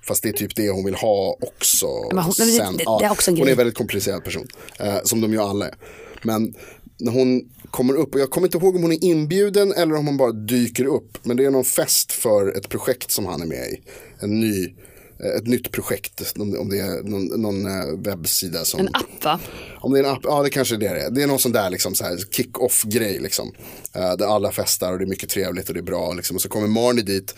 Fast 0.08 0.22
det 0.22 0.28
är 0.28 0.32
typ 0.32 0.56
det 0.56 0.70
hon 0.70 0.84
vill 0.84 0.94
ha 0.94 1.36
också. 1.40 1.86
Men 2.12 2.24
hon- 2.24 2.32
det- 2.38 2.44
sen. 2.44 2.76
det- 2.76 2.82
Ja, 2.86 2.98
det 3.00 3.06
är 3.06 3.10
också 3.12 3.30
en 3.30 3.34
hon 3.36 3.40
är 3.42 3.44
grej. 3.44 3.52
en 3.52 3.56
väldigt 3.58 3.76
komplicerad 3.78 4.24
person. 4.24 4.46
eh, 4.78 4.96
som 5.04 5.20
de 5.20 5.32
ju 5.32 5.38
alla 5.38 5.66
är. 5.68 5.74
Men 6.22 6.54
när 6.98 7.12
hon 7.12 7.42
kommer 7.70 7.94
upp, 7.94 8.14
och 8.14 8.20
jag 8.20 8.30
kommer 8.30 8.46
inte 8.46 8.58
ihåg 8.58 8.76
om 8.76 8.82
hon 8.82 8.92
är 8.92 9.04
inbjuden 9.04 9.72
eller 9.72 9.94
om 9.94 10.06
hon 10.06 10.16
bara 10.16 10.32
dyker 10.32 10.84
upp. 10.84 11.18
Men 11.22 11.36
det 11.36 11.44
är 11.44 11.50
någon 11.50 11.64
fest 11.64 12.12
för 12.12 12.56
ett 12.58 12.68
projekt 12.68 13.10
som 13.10 13.26
han 13.26 13.42
är 13.42 13.46
med 13.46 13.66
i. 13.68 13.80
En 14.20 14.40
ny, 14.40 14.74
ett 15.22 15.46
nytt 15.46 15.72
projekt, 15.72 16.32
om 16.38 16.68
det, 16.68 16.78
är 16.78 17.02
någon, 17.02 17.24
någon 17.42 17.66
eh, 17.66 17.98
webbsida 17.98 18.64
som... 18.64 18.80
En 18.80 18.88
app 18.94 19.24
va? 19.24 19.40
Om 19.80 19.92
det 19.92 19.98
är 19.98 20.04
en 20.04 20.10
app, 20.10 20.20
ja 20.22 20.42
det 20.42 20.50
kanske 20.50 20.74
är 20.74 20.78
det 20.78 20.88
det 20.88 21.00
är. 21.00 21.10
Det 21.10 21.22
är 21.22 21.26
någon 21.26 21.38
sån 21.38 21.52
där 21.52 21.70
liksom 21.70 21.94
så 21.94 22.04
här 22.04 22.18
kick-off 22.30 22.82
grej 22.82 23.18
liksom. 23.18 23.52
Eh, 23.94 24.12
där 24.12 24.26
alla 24.26 24.52
festar 24.52 24.92
och 24.92 24.98
det 24.98 25.04
är 25.04 25.08
mycket 25.08 25.28
trevligt 25.30 25.68
och 25.68 25.74
det 25.74 25.80
är 25.80 25.84
bra 25.84 26.12
liksom. 26.12 26.36
Och 26.36 26.42
så 26.42 26.48
kommer 26.48 26.68
Marnie 26.68 27.02
dit 27.02 27.34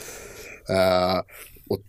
eh, 0.68 1.18
och 1.68 1.80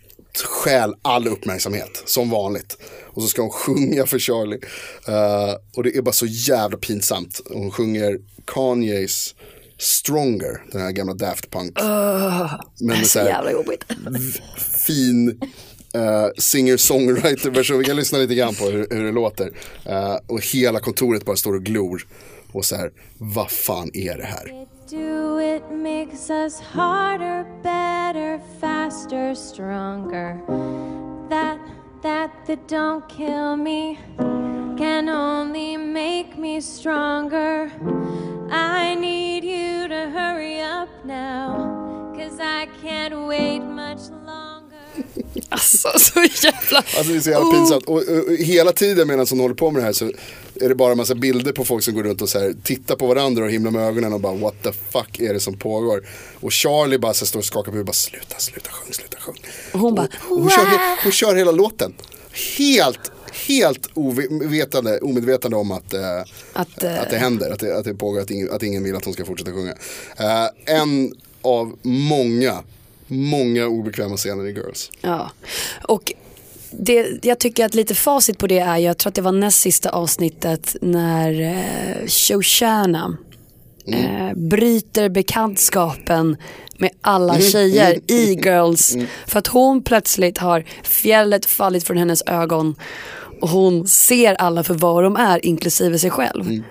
stjäl 0.45 0.93
all 1.01 1.27
uppmärksamhet 1.27 2.03
som 2.05 2.29
vanligt. 2.29 2.77
Och 3.13 3.21
så 3.21 3.27
ska 3.27 3.41
hon 3.41 3.51
sjunga 3.51 4.05
för 4.05 4.19
Charlie. 4.19 4.59
Eh, 5.07 5.55
och 5.77 5.83
det 5.83 5.97
är 5.97 6.01
bara 6.01 6.13
så 6.13 6.25
jävla 6.25 6.77
pinsamt. 6.77 7.41
Hon 7.49 7.71
sjunger 7.71 8.19
Kanyes 8.45 9.35
Stronger, 9.77 10.71
den 10.71 10.81
här 10.81 10.91
gamla 10.91 11.13
Daft 11.13 11.51
Punk. 11.51 11.79
Men 11.81 12.87
med 12.87 12.97
Så 12.97 13.05
så 13.05 13.19
jävla 13.19 13.51
jobbigt. 13.51 13.83
fin 14.87 15.39
uh, 15.95 16.29
singer-songwriter-version. 16.37 17.77
Vi 17.77 17.85
kan 17.85 17.95
lyssna 17.95 18.17
lite 18.17 18.35
grann 18.35 18.55
på 18.55 18.65
hur, 18.65 18.87
hur 18.89 19.03
det 19.03 19.11
låter. 19.11 19.51
Eh, 19.85 20.17
och 20.27 20.45
hela 20.53 20.79
kontoret 20.79 21.25
bara 21.25 21.35
står 21.35 21.55
och 21.55 21.63
glor. 21.63 22.07
Och 22.51 22.65
så 22.65 22.75
här, 22.75 22.91
vad 23.17 23.51
fan 23.51 23.91
är 23.93 24.17
det 24.17 24.23
här? 24.23 24.65
Do 24.89 25.41
it 25.41 25.63
makes 25.71 26.29
us 26.29 26.59
harder, 26.61 27.43
better, 27.63 28.39
faster, 28.61 29.35
stronger. 29.35 30.37
That, 31.29 31.59
that, 32.03 32.31
that 32.47 32.69
don't 32.69 33.09
kill 33.17 33.55
me 33.57 33.97
can 34.77 35.09
only 35.09 35.77
make 35.77 36.37
me 36.37 36.61
stronger. 36.61 37.71
I 38.51 38.95
need 38.95 39.43
you 39.43 39.87
to 39.87 40.09
hurry 40.11 40.61
up 40.61 40.89
now, 41.03 42.13
cause 42.15 42.39
I 42.39 42.67
can't 42.83 43.27
wait. 43.27 43.64
Alltså 45.49 45.89
så 45.99 46.19
jävla... 46.19 46.77
Alltså 46.77 47.03
det 47.03 47.15
är 47.15 47.21
så 47.21 47.29
jävla 47.29 47.51
pinsamt. 47.51 47.83
Och, 47.83 47.95
och, 47.95 48.27
och 48.27 48.35
hela 48.35 48.71
tiden 48.71 49.07
medan 49.07 49.27
hon 49.29 49.39
håller 49.39 49.55
på 49.55 49.71
med 49.71 49.81
det 49.81 49.85
här 49.85 49.93
så 49.93 50.11
är 50.61 50.69
det 50.69 50.75
bara 50.75 50.91
en 50.91 50.97
massa 50.97 51.15
bilder 51.15 51.51
på 51.51 51.65
folk 51.65 51.83
som 51.83 51.93
går 51.93 52.03
runt 52.03 52.21
och 52.21 52.29
så 52.29 52.39
här, 52.39 52.55
tittar 52.63 52.95
på 52.95 53.07
varandra 53.07 53.43
och 53.43 53.51
himlar 53.51 53.71
med 53.71 53.87
ögonen 53.87 54.13
och 54.13 54.19
bara 54.19 54.35
what 54.35 54.55
the 54.63 54.71
fuck 54.71 55.19
är 55.19 55.33
det 55.33 55.39
som 55.39 55.57
pågår? 55.57 56.07
Och 56.39 56.53
Charlie 56.53 56.97
bara 56.97 57.13
så 57.13 57.25
står 57.25 57.39
och 57.39 57.45
skakar 57.45 57.71
på 57.71 57.77
huvudet 57.77 57.81
och 57.81 57.85
bara 57.85 57.93
sluta, 57.93 58.39
sluta 58.39 58.69
sjung, 58.71 58.93
sluta 58.93 59.17
sjung. 59.19 59.41
Och 59.71 59.79
hon 59.79 59.95
bara, 59.95 60.07
och 60.29 60.41
hon, 60.41 60.49
kör, 60.49 61.03
hon 61.03 61.11
kör 61.11 61.35
hela 61.35 61.51
låten. 61.51 61.93
Helt, 62.57 63.11
helt 63.47 63.89
ovetande, 63.93 64.99
omedvetande 64.99 65.57
om 65.57 65.71
att, 65.71 65.93
eh, 65.93 66.19
Att, 66.53 66.83
eh, 66.83 67.01
att 67.01 67.09
det 67.09 67.17
händer, 67.17 67.51
att 67.51 67.59
det, 67.59 67.77
att 67.77 67.85
det 67.85 67.93
pågår, 67.93 68.19
att 68.21 68.31
ingen, 68.31 68.51
att 68.51 68.63
ingen 68.63 68.83
vill 68.83 68.95
att 68.95 69.05
hon 69.05 69.13
ska 69.13 69.25
fortsätta 69.25 69.51
sjunga. 69.51 69.73
Eh, 70.17 70.49
en 70.65 71.13
av 71.41 71.77
många, 71.81 72.63
många 73.07 73.67
obekväma 73.67 74.17
scener 74.17 74.47
i 74.47 74.51
Girls. 74.51 74.91
Ja. 75.01 75.31
Och 75.83 76.13
det, 76.71 77.25
jag 77.25 77.39
tycker 77.39 77.65
att 77.65 77.75
lite 77.75 77.95
facit 77.95 78.37
på 78.37 78.47
det 78.47 78.59
är, 78.59 78.77
jag 78.77 78.97
tror 78.97 79.09
att 79.09 79.15
det 79.15 79.21
var 79.21 79.31
näst 79.31 79.61
sista 79.61 79.89
avsnittet 79.89 80.75
när 80.81 81.41
eh, 81.41 82.07
Shoshana 82.07 83.17
eh, 83.87 84.33
bryter 84.35 85.09
bekantskapen 85.09 86.37
med 86.77 86.89
alla 87.01 87.39
tjejer 87.39 87.99
i 88.07 88.33
Girls. 88.33 88.95
För 89.27 89.39
att 89.39 89.47
hon 89.47 89.83
plötsligt 89.83 90.37
har 90.37 90.65
fjället 90.83 91.45
fallit 91.45 91.83
från 91.83 91.97
hennes 91.97 92.23
ögon 92.25 92.75
och 93.41 93.49
hon 93.49 93.87
ser 93.87 94.33
alla 94.33 94.63
för 94.63 94.73
vad 94.73 95.03
de 95.03 95.15
är, 95.15 95.45
inklusive 95.45 95.99
sig 95.99 96.09
själv. 96.09 96.63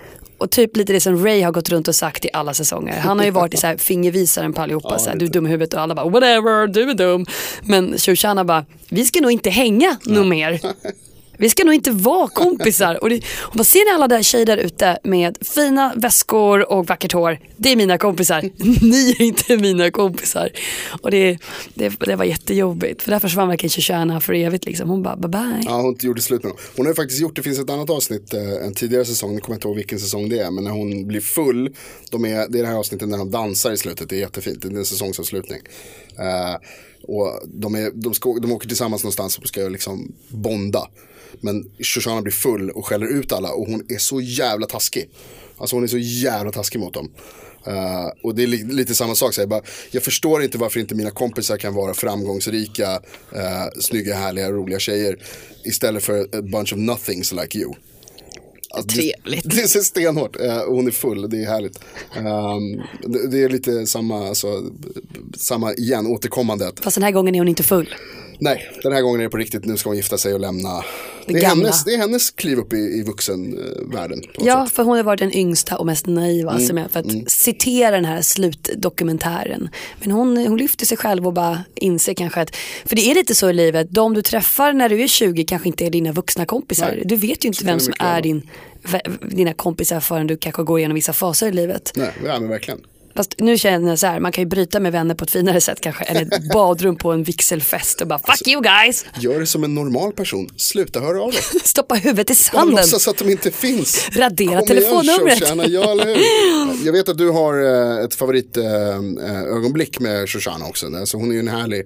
Och 0.44 0.50
typ 0.50 0.76
lite 0.76 0.92
det 0.92 1.00
som 1.00 1.24
Ray 1.24 1.42
har 1.42 1.52
gått 1.52 1.68
runt 1.68 1.88
och 1.88 1.94
sagt 1.94 2.24
i 2.24 2.30
alla 2.33 2.54
säsonger. 2.54 2.98
Han 2.98 3.18
har 3.18 3.24
ju 3.24 3.30
varit 3.30 3.54
i 3.54 3.57
så 3.57 3.66
här 3.66 3.76
fingervisaren 3.76 4.52
på 4.52 4.62
allihopa. 4.62 4.98
så 4.98 5.11
här, 5.11 5.16
du 5.16 5.24
är 5.24 5.30
dum 5.30 5.46
i 5.46 5.50
huvudet 5.50 5.74
och 5.74 5.80
alla 5.80 5.94
bara 5.94 6.09
whatever, 6.09 6.66
du 6.66 6.90
är 6.90 6.94
dum. 6.94 7.26
Men 7.62 7.98
Shoshana 7.98 8.44
bara, 8.44 8.64
vi 8.88 9.04
ska 9.04 9.20
nog 9.20 9.30
inte 9.33 9.50
hänga 9.50 9.96
något 10.04 10.26
mer. 10.26 10.61
Vi 11.38 11.49
ska 11.49 11.64
nog 11.64 11.75
inte 11.75 11.90
vara 11.90 12.29
kompisar. 12.29 13.03
Och, 13.03 13.11
det, 13.11 13.16
och 13.40 13.57
bara, 13.57 13.64
ser 13.64 13.85
ni 13.85 13.94
alla 13.94 14.09
där 14.09 14.23
tjejer 14.23 14.47
där 14.47 14.57
ute 14.57 14.99
med 15.05 15.38
fina 15.55 15.92
väskor 15.97 16.73
och 16.73 16.87
vackert 16.87 17.12
hår? 17.12 17.38
Det 17.57 17.73
är 17.73 17.77
mina 17.77 17.99
kompisar. 17.99 18.42
Ni 18.85 19.11
är 19.11 19.23
inte 19.23 19.57
mina 19.57 19.90
kompisar. 19.90 20.51
Och 21.03 21.11
det, 21.11 21.38
det, 21.75 21.88
det 22.01 22.16
var 22.16 22.25
jättejobbigt. 22.25 23.03
För 23.03 23.11
där 23.11 23.18
försvann 23.18 23.49
verkligen 23.49 23.70
Shoshana 23.70 24.20
för 24.20 24.33
evigt. 24.35 24.64
Liksom. 24.64 24.88
Hon 24.88 25.03
bara 25.03 25.16
bye 25.16 25.29
bye. 25.29 25.62
Ja, 25.64 25.81
hon 25.81 25.97
gjorde 26.01 26.23
slut 26.23 26.42
med 26.42 26.53
dem. 26.53 26.59
Hon 26.77 26.87
har 26.87 26.90
ju 26.92 26.97
faktiskt 26.97 27.20
gjort, 27.20 27.37
det 27.37 27.42
finns 27.42 27.59
ett 27.59 27.70
annat 27.70 27.90
avsnitt, 27.90 28.35
eh, 28.35 28.66
en 28.66 28.75
tidigare 28.75 29.05
säsong, 29.05 29.35
nu 29.35 29.40
kommer 29.40 29.55
jag 29.55 29.57
inte 29.57 29.68
ihåg 29.68 29.77
vilken 29.77 29.99
säsong 29.99 30.29
det 30.29 30.38
är, 30.38 30.51
men 30.51 30.64
när 30.64 30.70
hon 30.70 31.07
blir 31.07 31.20
full, 31.20 31.75
de 32.11 32.25
är, 32.25 32.49
det 32.49 32.59
är 32.59 32.62
det 32.62 32.68
här 32.68 32.77
avsnittet 32.77 33.09
när 33.09 33.18
de 33.18 33.31
dansar 33.31 33.73
i 33.73 33.77
slutet, 33.77 34.09
det 34.09 34.16
är 34.16 34.20
jättefint, 34.20 34.62
det 34.62 34.68
är 34.68 34.79
en 34.79 34.85
säsongsavslutning. 34.85 35.61
Eh, 36.18 36.57
och 37.09 37.40
de, 37.47 37.75
är, 37.75 37.90
de, 37.95 38.14
ska, 38.14 38.38
de 38.38 38.53
åker 38.53 38.69
tillsammans 38.69 39.03
någonstans 39.03 39.38
och 39.38 39.49
ska 39.49 39.61
liksom 39.61 40.12
bonda. 40.29 40.88
Men 41.40 41.71
Shoshana 41.79 42.23
blir 42.23 42.33
full 42.33 42.71
och 42.71 42.87
skäller 42.87 43.07
ut 43.07 43.33
alla 43.33 43.53
och 43.53 43.67
hon 43.67 43.87
är 43.88 43.99
så 43.99 44.21
jävla 44.21 44.67
taskig. 44.67 45.11
Alltså 45.59 45.77
hon 45.77 45.83
är 45.83 45.88
så 45.88 45.99
jävla 45.99 46.53
taskig 46.53 46.81
mot 46.81 46.95
dem. 46.95 47.11
Uh, 47.67 48.12
och 48.23 48.35
det 48.35 48.43
är 48.43 48.47
li- 48.47 48.64
lite 48.64 48.95
samma 48.95 49.14
sak, 49.14 49.35
så 49.35 49.40
jag, 49.40 49.49
bara, 49.49 49.62
jag 49.90 50.03
förstår 50.03 50.43
inte 50.43 50.59
varför 50.59 50.81
inte 50.81 50.95
mina 50.95 51.11
kompisar 51.11 51.57
kan 51.57 51.75
vara 51.75 51.95
framgångsrika, 51.95 52.93
uh, 53.37 53.81
snygga, 53.81 54.14
härliga, 54.14 54.51
roliga 54.53 54.79
tjejer 54.79 55.19
istället 55.64 56.03
för 56.03 56.23
a 56.23 56.43
bunch 56.43 56.73
of 56.73 56.79
nothings 56.79 57.33
like 57.33 57.59
you. 57.59 57.75
Alltså, 58.75 58.89
Trevligt. 58.89 59.45
Det, 59.45 59.57
det 59.57 59.63
är 59.63 59.83
stenhårt. 59.83 60.41
Eh, 60.41 60.59
och 60.59 60.77
hon 60.77 60.87
är 60.87 60.91
full, 60.91 61.31
det 61.31 61.43
är 61.43 61.47
härligt. 61.47 61.81
Ehm, 62.17 62.83
det, 63.31 63.43
är 63.43 63.49
lite 63.49 63.87
samma, 63.87 64.29
alltså, 64.29 64.63
samma 65.37 65.75
igen, 65.75 66.07
återkommande. 66.07 66.73
Fast 66.81 66.95
den 66.95 67.05
här 67.05 67.11
gången 67.11 67.35
är 67.35 67.39
hon 67.39 67.49
inte 67.49 67.63
full. 67.63 67.95
Nej, 68.44 68.70
den 68.83 68.92
här 68.92 69.02
gången 69.02 69.20
är 69.20 69.24
det 69.24 69.30
på 69.30 69.37
riktigt, 69.37 69.64
nu 69.64 69.76
ska 69.76 69.88
hon 69.88 69.96
gifta 69.96 70.18
sig 70.18 70.35
och 70.35 70.40
lämna 70.40 70.68
det, 70.68 70.83
Det 71.26 71.38
är, 71.38 71.42
gamla. 71.42 71.64
hennes, 71.64 71.85
det 71.85 71.94
är 71.94 71.98
hennes 71.98 72.30
kliv 72.30 72.59
upp 72.59 72.72
i, 72.72 72.76
i 72.76 73.02
vuxenvärlden. 73.02 74.22
Ja, 74.38 74.66
sätt. 74.66 74.76
för 74.76 74.83
hon 74.83 74.96
har 74.96 75.02
varit 75.02 75.20
den 75.20 75.37
yngsta 75.37 75.76
och 75.78 75.87
mest 75.87 76.07
naiva 76.07 76.50
Mm, 76.52 76.66
som 76.66 76.78
jag, 76.78 76.90
för 76.90 77.00
att 77.00 77.30
citera 77.30 77.90
den 77.90 78.04
här 78.04 78.22
slutdokumentären. 78.22 79.68
Men 80.00 80.11
hon, 80.11 80.37
hon 80.37 80.57
lyfter 80.59 80.87
sig 80.87 80.96
själv 80.96 81.26
och 81.26 81.33
bara 81.33 81.64
inser 81.74 82.14
kanske 82.14 82.40
att, 82.40 82.57
för 82.85 82.96
det 82.96 83.11
är 83.11 83.14
lite 83.14 83.35
så 83.35 83.50
i 83.50 83.52
livet, 83.52 83.87
de 83.90 84.14
du 84.14 84.22
träffar 84.22 84.72
när 84.72 84.88
du 84.88 85.02
är 85.02 85.09
20 85.09 85.44
kanske 85.44 85.68
inte 85.68 85.87
är 85.87 85.90
dina 85.90 86.12
vuxna 86.12 86.46
kompisar. 86.46 86.92
Nej. 86.96 87.02
Du 87.04 87.16
vet 87.16 87.44
ju 87.44 87.46
inte 87.46 87.59
Så 87.61 87.66
vem 87.66 87.80
som 87.80 87.94
är 87.98 88.20
din, 88.22 88.42
dina 89.30 89.54
kompisar 89.54 90.00
förrän 90.00 90.26
du 90.26 90.37
kanske 90.37 90.62
går 90.62 90.78
igenom 90.78 90.94
vissa 90.94 91.12
faser 91.12 91.48
i 91.48 91.52
livet. 91.52 91.92
Nej, 91.94 92.11
ja 92.26 92.40
men 92.40 92.48
verkligen. 92.48 92.80
Fast 93.16 93.35
nu 93.38 93.59
känner 93.59 93.88
jag 93.88 93.98
så 93.98 94.07
här, 94.07 94.20
man 94.20 94.33
kan 94.33 94.42
ju 94.44 94.48
bryta 94.48 94.81
med 94.81 94.92
vänner 94.92 95.14
på 95.14 95.24
ett 95.24 95.31
finare 95.31 95.61
sätt 95.61 95.81
kanske. 95.81 96.05
Eller 96.05 96.22
ett 96.22 96.48
badrum 96.53 96.96
på 96.96 97.12
en 97.12 97.22
vigselfest 97.22 98.00
och 98.00 98.07
bara 98.07 98.18
fuck 98.18 98.48
you 98.48 98.62
guys. 98.62 99.05
Gör 99.20 99.40
det 99.40 99.46
som 99.46 99.64
en 99.64 99.74
normal 99.74 100.12
person, 100.12 100.48
sluta 100.57 101.00
höra 101.00 101.22
av 101.22 101.33
dig. 101.33 101.42
Stoppa 101.64 101.94
huvudet 101.94 102.31
i 102.31 102.35
sanden. 102.35 102.77
låtsas 102.77 103.09
att 103.09 103.18
de 103.18 103.31
inte 103.31 103.50
finns. 103.50 104.09
Radera 104.12 104.46
Kom 104.46 104.53
igen, 104.53 104.66
telefonnumret. 104.66 105.38
Shoshana, 105.38 105.66
ja 105.66 105.90
eller 105.90 106.05
hur? 106.07 106.85
Jag 106.87 106.92
vet 106.92 107.09
att 107.09 107.18
du 107.18 107.31
har 107.31 107.62
eh, 107.98 108.05
ett 108.05 108.14
favoritögonblick 108.14 109.24
eh, 109.29 109.42
ögonblick 109.42 110.00
med 110.00 110.29
Shoshana 110.31 110.66
också. 110.66 110.87
Alltså, 110.96 111.16
hon 111.16 111.31
är 111.31 111.35
ju 111.35 111.40
en 111.40 111.48
härlig, 111.48 111.83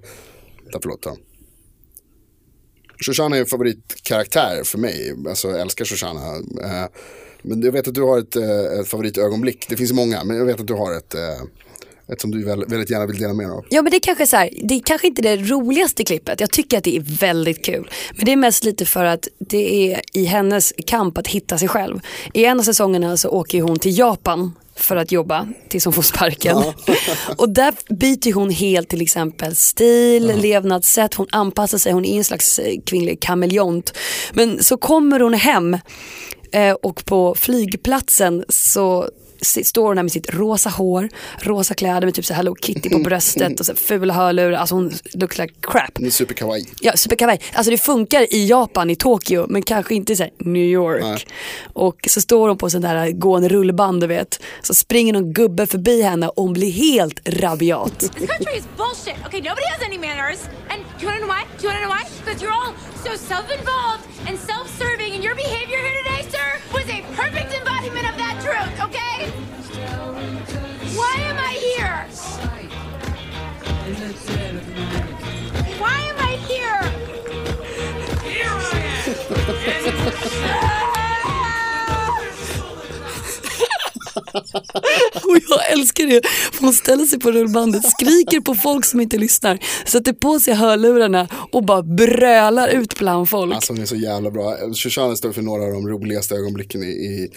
ja, 0.72 0.78
förlåt 0.82 1.02
då. 1.02 1.16
Shoshana 3.06 3.36
är 3.36 3.40
en 3.40 3.46
favoritkaraktär 3.46 4.64
för 4.64 4.78
mig, 4.78 5.14
alltså 5.28 5.48
jag 5.48 5.60
älskar 5.60 5.84
Shoshana. 5.84 6.20
Men 7.42 7.62
jag 7.62 7.72
vet 7.72 7.88
att 7.88 7.94
du 7.94 8.02
har 8.02 8.18
ett, 8.18 8.36
eh, 8.36 8.80
ett 8.80 8.88
favoritögonblick, 8.88 9.68
det 9.68 9.76
finns 9.76 9.92
många, 9.92 10.24
men 10.24 10.36
jag 10.36 10.44
vet 10.44 10.60
att 10.60 10.66
du 10.66 10.74
har 10.74 10.96
ett, 10.96 11.14
eh, 11.14 12.12
ett 12.12 12.20
som 12.20 12.30
du 12.30 12.44
väl, 12.44 12.64
väldigt 12.68 12.90
gärna 12.90 13.06
vill 13.06 13.18
dela 13.18 13.34
med 13.34 13.46
dig 13.46 13.52
av. 13.52 13.64
Ja 13.68 13.82
men 13.82 13.90
det 13.90 13.96
är 13.96 14.00
kanske 14.00 14.26
så 14.26 14.36
här, 14.36 14.50
det 14.62 14.74
är 14.74 14.80
kanske 14.80 15.06
inte 15.06 15.22
det 15.22 15.36
roligaste 15.36 16.04
klippet. 16.04 16.40
Jag 16.40 16.50
tycker 16.50 16.78
att 16.78 16.84
det 16.84 16.96
är 16.96 17.18
väldigt 17.20 17.64
kul. 17.64 17.90
Men 18.16 18.24
det 18.24 18.32
är 18.32 18.36
mest 18.36 18.64
lite 18.64 18.86
för 18.86 19.04
att 19.04 19.28
det 19.38 19.92
är 19.92 20.00
i 20.12 20.24
hennes 20.24 20.72
kamp 20.86 21.18
att 21.18 21.26
hitta 21.26 21.58
sig 21.58 21.68
själv. 21.68 22.00
I 22.34 22.44
en 22.44 22.58
av 22.58 22.62
säsongerna 22.62 23.16
så 23.16 23.28
åker 23.28 23.62
hon 23.62 23.78
till 23.78 23.98
Japan 23.98 24.52
för 24.78 24.96
att 24.96 25.12
jobba 25.12 25.48
tills 25.68 25.84
hon 25.84 25.94
får 25.94 26.02
sparken. 26.02 26.56
och 27.36 27.48
där 27.48 27.74
byter 27.94 28.32
hon 28.32 28.50
helt 28.50 28.88
till 28.88 29.02
exempel 29.02 29.56
stil, 29.56 30.32
levnadssätt, 30.36 31.14
hon 31.14 31.26
anpassar 31.32 31.78
sig, 31.78 31.92
hon 31.92 32.04
är 32.04 32.18
en 32.18 32.24
slags 32.24 32.58
eh, 32.58 32.80
kvinnlig 32.86 33.20
kameleont. 33.20 33.92
Men 34.32 34.64
så 34.64 34.76
kommer 34.76 35.20
hon 35.20 35.34
hem 35.34 35.76
Eh, 36.52 36.72
och 36.72 37.04
på 37.04 37.34
flygplatsen 37.34 38.44
så 38.48 39.08
står 39.42 39.86
hon 39.86 39.96
där 39.96 40.02
med 40.02 40.12
sitt 40.12 40.34
rosa 40.34 40.70
hår, 40.70 41.08
rosa 41.38 41.74
kläder 41.74 42.06
med 42.06 42.14
typ 42.14 42.24
så 42.24 42.34
Hello 42.34 42.56
Kitty 42.62 42.90
på 42.90 42.98
bröstet 43.04 43.60
och 43.60 43.66
så 43.66 43.74
fula 43.74 44.14
hörlurar. 44.14 44.52
Alltså 44.52 44.74
hon 44.74 44.92
looks 45.12 45.38
like 45.38 45.54
crap. 45.60 45.90
Hon 45.94 46.06
är 46.06 46.10
superkawaii. 46.10 46.66
Ja, 46.80 46.92
superkawaii. 46.96 47.38
Alltså 47.52 47.70
det 47.70 47.78
funkar 47.78 48.34
i 48.34 48.46
Japan, 48.48 48.90
i 48.90 48.96
Tokyo, 48.96 49.46
men 49.48 49.62
kanske 49.62 49.94
inte 49.94 50.12
i 50.12 50.16
så 50.16 50.22
här 50.22 50.32
New 50.38 50.62
York. 50.62 51.02
Nej. 51.02 51.26
Och 51.72 52.08
så 52.10 52.20
står 52.20 52.48
hon 52.48 52.58
på 52.58 52.70
sån 52.70 52.80
där 52.80 53.10
gående 53.10 53.48
rullband, 53.48 54.00
du 54.00 54.06
vet. 54.06 54.40
Så 54.62 54.74
springer 54.74 55.12
någon 55.12 55.32
gubbe 55.32 55.66
förbi 55.66 56.02
henne 56.02 56.28
och 56.28 56.42
hon 56.42 56.52
blir 56.52 56.70
helt 56.72 57.20
rabiat. 57.28 57.98
This 57.98 58.10
country 58.10 58.58
is 58.58 58.64
bullshit. 58.76 59.26
Okay, 59.26 59.40
nobody 59.40 59.66
has 59.66 59.82
any 59.86 59.98
manners. 59.98 60.38
And 60.70 60.80
do 60.98 61.06
you 61.06 61.06
wanna 61.06 61.18
know 61.24 61.30
why? 61.36 61.42
Do 61.58 61.62
you 61.66 61.68
wanna 61.72 61.84
know 61.86 61.94
why? 61.96 62.04
Because 62.24 62.42
you're 62.42 62.56
all 62.60 62.72
so 63.04 63.10
self-involved 63.34 64.02
and 64.28 64.38
self-serving, 64.50 65.14
and 65.14 65.22
your 65.24 65.34
behavior 65.34 65.78
here 65.84 65.96
today, 66.02 66.22
sir, 66.34 66.48
was 66.74 66.86
a 66.96 66.98
perfect 67.20 67.50
embodiment 67.54 67.67
Why 74.08 76.00
am 76.00 76.16
I 76.18 76.36
here? 76.48 76.80
Och 85.14 85.38
jag 85.48 85.72
älskar 85.72 86.06
det. 86.06 86.20
Hon 86.60 86.72
ställer 86.72 87.04
sig 87.04 87.18
på 87.20 87.32
rullbandet, 87.32 87.90
skriker 87.90 88.40
på 88.40 88.54
folk 88.54 88.84
som 88.84 89.00
inte 89.00 89.18
lyssnar, 89.18 89.58
sätter 89.86 90.12
på 90.12 90.40
sig 90.40 90.54
hörlurarna 90.54 91.28
och 91.52 91.64
bara 91.64 91.82
brölar 91.82 92.68
ut 92.68 92.98
bland 92.98 93.28
folk. 93.28 93.54
Alltså 93.54 93.72
hon 93.72 93.82
är 93.82 93.86
så 93.86 93.96
jävla 93.96 94.30
bra. 94.30 94.56
Shoshana 94.74 95.16
står 95.16 95.32
för 95.32 95.42
några 95.42 95.64
av 95.64 95.72
de 95.72 95.88
roligaste 95.88 96.34
ögonblicken 96.34 96.82
i, 96.82 96.86
i, 96.86 97.30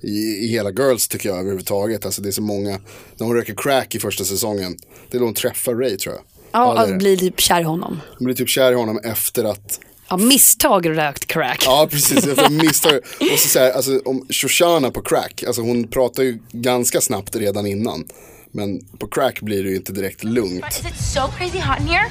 i, 0.00 0.44
i 0.44 0.48
hela 0.48 0.70
Girls 0.70 1.08
tycker 1.08 1.28
jag 1.28 1.38
överhuvudtaget. 1.38 2.06
Alltså 2.06 2.22
det 2.22 2.28
är 2.28 2.32
så 2.32 2.42
många, 2.42 2.78
när 3.16 3.26
hon 3.26 3.36
röker 3.36 3.54
crack 3.56 3.94
i 3.94 3.98
första 3.98 4.24
säsongen, 4.24 4.76
det 5.10 5.16
är 5.16 5.18
då 5.18 5.24
hon 5.24 5.34
träffar 5.34 5.74
Ray 5.74 5.96
tror 5.96 6.14
jag. 6.14 6.24
ja, 6.52 6.72
det 6.74 6.78
är 6.78 6.82
att 6.82 6.88
det. 6.88 6.96
bli 6.96 7.16
typ 7.16 7.40
kär 7.40 7.60
i 7.60 7.64
honom. 7.64 8.00
Hon 8.18 8.24
blir 8.24 8.34
typ 8.34 8.48
kär 8.48 8.72
i 8.72 8.74
honom 8.74 9.00
efter 9.04 9.44
att 9.44 9.80
Ja, 10.10 10.16
misstag 10.16 10.88
rökt 10.88 11.26
crack. 11.26 11.62
Ja, 11.66 11.88
precis. 11.90 12.26
Misstag. 12.50 13.00
Och 13.32 13.38
så, 13.38 13.48
så 13.48 13.58
här, 13.58 13.72
alltså, 13.72 14.00
om 14.04 14.26
Shoshana 14.30 14.90
på 14.90 15.02
crack, 15.02 15.44
alltså 15.46 15.62
hon 15.62 15.88
pratar 15.88 16.22
ju 16.22 16.38
ganska 16.52 17.00
snabbt 17.00 17.36
redan 17.36 17.66
innan. 17.66 18.04
Men 18.52 18.80
på 18.98 19.06
crack 19.06 19.40
blir 19.40 19.64
det 19.64 19.70
ju 19.70 19.76
inte 19.76 19.92
direkt 19.92 20.24
lugnt. 20.24 20.64
Is 20.70 20.78
it 20.78 21.00
so 21.14 21.20
crazy 21.38 21.60
hot 21.60 21.80
in 21.80 21.86
here? 21.86 22.06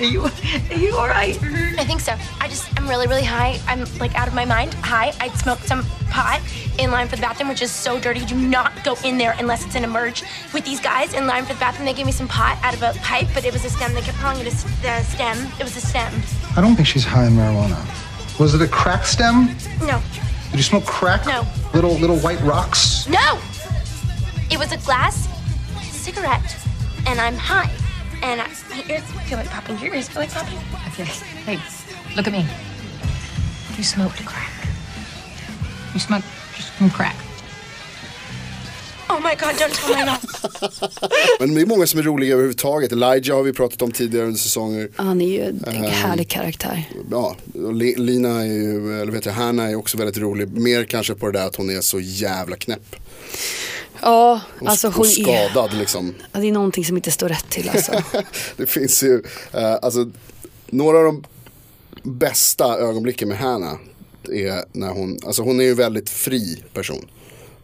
Are 0.00 0.04
you, 0.04 0.22
are 0.24 0.76
you 0.76 0.96
all 0.96 1.06
right? 1.06 1.34
Mm-hmm. 1.36 1.78
I 1.78 1.84
think 1.84 2.00
so. 2.00 2.16
I 2.40 2.48
just, 2.48 2.68
I'm 2.76 2.88
really, 2.88 3.06
really 3.06 3.22
high. 3.24 3.60
I'm 3.68 3.84
like 3.98 4.14
out 4.16 4.26
of 4.26 4.34
my 4.34 4.44
mind. 4.44 4.74
High. 4.74 5.12
I 5.20 5.28
smoked 5.28 5.64
some 5.66 5.84
pot 6.10 6.40
in 6.78 6.90
line 6.90 7.06
for 7.06 7.14
the 7.16 7.22
bathroom, 7.22 7.48
which 7.48 7.62
is 7.62 7.70
so 7.70 8.00
dirty. 8.00 8.24
Do 8.24 8.34
not 8.34 8.72
go 8.84 8.96
in 9.04 9.18
there 9.18 9.36
unless 9.38 9.64
it's 9.64 9.76
an 9.76 9.84
emerge. 9.84 10.24
With 10.52 10.64
these 10.64 10.80
guys 10.80 11.14
in 11.14 11.26
line 11.26 11.44
for 11.44 11.54
the 11.54 11.60
bathroom, 11.60 11.86
they 11.86 11.94
gave 11.94 12.06
me 12.06 12.12
some 12.12 12.26
pot 12.26 12.58
out 12.62 12.74
of 12.74 12.82
a 12.82 12.92
pipe, 13.02 13.28
but 13.34 13.44
it 13.44 13.52
was 13.52 13.64
a 13.64 13.70
stem. 13.70 13.94
They 13.94 14.00
kept 14.00 14.18
calling 14.18 14.44
it 14.44 14.48
a, 14.52 14.66
the 14.82 15.02
stem. 15.04 15.38
It 15.60 15.64
was 15.64 15.76
a 15.76 15.80
stem. 15.80 16.12
I 16.56 16.60
don't 16.60 16.74
think 16.74 16.88
she's 16.88 17.04
high 17.04 17.26
in 17.26 17.32
marijuana. 17.34 17.78
Was 18.40 18.54
it 18.54 18.62
a 18.62 18.68
crack 18.68 19.04
stem? 19.06 19.46
No, 19.80 20.02
Did 20.50 20.56
you 20.56 20.62
smoke 20.64 20.84
crack? 20.86 21.24
No. 21.24 21.46
Little 21.72 21.94
little 21.98 22.18
white 22.18 22.40
rocks? 22.40 23.06
no. 23.08 23.38
It 24.50 24.58
was 24.58 24.72
a 24.72 24.76
glass 24.78 25.28
cigarette, 25.90 26.56
and 27.06 27.20
I'm 27.20 27.36
high. 27.36 27.70
And 28.26 28.40
I, 28.40 28.46
my 28.70 28.82
ears 28.90 29.02
feel 29.28 29.38
like 29.38 29.50
popping. 29.50 29.78
Your 29.84 29.94
ears 29.94 30.08
feel 30.08 30.22
like 30.22 30.32
popping. 30.34 30.58
Okay. 30.88 31.04
Hey, 31.46 31.58
look 32.16 32.26
at 32.26 32.32
me. 32.32 32.46
You 33.76 33.84
smoked 33.84 34.24
crack. 34.24 34.52
You 35.94 36.00
smoked 36.00 36.26
just 36.56 36.70
some 36.78 36.90
crack. 36.90 37.16
Oh 39.10 39.20
my 39.20 39.34
god! 39.34 39.54
Don't 39.58 39.72
tell 39.74 39.94
my 39.94 40.04
mom. 40.04 40.18
Men 41.40 41.54
det 41.54 41.60
är 41.60 41.66
många 41.66 41.86
som 41.86 41.98
är 42.00 42.02
roliga 42.02 42.32
överhuvudtaget. 42.32 42.92
Elijah 42.92 43.36
har 43.36 43.42
vi 43.42 43.52
pratat 43.52 43.82
om 43.82 43.92
tidigare 43.92 44.26
under 44.26 44.38
säsonger. 44.38 44.88
Han 44.96 45.20
är 45.20 45.28
ju 45.28 45.42
en 45.44 45.64
Ehm. 45.66 45.82
härlig 45.84 46.28
karaktär. 46.28 46.84
Ja, 47.10 47.36
och 47.54 47.74
Lina 47.74 48.28
är 48.40 48.44
ju, 48.46 49.00
eller 49.02 49.12
vet 49.12 49.26
jag, 49.26 49.32
Hanna 49.32 49.70
är 49.70 49.74
också 49.74 49.96
väldigt 49.98 50.18
rolig. 50.18 50.48
Mer 50.48 50.84
kanske 50.84 51.14
på 51.14 51.30
det 51.30 51.38
där 51.38 51.46
att 51.46 51.56
hon 51.56 51.70
är 51.70 51.80
så 51.80 52.00
jävla 52.00 52.56
knäpp. 52.56 52.96
Ja, 54.04 54.40
Och, 54.60 54.68
alltså 54.68 54.88
och 54.88 54.94
hon 54.94 55.06
är, 55.06 55.10
skadad 55.10 55.74
liksom. 55.74 56.14
ja, 56.32 56.40
det 56.40 56.48
är 56.48 56.52
någonting 56.52 56.84
som 56.84 56.96
inte 56.96 57.10
står 57.10 57.28
rätt 57.28 57.50
till 57.50 57.68
alltså. 57.68 57.92
det 58.56 58.66
finns 58.66 59.02
ju, 59.02 59.22
eh, 59.52 59.78
alltså, 59.82 60.10
några 60.66 60.98
av 60.98 61.04
de 61.04 61.24
bästa 62.02 62.78
ögonblicken 62.78 63.28
med 63.28 63.38
Hanna 63.38 63.78
är 64.32 64.64
när 64.72 64.88
hon, 64.88 65.18
alltså 65.26 65.42
hon 65.42 65.60
är 65.60 65.64
ju 65.64 65.70
en 65.70 65.76
väldigt 65.76 66.10
fri 66.10 66.62
person. 66.72 67.06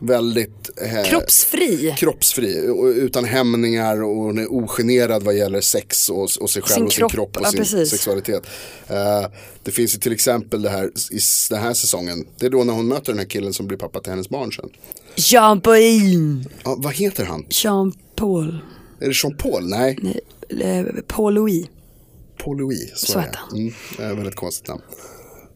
Väldigt 0.02 0.70
eh, 0.82 1.04
Kroppsfri. 1.10 1.94
kroppsfri, 1.98 2.56
utan 2.96 3.24
hämningar 3.24 4.02
och 4.02 4.16
hon 4.16 4.38
är 4.38 4.52
ogenerad 4.52 5.22
vad 5.22 5.36
gäller 5.36 5.60
sex 5.60 6.08
och, 6.08 6.28
och 6.40 6.50
sig 6.50 6.62
själv 6.62 6.74
Sin 6.74 6.84
och 6.84 6.92
sin 6.92 6.98
kropp, 7.00 7.12
kropp 7.12 7.36
och 7.36 7.42
ja, 7.46 7.50
sin 7.50 7.58
precis. 7.58 7.90
sexualitet. 7.90 8.42
Eh, 8.88 9.26
det 9.62 9.70
finns 9.70 9.94
ju 9.94 9.98
till 9.98 10.12
exempel 10.12 10.62
det 10.62 10.70
här 10.70 10.86
i 11.10 11.18
den 11.50 11.60
här 11.62 11.74
säsongen, 11.74 12.26
det 12.38 12.46
är 12.46 12.50
då 12.50 12.64
när 12.64 12.72
hon 12.74 12.88
möter 12.88 13.12
den 13.12 13.18
här 13.18 13.26
killen 13.26 13.52
som 13.52 13.66
blir 13.66 13.78
pappa 13.78 14.00
till 14.00 14.10
hennes 14.10 14.28
barn 14.28 14.52
sen. 14.52 14.68
Jean 15.16 15.60
Paul. 15.60 16.44
Ja, 16.64 16.74
vad 16.78 16.94
heter 16.94 17.24
han? 17.24 17.46
Jean 17.50 17.92
Paul. 18.16 18.58
Är 19.00 19.06
det 19.08 19.14
Jean 19.22 19.36
Paul? 19.36 19.68
Nej, 19.68 19.98
Eh, 20.60 20.84
Paul 21.06 21.34
Louis. 21.34 21.66
Paul 22.44 22.58
Louis. 22.58 22.90
Så, 22.94 23.06
Så 23.12 23.18
heter 23.18 23.38
det. 23.52 23.56
Mm, 24.02 24.16
väldigt 24.16 24.34
konstigt 24.34 24.68
namn. 24.68 24.82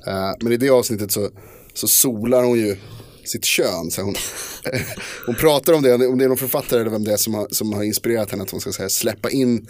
Eh, 0.06 0.30
men 0.40 0.52
i 0.52 0.56
det 0.56 0.70
avsnittet 0.70 1.12
så, 1.12 1.28
så 1.74 1.88
solar 1.88 2.42
hon 2.44 2.58
ju 2.58 2.76
sitt 3.28 3.44
kön. 3.44 3.90
Så 3.90 4.02
hon, 4.02 4.14
hon 5.26 5.34
pratar 5.34 5.72
om 5.72 5.82
det, 5.82 5.94
om 6.06 6.18
det 6.18 6.24
är 6.24 6.28
någon 6.28 6.36
författare 6.38 6.80
eller 6.80 6.90
vem 6.90 7.04
det 7.04 7.12
är 7.12 7.16
som 7.16 7.34
har, 7.34 7.48
som 7.50 7.72
har 7.72 7.82
inspirerat 7.82 8.30
henne 8.30 8.42
att 8.42 8.50
hon 8.50 8.60
ska 8.60 8.72
säga, 8.72 8.88
släppa 8.88 9.30
in 9.30 9.66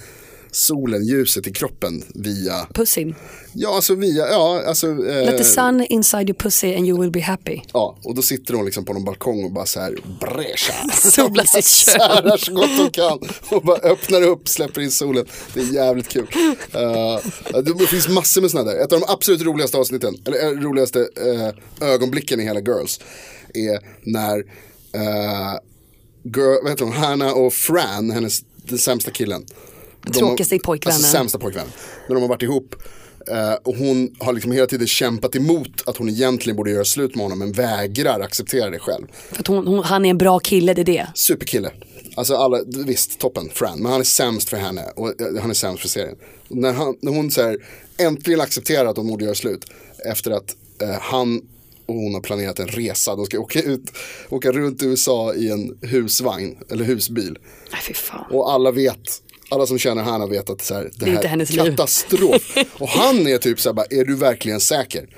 solen, 0.51 1.05
ljuset 1.07 1.47
i 1.47 1.53
kroppen 1.53 2.05
via, 2.14 2.67
Pussin. 2.75 3.14
ja 3.53 3.75
alltså 3.77 3.95
via, 3.95 4.29
ja 4.29 4.62
alltså. 4.67 4.87
eh, 4.87 5.25
Let 5.25 5.38
the 5.38 5.45
sun 5.45 5.87
inside 5.88 6.29
your 6.29 6.38
pussy 6.38 6.75
and 6.75 6.87
you 6.88 7.01
will 7.01 7.11
be 7.11 7.21
happy. 7.21 7.61
Ja, 7.73 7.99
och 8.05 8.14
då 8.14 8.23
sitter 8.23 8.55
hon 8.55 8.64
liksom 8.64 8.85
på 8.85 8.93
någon 8.93 9.05
balkong 9.05 9.45
och 9.45 9.53
bara 9.53 9.67
så 9.67 9.81
här 9.81 9.95
brescha. 10.21 10.90
Solar 11.11 11.45
sitt 11.45 11.67
kön. 11.97 12.38
Så 12.38 12.53
gott 12.55 12.71
hon 12.79 12.90
kan 12.90 13.19
och 13.49 13.62
bara 13.62 13.79
öppnar 13.79 14.23
upp, 14.23 14.49
släpper 14.49 14.81
in 14.81 14.90
solen. 14.90 15.27
Det 15.55 15.61
är 15.61 15.75
jävligt 15.75 16.09
kul. 16.09 16.27
Uh, 16.75 17.62
det 17.81 17.87
finns 17.87 18.09
massor 18.09 18.40
med 18.40 18.51
sådana 18.51 18.71
där. 18.71 18.79
Ett 18.85 18.93
av 18.93 19.01
de 19.01 19.07
absolut 19.12 19.43
roligaste 19.43 19.77
avsnitten, 19.79 20.17
eller 20.27 20.45
eh, 20.45 20.51
roligaste 20.61 21.01
eh, 21.01 21.88
ögonblicken 21.88 22.40
i 22.40 22.45
hela 22.45 22.61
Girls 22.61 23.01
är 23.55 23.81
när 24.03 24.38
uh, 24.38 25.59
girl, 26.24 26.62
vad 26.62 26.70
heter 26.70 26.85
hon, 26.85 26.93
Hanna 26.93 27.35
och 27.35 27.53
Fran, 27.53 28.11
hennes, 28.11 28.43
den 28.57 28.78
sämsta 28.78 29.11
killen. 29.11 29.47
Tråkigaste 30.14 30.55
har, 30.55 30.59
pojkvännen. 30.59 30.97
Alltså 30.97 31.12
sämsta 31.16 31.39
pojkvännen. 31.39 31.72
När 32.09 32.14
de 32.14 32.20
har 32.20 32.28
varit 32.28 32.43
ihop. 32.43 32.74
eh, 33.31 33.55
och 33.62 33.76
hon 33.76 34.16
har 34.18 34.33
liksom 34.33 34.53
hela 34.53 34.66
tiden 34.66 34.87
kämpat 34.87 35.37
emot 35.37 35.83
att 35.87 35.97
hon 35.97 36.09
egentligen 36.09 36.57
borde 36.57 36.70
göra 36.70 36.85
slut 36.85 37.14
med 37.14 37.24
honom 37.24 37.39
men 37.39 37.53
vägrar 37.53 38.20
acceptera 38.20 38.70
det 38.70 38.78
själv. 38.78 39.07
För 39.33 39.41
att 39.41 39.47
hon, 39.47 39.66
hon, 39.66 39.85
han 39.85 40.05
är 40.05 40.11
en 40.11 40.18
bra 40.18 40.39
kille, 40.39 40.74
det 40.74 40.83
är 40.83 40.85
det. 40.85 41.07
Superkille. 41.14 41.70
Alltså 42.16 42.35
alla, 42.37 42.59
visst, 42.87 43.18
toppen, 43.18 43.51
Fran. 43.55 43.78
Men 43.78 43.93
han 43.93 44.01
är 44.01 44.05
sämst 44.05 44.49
för 44.49 44.57
henne 44.57 44.85
och 44.97 45.20
eh, 45.20 45.41
han 45.41 45.51
är 45.51 45.55
sämst 45.55 45.83
för 45.83 45.89
serien. 45.89 46.16
Och 46.49 46.57
när, 46.57 46.72
han, 46.72 46.97
när 47.01 47.12
hon 47.12 47.31
så 47.31 47.43
här, 47.43 47.57
äntligen 47.99 48.41
accepterar 48.41 48.87
att 48.87 48.97
de 48.97 49.07
borde 49.07 49.24
göra 49.24 49.35
slut 49.35 49.64
efter 50.11 50.31
att 50.31 50.57
eh, 50.83 50.89
han 51.01 51.43
och 51.87 51.95
hon 51.95 52.14
har 52.14 52.20
planerat 52.20 52.59
en 52.59 52.68
resa. 52.68 53.16
De 53.16 53.26
ska 53.26 53.39
åka, 53.39 53.62
ut, 53.62 53.93
åka 54.28 54.53
runt 54.53 54.82
i 54.82 54.87
USA 54.87 55.35
i 55.35 55.51
en 55.51 55.78
husvagn 55.82 56.57
eller 56.70 56.85
husbil. 56.85 57.39
Nej, 57.72 57.80
fy 57.82 57.95
fan. 57.95 58.24
Och 58.30 58.53
alla 58.53 58.70
vet, 58.70 59.22
alla 59.49 59.66
som 59.66 59.78
känner 59.78 60.03
Hanna 60.03 60.26
vet 60.26 60.51
att 60.51 60.62
så 60.62 60.74
här, 60.74 60.91
det, 60.97 61.11
är 61.11 61.28
här 61.28 61.37
liv. 61.37 61.57
katastrof. 61.57 62.57
och 62.72 62.89
han 62.89 63.26
är 63.26 63.39
typ 63.39 63.61
så 63.61 63.68
här, 63.68 63.74
bara, 63.74 63.87
är 63.91 64.05
du 64.05 64.16
verkligen 64.16 64.61
säker? 64.61 65.09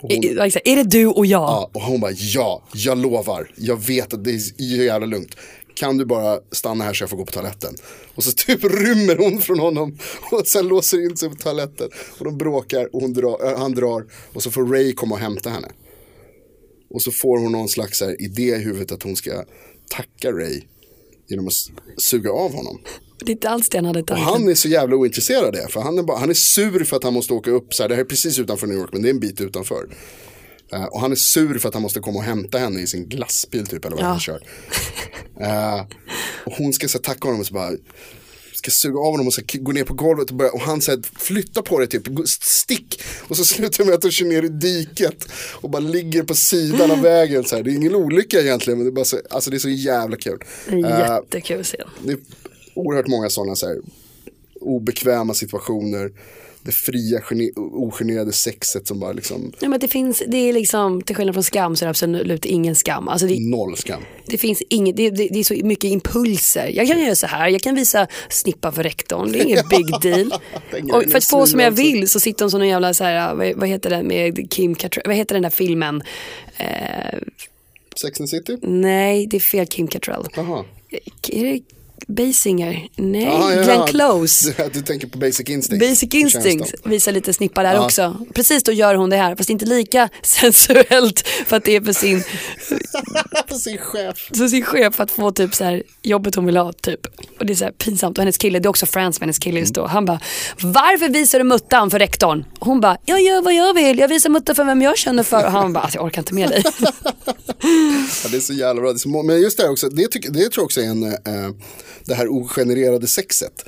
Hon, 0.00 0.10
exakt. 0.12 0.68
Är 0.68 0.76
det 0.76 0.82
du 0.82 1.06
och 1.06 1.26
jag? 1.26 1.42
Ja, 1.42 1.70
och 1.74 1.82
hon 1.82 2.00
bara 2.00 2.12
ja, 2.12 2.62
jag 2.74 2.98
lovar. 2.98 3.50
Jag 3.56 3.86
vet 3.86 4.14
att 4.14 4.24
det 4.24 4.30
är 4.30 4.62
jävla 4.62 5.06
lugnt. 5.06 5.36
Kan 5.74 5.98
du 5.98 6.04
bara 6.04 6.38
stanna 6.52 6.84
här 6.84 6.94
så 6.94 7.02
jag 7.02 7.10
får 7.10 7.16
gå 7.16 7.24
på 7.24 7.32
toaletten? 7.32 7.74
Och 8.14 8.24
så 8.24 8.32
typ 8.32 8.64
rymmer 8.64 9.16
hon 9.16 9.40
från 9.40 9.58
honom 9.58 9.98
och 10.30 10.46
sen 10.46 10.68
låser 10.68 11.04
in 11.04 11.16
sig 11.16 11.28
på 11.28 11.34
toaletten. 11.34 11.88
Och 12.18 12.24
de 12.24 12.38
bråkar 12.38 12.96
och 12.96 13.10
drar, 13.10 13.56
han 13.56 13.74
drar 13.74 14.04
och 14.32 14.42
så 14.42 14.50
får 14.50 14.66
Ray 14.66 14.92
komma 14.92 15.14
och 15.14 15.20
hämta 15.20 15.50
henne. 15.50 15.68
Och 16.94 17.02
så 17.02 17.10
får 17.10 17.38
hon 17.38 17.52
någon 17.52 17.68
slags 17.68 18.00
här, 18.00 18.22
idé 18.22 18.42
i 18.42 18.58
huvudet 18.58 18.92
att 18.92 19.02
hon 19.02 19.16
ska 19.16 19.44
tacka 19.90 20.32
Ray 20.32 20.60
genom 21.28 21.46
att 21.46 21.52
suga 22.02 22.30
av 22.32 22.54
honom. 22.54 22.80
Det 23.24 23.30
är 23.30 23.34
inte 23.34 23.48
alls 23.48 23.68
det 23.68 23.78
han 23.78 23.84
hade 23.84 24.00
Och 24.00 24.06
tanken. 24.06 24.24
han 24.26 24.48
är 24.48 24.54
så 24.54 24.68
jävla 24.68 24.96
ointresserad 24.96 25.44
av 25.44 25.52
det. 25.52 25.66
För 25.70 25.80
han 25.80 25.98
är, 25.98 26.02
bara, 26.02 26.18
han 26.18 26.30
är 26.30 26.34
sur 26.34 26.84
för 26.84 26.96
att 26.96 27.04
han 27.04 27.14
måste 27.14 27.32
åka 27.34 27.50
upp. 27.50 27.74
Så 27.74 27.82
här, 27.82 27.88
det 27.88 27.94
här 27.94 28.02
är 28.02 28.06
precis 28.06 28.38
utanför 28.38 28.66
New 28.66 28.76
York 28.78 28.90
men 28.92 29.02
det 29.02 29.08
är 29.08 29.10
en 29.10 29.20
bit 29.20 29.40
utanför. 29.40 29.88
Eh, 30.72 30.84
och 30.84 31.00
han 31.00 31.12
är 31.12 31.16
sur 31.16 31.58
för 31.58 31.68
att 31.68 31.74
han 31.74 31.82
måste 31.82 32.00
komma 32.00 32.18
och 32.18 32.24
hämta 32.24 32.58
henne 32.58 32.80
i 32.80 32.86
sin 32.86 33.08
glassbil 33.08 33.66
typ 33.66 33.84
eller 33.84 33.96
vad 33.96 34.04
Ja. 34.04 34.08
han 34.08 34.20
kör. 34.20 34.40
Eh, 35.40 35.80
och 36.46 36.52
hon 36.52 36.72
ska 36.72 36.88
så 36.88 36.98
här, 36.98 37.02
tacka 37.02 37.28
honom 37.28 37.40
och 37.40 37.46
så 37.46 37.54
bara 37.54 37.70
ska 38.64 38.70
suga 38.70 38.98
av 38.98 39.10
honom 39.10 39.26
och 39.26 39.34
så 39.34 39.42
gå 39.52 39.72
ner 39.72 39.84
på 39.84 39.94
golvet 39.94 40.30
och, 40.30 40.36
börja, 40.36 40.52
och 40.52 40.60
han 40.60 40.80
säger 40.80 41.02
flytta 41.18 41.62
på 41.62 41.78
dig 41.78 41.88
typ, 41.88 42.02
stick. 42.28 43.02
Och 43.28 43.36
så 43.36 43.44
slutar 43.44 43.78
det 43.78 43.84
med 43.84 43.94
att 43.94 44.02
de 44.02 44.10
kör 44.10 44.26
ner 44.26 44.42
i 44.42 44.48
diket 44.48 45.24
och 45.52 45.70
bara 45.70 45.80
ligger 45.80 46.22
på 46.22 46.34
sidan 46.34 46.90
av 46.90 47.02
vägen. 47.02 47.44
Så 47.44 47.56
här. 47.56 47.62
Det 47.62 47.70
är 47.70 47.74
ingen 47.74 47.94
olycka 47.94 48.40
egentligen 48.40 48.78
men 48.78 48.86
det 48.86 48.90
är, 48.90 48.94
bara 48.94 49.04
så, 49.04 49.20
alltså, 49.30 49.50
det 49.50 49.56
är 49.56 49.58
så 49.58 49.68
jävla 49.68 50.16
kul. 50.16 50.38
Eh, 50.68 50.78
jättekul 50.78 51.64
scen. 51.64 51.88
det 52.04 52.12
är 52.12 52.18
oerhört 52.74 53.06
många 53.06 53.30
sådana 53.30 53.56
så 53.56 53.66
här, 53.66 53.78
obekväma 54.60 55.34
situationer. 55.34 56.12
Det 56.64 56.72
fria, 56.72 57.20
gene- 57.30 57.52
ogenerade 57.56 58.32
sexet 58.32 58.86
som 58.88 59.00
bara 59.00 59.12
liksom 59.12 59.52
Ja, 59.60 59.68
men 59.68 59.80
det 59.80 59.88
finns, 59.88 60.22
det 60.28 60.36
är 60.36 60.52
liksom, 60.52 61.02
till 61.02 61.16
skillnad 61.16 61.34
från 61.34 61.44
skam 61.44 61.76
så 61.76 61.84
är 61.84 61.86
det 61.86 61.90
absolut 61.90 62.44
ingen 62.44 62.74
skam. 62.74 63.08
Alltså 63.08 63.26
det, 63.26 63.40
noll 63.40 63.76
skam. 63.76 64.02
det 64.26 64.38
finns 64.38 64.62
inget, 64.68 64.96
det, 64.96 65.10
det, 65.10 65.28
det 65.28 65.38
är 65.38 65.44
så 65.44 65.54
mycket 65.54 65.84
impulser. 65.90 66.68
Jag 66.68 66.88
kan 66.88 67.00
göra 67.00 67.14
så 67.14 67.26
här, 67.26 67.48
jag 67.48 67.60
kan 67.60 67.74
visa 67.74 68.06
snippa 68.28 68.72
för 68.72 68.82
rektorn, 68.82 69.32
det 69.32 69.38
är 69.38 69.44
ingen 69.44 69.64
big 69.70 69.86
deal. 70.02 70.32
Och 70.92 71.10
för 71.10 71.18
att 71.18 71.24
få 71.24 71.46
som 71.46 71.60
jag 71.60 71.70
vill 71.70 72.08
så 72.08 72.20
sitter 72.20 72.44
hon 72.44 72.50
som 72.50 72.60
en 72.62 72.68
jävla, 72.68 72.94
så 72.94 73.04
här, 73.04 73.34
vad, 73.34 73.54
vad 73.56 73.68
heter 73.68 73.90
den 73.90 74.06
med 74.06 74.50
Kim 74.50 74.74
Cattrall, 74.74 75.02
vad 75.06 75.16
heter 75.16 75.34
den 75.34 75.42
där 75.42 75.50
filmen? 75.50 76.02
Eh, 76.56 77.18
Sex 78.00 78.20
and 78.20 78.28
City? 78.28 78.58
nej, 78.62 79.26
det 79.26 79.36
är 79.36 79.40
fel 79.40 79.66
Kim 79.66 79.88
Cattrall. 79.88 80.26
Jaha. 80.36 80.64
Är 81.32 81.44
det 81.44 81.60
Basinger? 82.06 82.88
Nej, 82.96 83.22
Ja, 83.24 83.52
ja, 83.54 83.62
Glenn 83.62 83.78
ja. 83.78 83.86
Close. 83.86 84.68
Du, 84.72 84.80
tänker 84.82 85.06
på 85.06 85.18
Basic 85.18 85.48
Instinct. 85.48 85.88
Basic 85.88 86.14
Instinct 86.14 86.74
visar 86.84 87.12
lite 87.12 87.32
snippar 87.32 87.64
där 87.64 87.74
Ja. 87.74 87.84
också. 87.84 88.16
Precis 88.34 88.62
då 88.62 88.72
gör 88.72 88.94
hon 88.94 89.10
det 89.10 89.16
här, 89.16 89.36
fast 89.36 89.50
inte 89.50 89.64
lika 89.64 90.08
sensuellt 90.22 91.28
för 91.46 91.56
att 91.56 91.64
det 91.64 91.76
är 91.76 91.80
för 91.80 91.92
sin, 91.92 92.22
På 93.48 93.54
sin 93.54 93.78
chef. 93.78 94.28
för 94.36 94.48
sin 94.48 94.64
chef 94.64 94.94
för 94.94 95.04
att 95.04 95.10
få 95.10 95.30
typ 95.30 95.54
så 95.54 95.64
här 95.64 95.82
jobbet 96.02 96.34
hon 96.34 96.46
vill 96.46 96.56
ha 96.56 96.72
typ. 96.72 97.00
Och 97.38 97.46
det 97.46 97.52
är 97.52 97.54
så 97.54 97.64
här 97.64 97.72
pinsamt 97.72 98.18
och 98.18 98.22
hennes 98.22 98.38
kille, 98.38 98.58
det 98.58 98.66
är 98.66 98.70
också 98.70 98.86
Frans 98.86 99.20
med 99.20 99.26
hennes 99.26 99.38
kille 99.38 99.60
just 99.60 99.74
då. 99.74 99.86
Han 99.86 100.04
bara, 100.04 100.20
varför 100.60 101.08
visar 101.08 101.38
du 101.38 101.44
muttan 101.44 101.90
för 101.90 101.98
rektorn? 101.98 102.44
Och 102.58 102.66
hon 102.66 102.80
bara, 102.80 102.96
jag 103.04 103.22
gör 103.22 103.42
vad 103.42 103.54
jag 103.54 103.74
vill, 103.74 103.98
jag 103.98 104.08
visar 104.08 104.30
muttan 104.30 104.54
för 104.56 104.64
vem 104.64 104.82
jag 104.82 104.98
känner 104.98 105.22
för. 105.22 105.44
Och 105.44 105.52
han 105.52 105.72
bara, 105.72 105.80
alltså, 105.80 105.98
jag 105.98 106.04
orkar 106.06 106.22
inte 106.22 106.34
med 106.34 106.48
dig. 106.50 106.62
Ja, 108.24 108.28
det 108.30 108.36
är 108.36 108.40
så 108.40 108.52
jävla 108.52 108.80
bra. 108.82 108.94
Så 108.94 109.22
Men 109.22 109.40
just 109.40 109.56
det 109.56 109.62
här 109.62 109.70
också, 109.70 109.88
det, 109.88 110.08
tycker, 110.08 110.30
det 110.30 110.38
tror 110.38 110.52
jag 110.56 110.64
också 110.64 110.80
är 110.80 110.84
en, 110.84 111.02
eh, 111.04 111.10
det 112.04 112.14
här 112.14 112.28
ogenererade 112.28 113.06
sexet. 113.06 113.64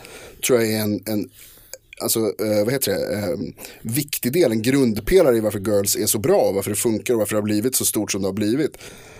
Tror 0.46 0.60
jag 0.60 0.72
är 0.72 0.80
en, 0.80 1.02
en 1.06 1.28
alltså, 2.00 2.20
eh, 2.20 2.64
vad 2.64 2.72
heter 2.72 2.92
det, 2.92 3.16
eh, 3.18 3.38
viktig 3.82 4.32
del, 4.32 4.52
en 4.52 4.62
grundpelare 4.62 5.36
i 5.36 5.40
varför 5.40 5.58
Girls 5.58 5.96
är 5.96 6.06
så 6.06 6.18
bra, 6.18 6.52
varför 6.54 6.70
det 6.70 6.76
funkar 6.76 7.14
och 7.14 7.18
varför 7.18 7.34
det 7.34 7.40
har 7.40 7.44
blivit 7.44 7.76
så 7.76 7.84
stort 7.84 8.12
som 8.12 8.22
det 8.22 8.28
har 8.28 8.32
blivit. 8.32 8.78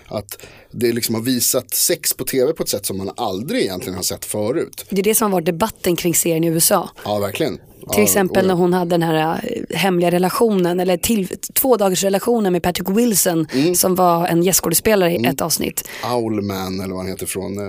Att 0.09 0.39
det 0.71 0.93
liksom 0.93 1.15
har 1.15 1.23
visat 1.23 1.75
sex 1.75 2.15
på 2.15 2.25
tv 2.25 2.53
på 2.53 2.63
ett 2.63 2.69
sätt 2.69 2.87
som 2.87 2.99
man 2.99 3.11
aldrig 3.17 3.63
egentligen 3.63 3.95
har 3.95 4.03
sett 4.03 4.25
förut. 4.25 4.85
Det 4.91 5.01
är 5.01 5.05
det 5.05 5.15
som 5.15 5.25
har 5.25 5.33
varit 5.33 5.47
debatten 5.47 5.97
kring 5.97 6.15
serien 6.15 6.45
i 6.45 6.47
USA. 6.47 6.91
Ja, 7.05 7.19
verkligen. 7.19 7.59
Till 7.93 7.99
ja, 8.01 8.05
exempel 8.05 8.47
när 8.47 8.55
hon 8.55 8.73
hade 8.73 8.91
den 8.91 9.03
här 9.03 9.41
eh, 9.71 9.77
hemliga 9.77 10.11
relationen, 10.11 10.81
eller 10.81 10.97
till, 10.97 11.29
två 11.53 11.77
dagars 11.77 12.05
relationen 12.05 12.53
med 12.53 12.63
Patrick 12.63 12.89
Wilson 12.89 13.47
Mm. 13.53 13.75
som 13.75 13.95
var 13.95 14.27
en 14.27 14.43
gästskådespelare 14.43 15.13
i 15.13 15.25
ett 15.27 15.41
avsnitt. 15.41 15.89
Owlman 16.15 16.81
eller 16.81 16.89
vad 16.95 16.99
han 16.99 17.07
heter 17.13 17.27
från 17.27 17.59
uh, 17.59 17.67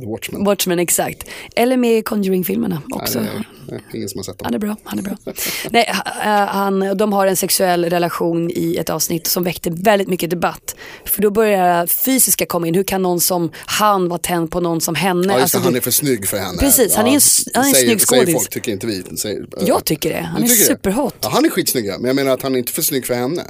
The 0.00 0.06
Watchmen. 0.06 0.44
Watchmen, 0.44 0.78
exakt. 0.78 1.24
Eller 1.56 1.76
med 1.76 1.98
i 1.98 2.02
Conjuring-filmerna 2.02 2.82
också. 2.90 3.18
Nej, 3.20 3.28
är, 3.36 3.46
nej, 3.70 3.80
ingen 3.94 4.08
som 4.08 4.18
har 4.18 4.24
sett 4.24 4.38
dem. 4.38 4.44
Han 4.44 4.54
är 4.54 4.58
bra, 4.58 4.76
han 4.84 4.98
är 4.98 5.02
bra. 5.02 5.16
Nej, 5.70 5.92
ha- 6.22 6.44
han, 6.46 6.96
de 6.96 7.12
har 7.12 7.26
en 7.26 7.36
sexuell 7.36 7.84
relation 7.84 8.50
i 8.50 8.76
ett 8.76 8.90
avsnitt 8.90 9.26
som 9.26 9.44
väckte 9.44 9.70
väldigt 9.70 10.08
mycket 10.08 10.30
debatt. 10.30 10.74
För 11.04 11.22
då 11.22 11.30
börjar 11.30 11.86
fysiska 11.86 12.46
komma 12.46 12.68
in. 12.68 12.74
Hur 12.74 12.82
kan 12.84 13.02
någon 13.02 13.20
som 13.20 13.50
han 13.66 14.08
vara 14.08 14.18
tänd 14.18 14.50
på 14.50 14.60
någon 14.60 14.80
som 14.80 14.94
henne? 14.94 15.22
Ja, 15.26 15.32
just 15.32 15.42
Alltså, 15.42 15.58
han 15.58 15.72
du- 15.72 15.78
är 15.78 15.82
för 15.82 15.90
snygg 15.90 16.28
för 16.28 16.36
henne. 16.38 16.58
Precis, 16.58 16.94
han 16.96 17.06
är 17.06 17.10
en 17.10 17.16
s- 17.16 17.44
han 17.54 17.64
är 17.64 17.68
en 17.68 17.74
säger, 17.74 17.86
snygg 17.88 18.00
säger 18.08 18.22
skådis. 18.22 18.34
folk, 18.34 18.50
tycker 18.50 18.72
inte 18.72 18.86
vi. 18.86 19.02
Säger, 19.16 19.46
Jag 19.60 19.84
tycker 19.84 20.10
det. 20.10 20.20
Han 20.20 20.42
Du 20.42 20.46
är 20.52 20.54
superhot. 20.56 21.14
Ja, 21.20 21.28
han 21.28 21.44
är 21.44 21.50
skitsnygg, 21.50 21.84
men 21.86 22.04
jag 22.04 22.16
menar 22.16 22.30
att 22.32 22.42
han 22.42 22.54
är 22.54 22.58
inte 22.58 22.72
för 22.72 22.82
snygg 22.82 23.06
för 23.06 23.14
henne. 23.14 23.42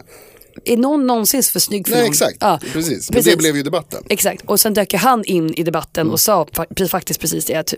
Är 0.64 0.76
någon 0.76 1.06
någonsin 1.06 1.42
för 1.42 1.60
snygg 1.60 1.86
för 1.88 1.94
Nej, 1.94 2.02
någon? 2.02 2.10
exakt. 2.10 2.36
Ja, 2.40 2.60
Precis. 2.72 3.10
Men 3.10 3.22
det 3.22 3.36
blev 3.38 3.56
ju 3.56 3.62
debatten. 3.62 4.02
Exakt, 4.08 4.42
och 4.46 4.60
sen 4.60 4.74
dök 4.74 4.94
han 4.94 5.24
in 5.24 5.54
i 5.54 5.62
debatten 5.62 6.00
Mm. 6.00 6.12
och 6.12 6.20
sa 6.20 6.44
fa- 6.52 6.88
faktiskt 6.88 7.20
precis 7.20 7.44
det 7.44 7.54
att 7.54 7.74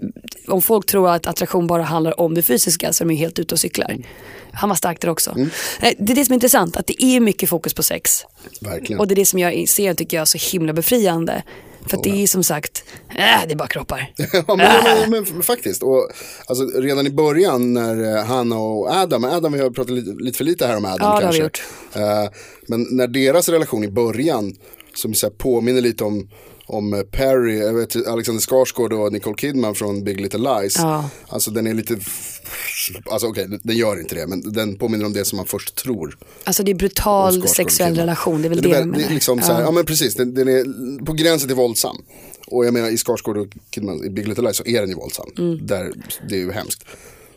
om 0.49 0.63
folk 0.63 0.87
tror 0.87 1.11
att 1.11 1.27
attraktion 1.27 1.67
bara 1.67 1.83
handlar 1.83 2.21
om 2.21 2.35
det 2.35 2.43
fysiska 2.43 2.93
så 2.93 3.05
är 3.05 3.07
de 3.09 3.13
ju 3.15 3.19
helt 3.19 3.39
ute 3.39 3.55
och 3.55 3.61
cyklar. 3.61 3.91
Mm. 3.91 4.03
Han 4.53 4.69
var 4.69 4.77
stark 4.77 5.01
där 5.01 5.09
också. 5.09 5.31
Eh, 5.81 5.93
Det 5.99 6.13
är 6.13 6.17
det 6.17 6.25
som 6.25 6.33
är 6.33 6.35
intressant, 6.35 6.77
att 6.77 6.87
det 6.87 7.03
är 7.05 7.21
mycket 7.21 7.49
fokus 7.49 7.75
på 7.75 7.83
sex. 7.83 8.25
Verkligen. 8.61 9.01
Och 9.01 9.09
det 9.09 9.15
är 9.15 9.17
det 9.17 9.25
som 9.27 9.39
gör 9.39 9.67
serien 9.67 9.97
tycker 9.97 10.17
jag 10.17 10.29
så 10.29 10.39
himla 10.53 10.73
befriande. 10.73 11.43
För 11.89 12.01
det 12.03 12.23
är 12.23 12.27
som 12.27 12.45
sagt, 12.45 12.85
äh, 13.09 13.17
det 13.17 13.53
är 13.53 13.57
bara 13.57 13.69
kroppar. 13.69 14.13
ja, 14.17 14.45
men, 14.47 14.57
men, 14.57 15.11
men, 15.11 15.27
men 15.35 15.43
faktiskt. 15.43 15.83
Och, 15.83 16.09
alltså, 16.47 16.81
redan 16.81 17.07
i 17.07 17.11
början 17.11 17.75
när 17.75 18.17
eh, 18.17 18.25
Hanna 18.25 18.59
och 18.59 18.91
Adam, 18.91 19.25
Adam 19.25 19.53
vi 19.53 19.61
har 19.61 19.71
pratat 19.71 19.91
lite, 19.91 20.11
lite 20.11 20.37
för 20.37 20.45
lite 20.45 20.67
här 20.67 20.77
om 20.77 20.85
Adam 20.85 20.99
Ja, 21.01 21.21
kanske. 21.21 21.43
Eh, 21.95 22.31
men 22.69 22.87
när 22.91 23.07
deras 23.07 23.49
relation 23.49 23.85
i 23.85 23.89
början, 23.89 24.55
som 24.95 25.15
så 25.15 25.27
här, 25.27 25.35
påminner 25.35 25.81
lite 25.81 26.05
om 26.05 26.29
om 26.67 26.95
eh, 26.95 27.03
Perry, 27.03 27.59
jag 27.59 27.75
vet, 27.75 28.07
Alexander 28.07 28.41
Skarsgård 28.41 28.93
och 28.93 29.13
Nicole 29.13 29.37
Kidman 29.37 29.75
från 29.75 30.05
Big 30.05 30.21
Little 30.21 30.61
Lies. 30.61 30.77
Ja. 30.79 31.11
Alltså 31.29 31.51
den 31.51 31.67
är 31.67 31.75
lite, 31.75 31.97
alltså 33.05 33.27
okej, 33.27 33.47
den 33.63 33.77
gör 33.77 34.01
inte 34.01 34.15
det, 34.15 34.27
men 34.27 34.53
den 34.53 34.77
påminner 34.77 35.07
om 35.07 35.13
det 35.13 35.25
som 35.25 35.37
man 35.37 35.47
först 35.47 35.75
tror. 35.75 36.19
Alltså 36.45 36.63
det 36.63 36.71
är 36.71 36.75
brutal 36.75 37.49
sexuell 37.49 37.97
relation, 37.97 38.43
det 38.43 38.49
är 38.49 38.51
väl 38.51 38.63
det, 38.63 38.69
det, 38.69 38.93
det 38.99 39.05
är 39.05 39.11
liksom 39.11 39.43
så 39.43 39.53
här, 39.53 39.61
Ja. 39.61 39.67
ja 39.67 39.71
men 39.71 39.85
precis, 39.85 40.15
den, 40.15 40.35
den 40.35 40.49
är 40.49 41.05
på 41.05 41.13
gränsen 41.13 41.49
till 41.49 41.57
våldsam. 41.57 41.97
Och 42.47 42.67
jag 42.67 42.75
menar 42.75 42.89
i 42.89 42.97
Skarsgård 42.97 43.37
och 43.37 43.47
Kidman, 43.71 44.05
i 44.05 44.11
Big 44.11 44.29
Little 44.29 44.45
Lies 44.45 44.57
så 44.57 44.65
är 44.67 44.81
den 44.81 44.89
ju 44.89 44.97
våldsam. 44.97 45.31
Mm. 45.39 45.67
Där, 45.67 45.93
det 46.29 46.35
är 46.35 46.39
ju 46.39 46.53
hemskt. 46.53 46.85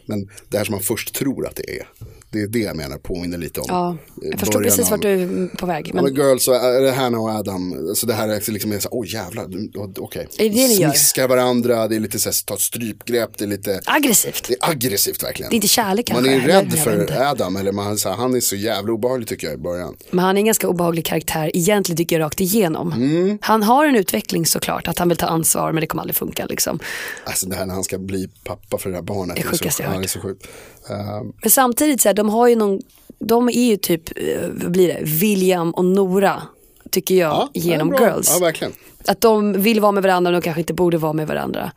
Men 0.06 0.30
det 0.50 0.58
här 0.58 0.66
som 0.66 0.72
man 0.76 0.82
först 0.82 1.16
tror 1.16 1.48
att 1.48 1.56
det 1.56 1.80
är, 1.80 1.88
det 2.32 2.42
är 2.42 2.48
det 2.48 2.60
jag 2.60 2.76
menar 2.76 2.98
påminner 2.98 3.38
lite 3.38 3.60
om. 3.60 3.66
Ja, 3.70 3.98
jag 4.32 4.40
förstår 4.40 4.64
precis 4.64 4.86
av- 4.86 4.92
vart 4.92 5.02
du 5.02 5.10
är 5.10 5.58
på 5.58 5.66
väg. 5.66 5.92
Men 5.94 6.16
Girls 6.16 6.48
och 6.48 6.56
äh, 6.56 6.94
Hannah 6.94 7.22
och 7.22 7.30
Adam, 7.30 7.88
alltså 7.90 8.08
det 8.08 8.14
här 8.14 8.30
är 8.30 8.52
liksom 8.52 8.72
är 8.72 8.80
åh 8.92 9.06
jävlar, 9.14 9.46
du- 9.48 9.72
okej. 9.98 10.28
Är 10.38 10.50
det 10.50 10.68
det? 10.68 10.76
Smiskar 10.76 11.28
varandra, 11.28 11.88
det 11.88 11.96
är 11.96 12.00
lite 12.00 12.20
så 12.20 12.30
här, 12.30 12.46
ta 12.46 12.54
ett 12.54 12.60
strypgrepp, 12.60 13.38
det 13.38 13.44
är 13.44 13.48
lite 13.48 13.82
aggressivt. 13.86 14.48
det 14.48 14.54
är 14.54 14.70
aggressivt 14.72 15.24
verkligen. 15.24 15.50
Det 15.50 15.54
är 15.54 15.58
inte 15.58 15.68
kärlek 15.68 16.12
Man 16.14 16.24
kanske, 16.24 16.52
är 16.52 16.60
eller? 16.60 16.64
rädd 16.64 16.80
för. 17.08 17.22
Adam, 17.32 17.56
eller 17.56 17.72
man, 17.72 17.98
så 17.98 18.10
här, 18.10 18.16
han 18.16 18.36
är 18.36 18.40
så 18.40 18.56
jävla 18.56 18.94
obehaglig 18.94 19.28
tycker 19.28 19.48
jag 19.48 19.54
i 19.54 19.58
början. 19.58 19.96
Men 20.12 20.26
han 20.26 20.38
är 20.38 20.40
en 20.40 20.46
ganska 20.46 20.68
obehaglig 20.68 21.06
karaktär 21.06 21.52
egentligen 21.54 21.98
tycker 21.98 22.20
jag 22.20 22.26
rakt 22.26 22.42
igenom. 22.42 22.94
Mm. 22.94 23.38
Han 23.42 23.64
har 23.64 23.86
en 23.86 23.96
utveckling 23.96 24.46
såklart, 24.46 24.88
att 24.88 25.00
han 25.00 25.10
vill 25.10 25.18
ta 25.18 25.26
ansvar 25.26 25.72
men 25.72 25.82
det 25.82 25.88
kommer 25.88 26.02
aldrig 26.02 26.16
funka 26.16 26.46
liksom. 26.46 26.80
Alltså 27.24 27.46
det 27.50 27.56
här 27.56 27.66
när 27.66 27.74
han 27.74 27.84
ska 27.84 27.98
bli 27.98 28.30
pappa 28.44 28.78
för 28.78 28.90
det 28.90 28.96
här 28.96 29.04
barnet. 29.04 29.36
Det 29.36 29.42
är 29.68 29.72
så, 29.72 29.82
jag 29.84 29.90
hört. 29.90 30.00
det 30.00 30.06
är 30.06 30.08
så 30.08 30.20
sjukt. 30.22 30.48
Eh, 30.90 30.96
Men 31.42 31.50
samtidigt 31.52 32.02
så 32.02 32.10
här, 32.10 32.14
de 32.20 32.30
har 32.30 32.48
ju 32.48 32.56
någon, 32.56 32.82
de 33.20 33.48
är 33.48 33.70
ju 33.70 33.78
typ, 33.78 34.18
eh, 34.18 34.50
vad 34.64 34.72
blir 34.72 34.88
det, 34.88 35.00
William 35.04 35.72
och 35.72 35.86
Nora 35.86 36.42
tycker 36.90 37.16
jag 37.16 37.32
ja, 37.32 37.50
genom 37.54 37.94
är. 37.94 38.00
Girls. 38.00 38.32
Ja, 38.34 38.46
verkligen. 38.46 38.74
Att 39.06 39.22
de 39.22 39.62
vill 39.62 39.80
vara 39.80 39.92
med 39.92 40.04
varandra 40.04 40.32
men 40.32 40.42
de 40.42 40.44
kanske 40.44 40.62
inte 40.62 40.74
borde 40.74 40.98
vara 40.98 41.14
med 41.14 41.28
varandra. 41.28 41.72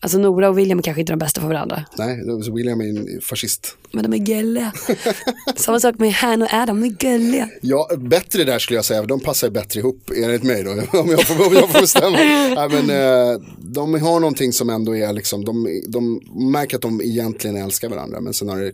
Alltså 0.00 0.18
Nora 0.18 0.48
och 0.48 0.58
William 0.58 0.78
är 0.78 0.82
kanske 0.82 1.00
inte 1.00 1.12
de 1.12 1.18
bästa 1.18 1.40
för 1.40 1.48
varandra. 1.48 1.84
Nej, 1.98 2.20
William 2.54 2.80
är 2.80 2.84
en 2.84 3.20
fascist. 3.20 3.76
Men 3.92 4.10
de 4.10 4.12
är 4.12 4.18
gulliga. 4.18 4.72
Samma 5.56 5.80
sak 5.80 5.98
med 5.98 6.12
Han 6.12 6.42
och 6.42 6.48
Adam, 6.52 6.80
de 6.80 6.86
är 6.86 6.92
gulliga. 6.92 7.48
Ja, 7.60 7.90
bättre 7.98 8.44
där 8.44 8.58
skulle 8.58 8.78
jag 8.78 8.84
säga, 8.84 9.02
de 9.02 9.20
passar 9.20 9.50
bättre 9.50 9.80
ihop 9.80 10.10
enligt 10.16 10.42
mig 10.42 10.64
då, 10.64 10.70
om 10.98 11.10
jag 11.10 11.26
får, 11.26 11.46
om 11.46 11.54
jag 11.54 11.70
får 11.70 11.80
bestämma. 11.80 12.16
Nej, 12.56 12.68
men, 12.68 12.90
eh, 12.90 13.40
de 13.58 13.94
har 13.94 14.20
någonting 14.20 14.52
som 14.52 14.70
ändå 14.70 14.96
är 14.96 15.12
liksom, 15.12 15.44
de, 15.44 15.82
de 15.88 16.20
märker 16.52 16.76
att 16.76 16.82
de 16.82 17.00
egentligen 17.00 17.56
älskar 17.56 17.88
varandra, 17.88 18.20
men 18.20 18.34
sen 18.34 18.48
har 18.48 18.60
det, 18.60 18.72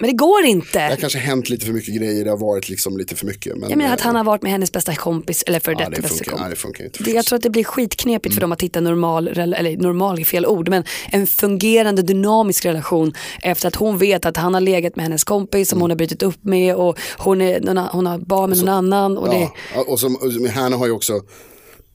Men 0.00 0.10
det 0.10 0.16
går 0.16 0.42
det 0.42 0.48
har 0.48 0.90
inte. 0.90 0.96
kanske 1.00 1.18
hänt 1.18 1.48
lite 1.48 1.66
för 1.66 1.72
mycket 1.72 1.94
grejer, 1.94 2.24
det 2.24 2.30
har 2.30 2.36
varit 2.38 2.68
liksom 2.68 2.98
lite 2.98 3.16
för 3.16 3.26
mycket. 3.26 3.56
Men, 3.56 3.70
Jag 3.70 3.76
menar 3.78 3.94
att 3.94 4.00
eh, 4.00 4.06
han 4.06 4.16
har 4.16 4.24
varit 4.24 4.42
med 4.42 4.52
hennes 4.52 4.72
bästa 4.72 4.94
kompis, 4.94 5.42
eller 5.46 5.60
för 5.60 5.72
ja, 5.72 5.78
detta 5.78 5.90
det 5.90 6.02
bästa 6.02 6.24
kompis. 6.24 6.40
ja, 6.44 6.50
det 6.50 6.56
funkar 6.56 6.84
inte. 6.84 7.04
Det, 7.04 7.10
jag 7.10 7.24
tror 7.26 7.36
att 7.36 7.42
det 7.42 7.50
blir 7.50 7.64
skitknepigt 7.64 8.26
Mm. 8.26 8.34
för 8.34 8.40
dem 8.40 8.52
att 8.52 8.62
hitta 8.62 8.80
normal, 8.80 9.28
eller 9.28 9.76
normal 9.76 10.18
är 10.20 10.24
fel 10.24 10.46
ord, 10.46 10.68
men 10.68 10.84
en 11.12 11.26
fungerande 11.26 12.02
dynamisk 12.02 12.64
relation 12.64 13.12
efter 13.42 13.68
att 13.68 13.74
hon 13.76 13.98
vet 13.98 14.26
att 14.26 14.36
han 14.36 14.54
har 14.54 14.60
legat 14.60 14.96
med 14.96 15.02
hennes 15.04 15.24
kompis 15.24 15.68
som 15.68 15.76
Mm. 15.76 15.82
hon 15.82 15.90
har 15.90 15.96
brutit 15.96 16.22
upp 16.22 16.44
med 16.44 16.74
och 16.76 16.98
hon, 17.18 17.40
är, 17.40 17.88
hon 17.92 18.06
har 18.06 18.18
barn 18.18 18.50
med 18.50 18.58
någon 18.58 18.68
annan. 18.68 19.18
Och 19.18 19.28
det, 19.30 19.48
Ja, 19.74 19.84
och 19.86 20.00
som, 20.00 20.16
och 20.16 20.32
som 20.32 20.48
Hanna 20.48 20.76
har 20.76 20.86
ju 20.86 20.92
också 20.92 21.20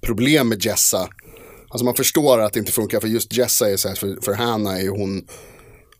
problem 0.06 0.50
med 0.50 0.66
Jessa. 0.66 1.08
Alltså 1.70 1.86
man 1.86 1.96
förstår 1.96 2.40
att 2.40 2.54
det 2.54 2.60
inte 2.60 2.72
funkar 2.72 3.00
för 3.00 3.08
just 3.08 3.34
Jessa 3.38 3.70
är 3.70 3.78
så 3.78 3.88
här, 3.88 3.96
för, 3.96 4.18
för 4.22 4.34
Hanna 4.34 4.78
är 4.80 4.82
ju 4.84 4.90
hon, 4.90 5.26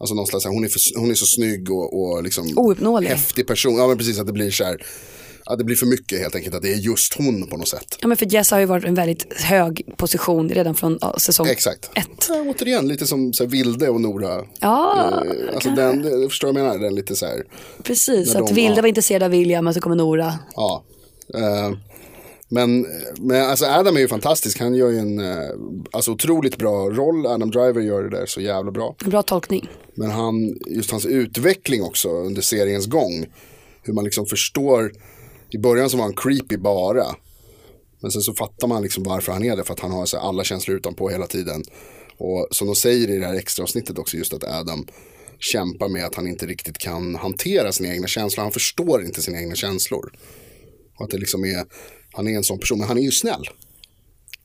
alltså 0.06 0.16
någon 0.16 0.28
slags, 0.28 0.46
hon 0.46 0.64
är, 0.64 0.68
för, 0.68 1.00
hon 1.00 1.12
är 1.12 1.16
så 1.16 1.26
snygg 1.26 1.72
och, 1.72 2.02
och 2.02 2.24
liksom 2.24 2.54
Ouppnåelig. 2.58 3.08
häftig 3.10 3.48
person. 3.48 3.76
Ja 3.78 3.88
men 3.88 3.98
precis 3.98 4.20
att 4.20 4.28
det 4.28 4.34
blir 4.34 4.52
så 4.52 4.64
här, 4.64 4.86
att 5.46 5.58
det 5.58 5.64
blir 5.64 5.76
för 5.76 5.86
mycket 5.86 6.20
helt 6.20 6.36
enkelt, 6.36 6.56
att 6.56 6.62
det 6.62 6.72
är 6.74 6.78
just 6.78 7.14
hon 7.14 7.48
på 7.48 7.58
något 7.58 7.68
sätt. 7.68 7.98
ja, 8.02 8.08
men 8.08 8.18
för 8.18 8.26
Jess 8.34 8.52
har 8.52 8.60
ju 8.60 8.66
varit 8.66 8.86
en 8.86 8.96
väldigt 8.96 9.34
hög 9.42 9.86
position 9.98 10.50
redan 10.50 10.76
från 10.76 10.98
ja, 11.02 11.16
säsong 11.20 11.48
Exakt. 11.48 11.90
ett. 11.96 12.26
Ja, 12.30 12.36
återigen, 12.56 12.88
lite 12.88 13.08
som 13.08 13.34
så 13.34 13.44
här, 13.44 13.52
Vilde 13.52 13.90
och 13.90 14.02
Nora. 14.02 14.44
Ja, 14.60 15.14
Eh, 15.26 15.54
alltså 15.56 15.70
den, 15.70 16.02
det- 16.02 16.30
förstår 16.30 16.48
du 16.48 16.54
vad 16.54 16.62
jag 16.62 16.68
menar? 16.68 16.84
Den 16.86 16.96
lite 16.96 17.16
så 17.16 17.26
här, 17.26 17.44
precis. 17.84 18.36
Att 18.36 18.48
de- 18.48 18.54
Vilde 18.54 18.76
ja. 18.76 18.82
var 18.82 18.88
intresserad 18.90 19.24
av 19.24 19.30
William 19.32 19.66
men 19.66 19.74
så 19.74 19.80
kommer 19.82 19.96
Nora. 19.96 20.34
ja. 20.56 20.84
Eh, 21.34 21.72
men, 22.50 22.88
men 23.20 23.50
alltså 23.50 23.66
Adam 23.66 23.96
är 23.96 24.00
ju 24.00 24.08
fantastisk, 24.08 24.60
han 24.60 24.76
gör 24.76 24.90
ju 24.90 24.98
en 24.98 25.20
eh, 25.20 25.50
alltså 25.92 26.12
otroligt 26.12 26.58
bra 26.58 26.90
roll. 26.90 27.26
Adam 27.26 27.52
Driver 27.52 27.82
gör 27.82 28.04
det 28.04 28.10
där 28.10 28.26
så 28.26 28.42
jävla 28.42 28.72
bra. 28.72 28.96
Bra 29.06 29.22
tolkning. 29.22 29.70
Men 29.96 30.12
han, 30.12 30.58
just 30.68 30.92
hans 30.92 31.06
utveckling 31.06 31.84
också 31.84 32.10
under 32.10 32.42
seriens 32.42 32.86
gång. 32.86 33.26
Hur 33.82 33.94
man 33.94 34.04
liksom 34.04 34.26
förstår, 34.26 34.92
i 35.50 35.58
början 35.58 35.90
så 35.90 35.98
var 35.98 36.04
han 36.04 36.16
creepy 36.16 36.58
bara. 36.58 37.06
Men 38.02 38.12
sen 38.12 38.22
så 38.22 38.34
fattar 38.34 38.68
man 38.68 38.82
liksom 38.84 39.04
varför 39.04 39.32
han 39.32 39.44
är 39.44 39.56
det, 39.56 39.64
för 39.64 39.74
att 39.74 39.80
han 39.80 39.92
har 39.92 40.06
så 40.06 40.18
alla 40.18 40.44
känslor 40.44 40.78
utanpå 40.78 41.10
hela 41.10 41.28
tiden. 41.28 41.64
Och 42.18 42.48
som 42.52 42.68
de 42.68 42.76
säger 42.76 43.10
i 43.10 43.18
det 43.18 43.26
här 43.26 43.36
extra 43.36 43.64
avsnittet 43.64 43.98
också, 43.98 44.18
just 44.18 44.34
att 44.34 44.44
Adam 44.44 44.88
kämpar 45.40 45.90
med 45.90 46.06
att 46.06 46.16
han 46.16 46.28
inte 46.28 46.46
riktigt 46.46 46.78
kan 46.78 47.16
hantera 47.16 47.72
sina 47.72 47.94
egna 47.94 48.08
känslor. 48.08 48.44
Han 48.44 48.52
förstår 48.52 49.06
inte 49.06 49.22
sina 49.22 49.40
egna 49.40 49.56
känslor. 49.56 50.12
Och 50.98 51.06
att 51.06 51.12
det 51.12 51.18
liksom 51.18 51.46
är, 51.46 51.66
han 52.16 52.28
är 52.28 52.36
en 52.36 52.44
sån 52.44 52.60
person, 52.60 52.78
men 52.80 52.88
han 52.88 52.98
är 52.98 53.02
ju 53.02 53.12
snäll. 53.12 53.48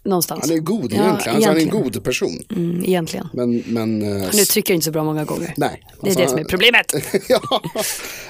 Någonstans. 0.03 0.49
Han 0.49 0.57
är 0.57 0.61
god 0.61 0.93
Ja, 0.93 1.03
egentligen, 1.03 1.35
alltså, 1.35 1.51
han 1.51 1.59
är 1.59 1.63
en 1.63 1.69
god 1.69 2.05
person. 2.05 2.43
Mm, 2.57 2.85
egentligen. 2.85 3.29
Men, 3.33 3.63
men, 3.67 4.03
eh, 4.03 4.09
Han 4.09 4.41
uttrycker 4.41 4.75
inte 4.75 4.85
så 4.85 4.91
bra 4.91 5.05
många 5.05 5.25
gånger. 5.25 5.55
Nej. 5.57 5.83
Det 6.01 6.07
är 6.07 6.11
Alltså, 6.11 6.23
det 6.23 6.29
som 6.29 6.39
är 6.39 6.45
problemet. 6.45 6.95
ja. 7.29 7.41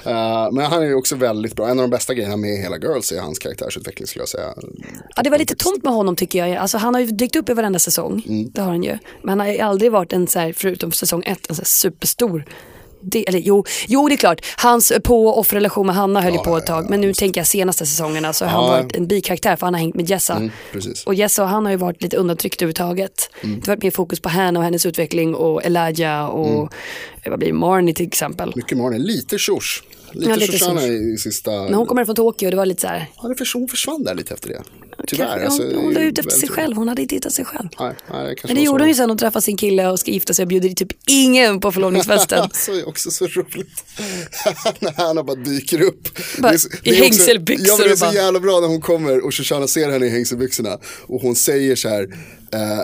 Eh, 0.03 0.51
men 0.51 0.65
han 0.65 0.81
är 0.81 0.85
ju 0.85 0.95
också 0.95 1.15
väldigt 1.15 1.55
bra. 1.55 1.69
En 1.69 1.79
av 1.79 1.83
de 1.83 1.89
bästa 1.89 2.13
grejerna 2.13 2.37
med 2.37 2.57
hela 2.57 2.77
Girls 2.77 3.11
är 3.11 3.19
hans 3.19 3.39
karaktärsutveckling 3.39 4.07
skulle 4.07 4.21
jag 4.21 4.29
säga. 4.29 4.53
Ja, 5.15 5.23
det 5.23 5.29
var 5.29 5.37
lite 5.37 5.55
tomt 5.55 5.83
med 5.83 5.93
honom 5.93 6.15
tycker 6.15 6.45
jag. 6.47 6.57
Alltså, 6.57 6.77
han 6.77 6.93
har 6.93 7.01
ju 7.01 7.07
dykt 7.07 7.35
upp 7.35 7.49
i 7.49 7.53
varenda 7.53 7.79
säsong. 7.79 8.25
Mm. 8.27 8.51
Det 8.51 8.61
har 8.61 8.69
han 8.69 8.83
ju. 8.83 8.97
Men 9.21 9.29
han 9.29 9.39
har 9.39 9.47
ju 9.47 9.59
aldrig 9.59 9.91
varit 9.91 10.13
en, 10.13 10.27
så 10.27 10.39
här, 10.39 10.53
förutom 10.53 10.91
säsong 10.91 11.23
ett, 11.25 11.49
en 11.49 11.55
så 11.55 11.61
här 11.61 11.65
superstor 11.67 12.45
det, 13.01 13.27
eller 13.27 13.39
jo, 13.39 13.65
jo, 13.87 14.07
det 14.07 14.15
är 14.15 14.17
klart. 14.17 14.45
Hans 14.57 14.91
på 15.03 15.27
och 15.27 15.39
off-relation 15.39 15.85
med 15.87 15.95
Hanna 15.95 16.21
höll 16.21 16.31
ju 16.31 16.37
Ja, 16.37 16.43
på 16.43 16.57
ett 16.57 16.65
tag. 16.65 16.89
Men 16.89 17.01
nu 17.01 17.13
tänker 17.13 17.39
jag 17.39 17.47
senaste 17.47 17.85
säsongerna 17.85 18.33
så 18.33 18.45
har 18.45 18.51
han 18.51 18.69
varit 18.83 18.95
en 18.95 19.07
bikaraktär 19.07 19.55
för 19.55 19.67
han 19.67 19.73
har 19.73 19.81
hängt 19.81 19.95
med 19.95 20.09
Jessa. 20.09 20.35
Mm. 20.35 20.51
Och 21.05 21.13
Jessa 21.15 21.43
och 21.43 21.49
han 21.49 21.65
har 21.65 21.71
ju 21.71 21.77
varit 21.77 22.01
lite 22.03 22.17
undantryckt 22.17 22.61
överhuvudtaget. 22.61 23.29
Mm. 23.43 23.55
Det 23.59 23.67
har 23.67 23.75
varit 23.75 23.83
mer 23.83 23.91
fokus 23.91 24.19
på 24.19 24.29
Hanna 24.29 24.59
och 24.59 24.63
hennes 24.65 24.85
utveckling 24.85 25.35
och 25.35 25.65
Elijah 25.65 26.25
och 26.25 26.47
Mm. 26.47 26.67
eh, 27.23 27.29
vad 27.29 27.39
blir 27.39 27.53
Marnie 27.53 27.93
till 27.93 28.07
exempel. 28.07 28.53
Mycket 28.55 28.77
Marnie, 28.77 28.99
lite 28.99 29.37
Shors. 29.37 29.83
Lite, 30.11 30.29
Ja, 30.29 30.35
lite 30.35 30.51
Shoshana 30.57 30.81
Shosh. 30.81 30.89
i 31.13 31.17
sista... 31.17 31.51
När 31.51 31.73
hon 31.73 31.85
kommer 31.85 32.05
från 32.05 32.15
Tokyo 32.15 32.49
det 32.51 32.57
var 32.57 32.65
lite 32.65 32.81
så 32.81 32.87
här. 32.87 33.07
Ja, 33.21 33.27
det 33.29 33.35
förs- 33.35 33.53
hon 33.53 33.67
försvann 33.67 34.03
där 34.03 34.15
lite 34.15 34.33
efter 34.33 34.49
det. 34.49 34.61
Tyvärr. 35.07 35.27
Kanske- 35.27 35.45
alltså, 35.45 35.63
hon, 35.63 35.83
hon 35.85 35.93
la 35.93 36.01
ut 36.01 36.19
efter 36.19 36.31
sig 36.31 36.49
själv, 36.49 36.75
hon 36.75 36.87
hade 36.87 37.01
inte 37.01 37.15
hittat 37.15 37.33
sig 37.33 37.45
själv. 37.45 37.67
Nej, 37.79 37.93
nej, 38.11 38.35
det 38.35 38.47
Men 38.47 38.55
det 38.55 38.61
gjorde 38.61 38.83
hon 38.83 38.89
ju 38.89 38.95
sen, 38.95 39.09
hon 39.09 39.17
träffade 39.17 39.43
sin 39.43 39.57
kille 39.57 39.87
och 39.87 39.99
ska 39.99 40.11
gifta 40.11 40.33
sig 40.33 40.43
och 40.43 40.47
bjuder 40.49 40.69
typ 40.69 40.91
ingen 41.07 41.59
på 41.59 41.71
förlovningsfesten. 41.71 42.49
så 42.53 42.73
är 42.73 42.87
också 42.87 43.11
så 43.11 43.27
roligt. 43.27 43.83
när 44.79 44.91
Hanna 44.91 45.23
bara 45.23 45.35
dyker 45.35 45.81
upp. 45.81 46.07
Bara 46.39 46.51
Det 46.51 46.55
är 46.57 46.75
i 46.75 46.79
det 46.83 46.89
är 46.89 46.93
också- 46.93 47.03
hängselbyxor 47.03 47.67
Ja 47.67 47.77
men 47.77 47.87
det 47.87 47.93
är 47.93 48.11
så 48.11 48.15
jävla 48.15 48.39
bra 48.39 48.59
när 48.59 48.67
hon 48.67 48.81
kommer 48.81 49.25
och 49.25 49.35
Shoshana 49.35 49.67
ser 49.67 49.89
henne 49.91 50.05
i 50.05 50.09
hängselbyxorna. 50.09 50.77
Och 51.07 51.21
hon 51.21 51.35
säger 51.35 51.75
så 51.75 51.89
här. 51.89 52.03
Eh, 52.53 52.79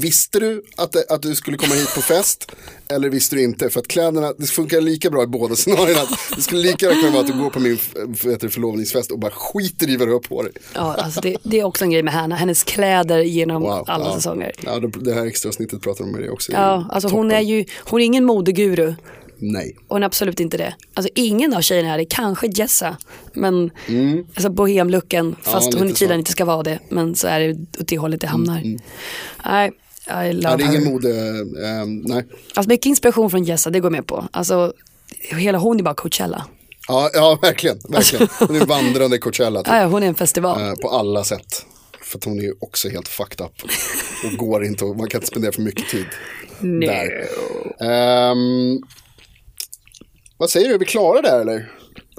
Visste 0.00 0.40
du 0.40 0.62
att, 0.76 0.92
det, 0.92 1.04
att 1.08 1.22
du 1.22 1.34
skulle 1.34 1.56
komma 1.56 1.74
hit 1.74 1.94
på 1.94 2.00
fest? 2.00 2.52
Eller 2.88 3.08
visste 3.10 3.36
du 3.36 3.42
inte? 3.42 3.70
För 3.70 3.80
att 3.80 3.88
kläderna, 3.88 4.32
det 4.38 4.46
funkar 4.46 4.80
lika 4.80 5.10
bra 5.10 5.22
i 5.22 5.26
båda 5.26 5.54
scenarierna. 5.56 6.00
Det 6.36 6.42
skulle 6.42 6.62
lika 6.62 6.86
gärna 6.86 7.00
kunna 7.00 7.12
vara 7.12 7.20
att 7.20 7.32
du 7.32 7.38
går 7.38 7.50
på 7.50 7.60
min 7.60 7.78
förlovningsfest 8.50 9.10
och 9.10 9.18
bara 9.18 9.30
skiter 9.30 9.90
i 9.90 9.96
vad 9.96 10.08
du 10.08 10.12
har 10.12 10.20
på 10.20 10.42
dig. 10.42 10.52
Ja, 10.74 10.94
alltså 10.94 11.20
det, 11.20 11.36
det 11.42 11.60
är 11.60 11.64
också 11.64 11.84
en 11.84 11.90
grej 11.90 12.02
med 12.02 12.14
Hanna, 12.14 12.36
hennes 12.36 12.64
kläder 12.64 13.20
genom 13.20 13.62
Wow, 13.62 13.84
alla 13.86 14.04
ja. 14.04 14.14
säsonger. 14.14 14.52
Ja, 14.64 14.80
det, 15.00 15.14
här 15.14 15.26
extra 15.26 15.52
snittet 15.52 15.82
pratar 15.82 16.04
de 16.04 16.14
om 16.14 16.20
det 16.20 16.30
också. 16.30 16.52
Ja, 16.52 16.86
alltså 16.90 17.08
hon 17.08 17.30
är 17.30 17.40
ju, 17.40 17.64
hon 17.78 18.00
är 18.00 18.04
ingen 18.04 18.24
modeguru. 18.24 18.94
Nej. 19.38 19.76
Hon 19.88 20.02
är 20.02 20.06
absolut 20.06 20.40
inte 20.40 20.56
det. 20.56 20.74
Alltså 20.94 21.12
ingen 21.14 21.54
av 21.54 21.60
tjejerna 21.60 21.94
är 21.94 21.98
det, 21.98 22.04
kanske 22.04 22.46
Jessa. 22.46 22.96
Men 23.32 23.70
alltså 24.34 24.50
bohemlooken, 24.50 25.36
fast 25.42 25.66
Mm. 25.66 25.70
lite 25.70 25.78
hon 25.78 25.94
tydligen 25.94 26.18
inte 26.20 26.32
ska 26.32 26.44
vara 26.44 26.62
det. 26.62 26.78
Men 26.88 27.14
så 27.14 27.26
är 27.26 27.40
det 27.40 27.52
åt 27.80 27.88
det 27.88 27.98
hållet 27.98 28.20
det 28.20 28.26
hamnar. 28.26 28.76
Nej, 29.44 29.72
I 30.06 30.10
Ja, 30.10 30.32
love 30.32 30.56
det 30.56 30.64
är 30.64 30.68
ingen 30.68 30.84
mode, 30.84 31.10
eh, 31.10 31.86
nej. 31.86 32.24
Alltså 32.54 32.68
mycket 32.68 32.86
inspiration 32.86 33.30
från 33.30 33.44
Jessa, 33.44 33.70
det 33.70 33.80
går 33.80 33.86
jag 33.86 33.92
med 33.92 34.06
på. 34.06 34.28
Alltså 34.30 34.72
hela 35.30 35.58
hon 35.58 35.78
är 35.78 35.82
bara 35.82 35.94
Coachella. 35.94 36.46
Ja, 36.88 37.10
ja 37.14 37.38
verkligen. 37.42 37.78
verkligen. 37.88 38.28
Hon 38.38 38.56
är 38.56 38.66
vandrande 38.66 39.18
Coachella 39.18 39.60
typ. 39.62 39.68
Ja, 39.68 39.80
ja, 39.80 39.86
hon 39.86 40.02
är 40.02 40.06
en 40.06 40.14
festival. 40.14 40.60
Eh, 40.62 40.74
på 40.74 40.90
alla 40.90 41.24
sätt. 41.24 41.66
För 42.02 42.18
att 42.18 42.24
hon 42.24 42.38
är 42.38 42.42
ju 42.42 42.54
också 42.60 42.88
helt 42.88 43.08
fucked 43.08 43.46
up. 43.46 43.52
Och 44.24 44.38
går 44.38 44.64
inte, 44.64 44.84
och 44.84 44.96
man 44.96 45.08
kan 45.08 45.18
inte 45.18 45.26
spendera 45.26 45.52
för 45.52 45.62
mycket 45.62 45.88
tid 45.88 46.06
där. 46.60 47.26
Ehm, 47.86 48.80
vad 50.38 50.50
säger 50.50 50.68
du, 50.68 50.74
är 50.74 50.78
vi 50.78 50.84
klara 50.84 51.22
där 51.22 51.40
eller? 51.40 51.70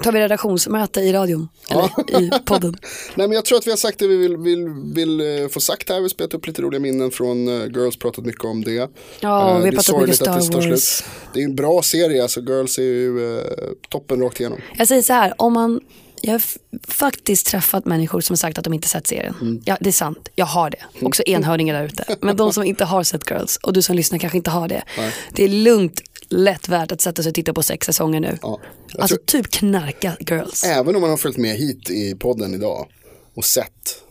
Tar 0.03 0.11
vi 0.11 0.19
redaktionsmöte 0.19 0.99
i 1.01 1.13
radion? 1.13 1.49
Eller 1.69 2.21
i 2.21 2.31
podden? 2.45 2.77
Nej 3.15 3.27
men 3.27 3.31
jag 3.35 3.45
tror 3.45 3.57
att 3.57 3.67
vi 3.67 3.71
har 3.71 3.77
sagt 3.77 3.99
det 3.99 4.07
vi 4.07 4.17
vill, 4.17 4.37
vill, 4.37 4.69
vill 4.95 5.41
eh, 5.43 5.47
få 5.47 5.59
sagt 5.59 5.89
här. 5.89 5.95
Vi 5.95 6.01
har 6.01 6.09
spelat 6.09 6.33
upp 6.33 6.47
lite 6.47 6.61
roliga 6.61 6.79
minnen 6.79 7.11
från 7.11 7.47
eh, 7.47 7.65
Girls, 7.67 7.97
pratat 7.97 8.25
mycket 8.25 8.43
om 8.45 8.63
det. 8.63 8.89
Ja, 9.19 9.49
Eh, 9.51 9.57
vi 9.57 9.63
har 9.63 9.71
det 9.71 9.77
pratat 9.77 9.95
mycket 9.95 10.07
det 10.09 10.15
Star 10.15 10.25
tar 10.25 10.67
Wars. 10.69 10.81
slut. 10.97 11.09
Det 11.33 11.39
är 11.39 11.43
en 11.43 11.55
bra 11.55 11.81
serie, 11.81 12.21
alltså 12.21 12.39
Girls 12.41 12.77
är 12.77 12.83
ju 12.83 13.37
eh, 13.37 13.43
toppen 13.89 14.21
rakt 14.21 14.39
igenom. 14.39 14.59
Jag 14.77 14.87
säger 14.87 15.01
så 15.01 15.13
här, 15.13 15.33
om 15.37 15.53
man, 15.53 15.81
jag 16.21 16.31
har 16.31 16.41
faktiskt 16.87 17.47
träffat 17.47 17.85
människor 17.85 18.21
som 18.21 18.33
har 18.33 18.37
sagt 18.37 18.57
att 18.57 18.63
de 18.63 18.73
inte 18.73 18.87
sett 18.87 19.07
serien. 19.07 19.35
Mm. 19.41 19.61
Ja, 19.65 19.77
det 19.81 19.89
är 19.89 19.93
sant, 19.93 20.29
jag 20.35 20.45
har 20.45 20.69
det. 20.69 20.79
Också 21.01 21.23
enhörningar 21.25 21.73
där 21.75 21.83
ute. 21.85 22.15
Men 22.21 22.35
de 22.37 22.53
som 22.53 22.63
inte 22.63 22.85
har 22.85 23.03
sett 23.03 23.29
Girls 23.31 23.57
och 23.57 23.73
du 23.73 23.81
som 23.81 23.95
lyssnar 23.95 24.19
kanske 24.19 24.37
inte 24.37 24.49
har 24.49 24.67
det. 24.67 24.83
Nej. 24.97 25.13
Det 25.33 25.43
är 25.43 25.49
lugnt, 25.49 26.01
lätt 26.29 26.69
värt 26.69 26.91
att 26.91 27.01
sätta 27.01 27.23
sig 27.23 27.29
och 27.29 27.35
titta 27.35 27.53
på 27.53 27.63
sex 27.63 27.85
säsonger 27.85 28.19
nu. 28.19 28.37
Ja. 28.41 28.59
Alltså 28.99 29.15
tror- 29.15 29.25
typ 29.41 29.51
knarka 29.51 30.17
Girls. 30.19 30.63
Även 30.63 30.95
om 30.95 31.01
man 31.01 31.09
har 31.09 31.17
följt 31.17 31.37
med 31.37 31.55
hit 31.55 31.89
i 31.89 32.15
podden 32.15 32.53
idag 32.53 32.87
och 33.35 33.45
sett 33.45 34.03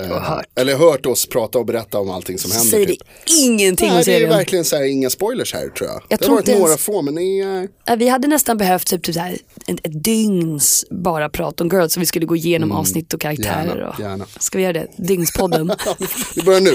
eh. 0.00 0.40
Eller 0.54 0.76
hört 0.76 1.06
oss 1.06 1.26
prata 1.26 1.58
och 1.58 1.66
berätta 1.66 1.98
om 1.98 2.10
allting 2.10 2.38
som 2.38 2.50
händer. 2.50 2.70
Säger 2.70 2.86
typ. 2.86 3.02
ingenting 3.42 3.88
Nej, 3.88 3.98
om 3.98 4.04
det 4.04 4.12
är 4.12 4.14
serien. 4.14 4.30
verkligen 4.30 4.64
så 4.64 4.76
här, 4.76 4.84
inga 4.84 5.10
spoilers 5.10 5.54
här 5.54 5.68
tror 5.68 5.90
jag. 5.90 6.02
Jag 6.08 6.18
det 6.18 6.26
har 6.26 6.32
varit 6.34 6.48
inte 6.48 6.58
några 6.58 6.70
ens- 6.70 6.82
få 6.82 7.02
men 7.02 7.14
det 7.14 7.22
är... 7.22 7.68
Ja, 7.84 7.96
Vi 7.96 8.08
hade 8.08 8.28
nästan 8.28 8.56
behövt 8.56 8.86
typ, 8.86 9.02
typ 9.02 9.14
så 9.14 9.20
här, 9.20 9.32
ett, 9.66 9.86
ett 9.86 10.04
dygns 10.04 10.84
bara 10.90 11.28
prat 11.28 11.60
om 11.60 11.68
Girls 11.68 11.92
så 11.92 12.00
vi 12.00 12.06
skulle 12.06 12.26
gå 12.26 12.36
igenom 12.36 12.72
avsnitt 12.72 13.14
och 13.14 13.20
karaktärer. 13.20 13.64
Mm. 13.64 13.76
gärna, 13.78 13.90
och... 13.90 14.00
gärna. 14.00 14.26
Ska 14.38 14.58
vi 14.58 14.64
göra 14.64 14.72
det? 14.72 14.86
Dygnspodden. 14.96 15.72
Vi 16.36 16.42
börjar 16.42 16.60
nu. 16.60 16.74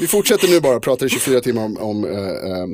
Vi 0.00 0.06
fortsätter 0.06 0.48
nu 0.48 0.60
bara 0.60 0.80
prata 0.80 1.06
i 1.06 1.08
24 1.08 1.40
timmar 1.40 1.64
om, 1.64 1.76
om 1.78 2.04
eh, 2.04 2.10
eh, 2.20 2.66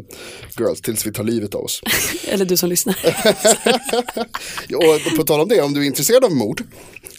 Girls 0.59 0.81
tills 0.81 1.07
vi 1.07 1.13
tar 1.13 1.25
livet 1.25 1.55
av 1.55 1.65
oss. 1.65 1.81
Eller 2.29 2.45
du 2.45 2.57
som 2.57 2.69
lyssnar. 2.69 2.97
Och 4.75 5.17
på 5.17 5.25
tal 5.25 5.41
om 5.41 5.49
det, 5.49 5.61
om 5.63 5.75
du 5.75 5.81
är 5.83 5.87
intresserad 5.87 6.25
av 6.25 6.33
mord 6.33 6.63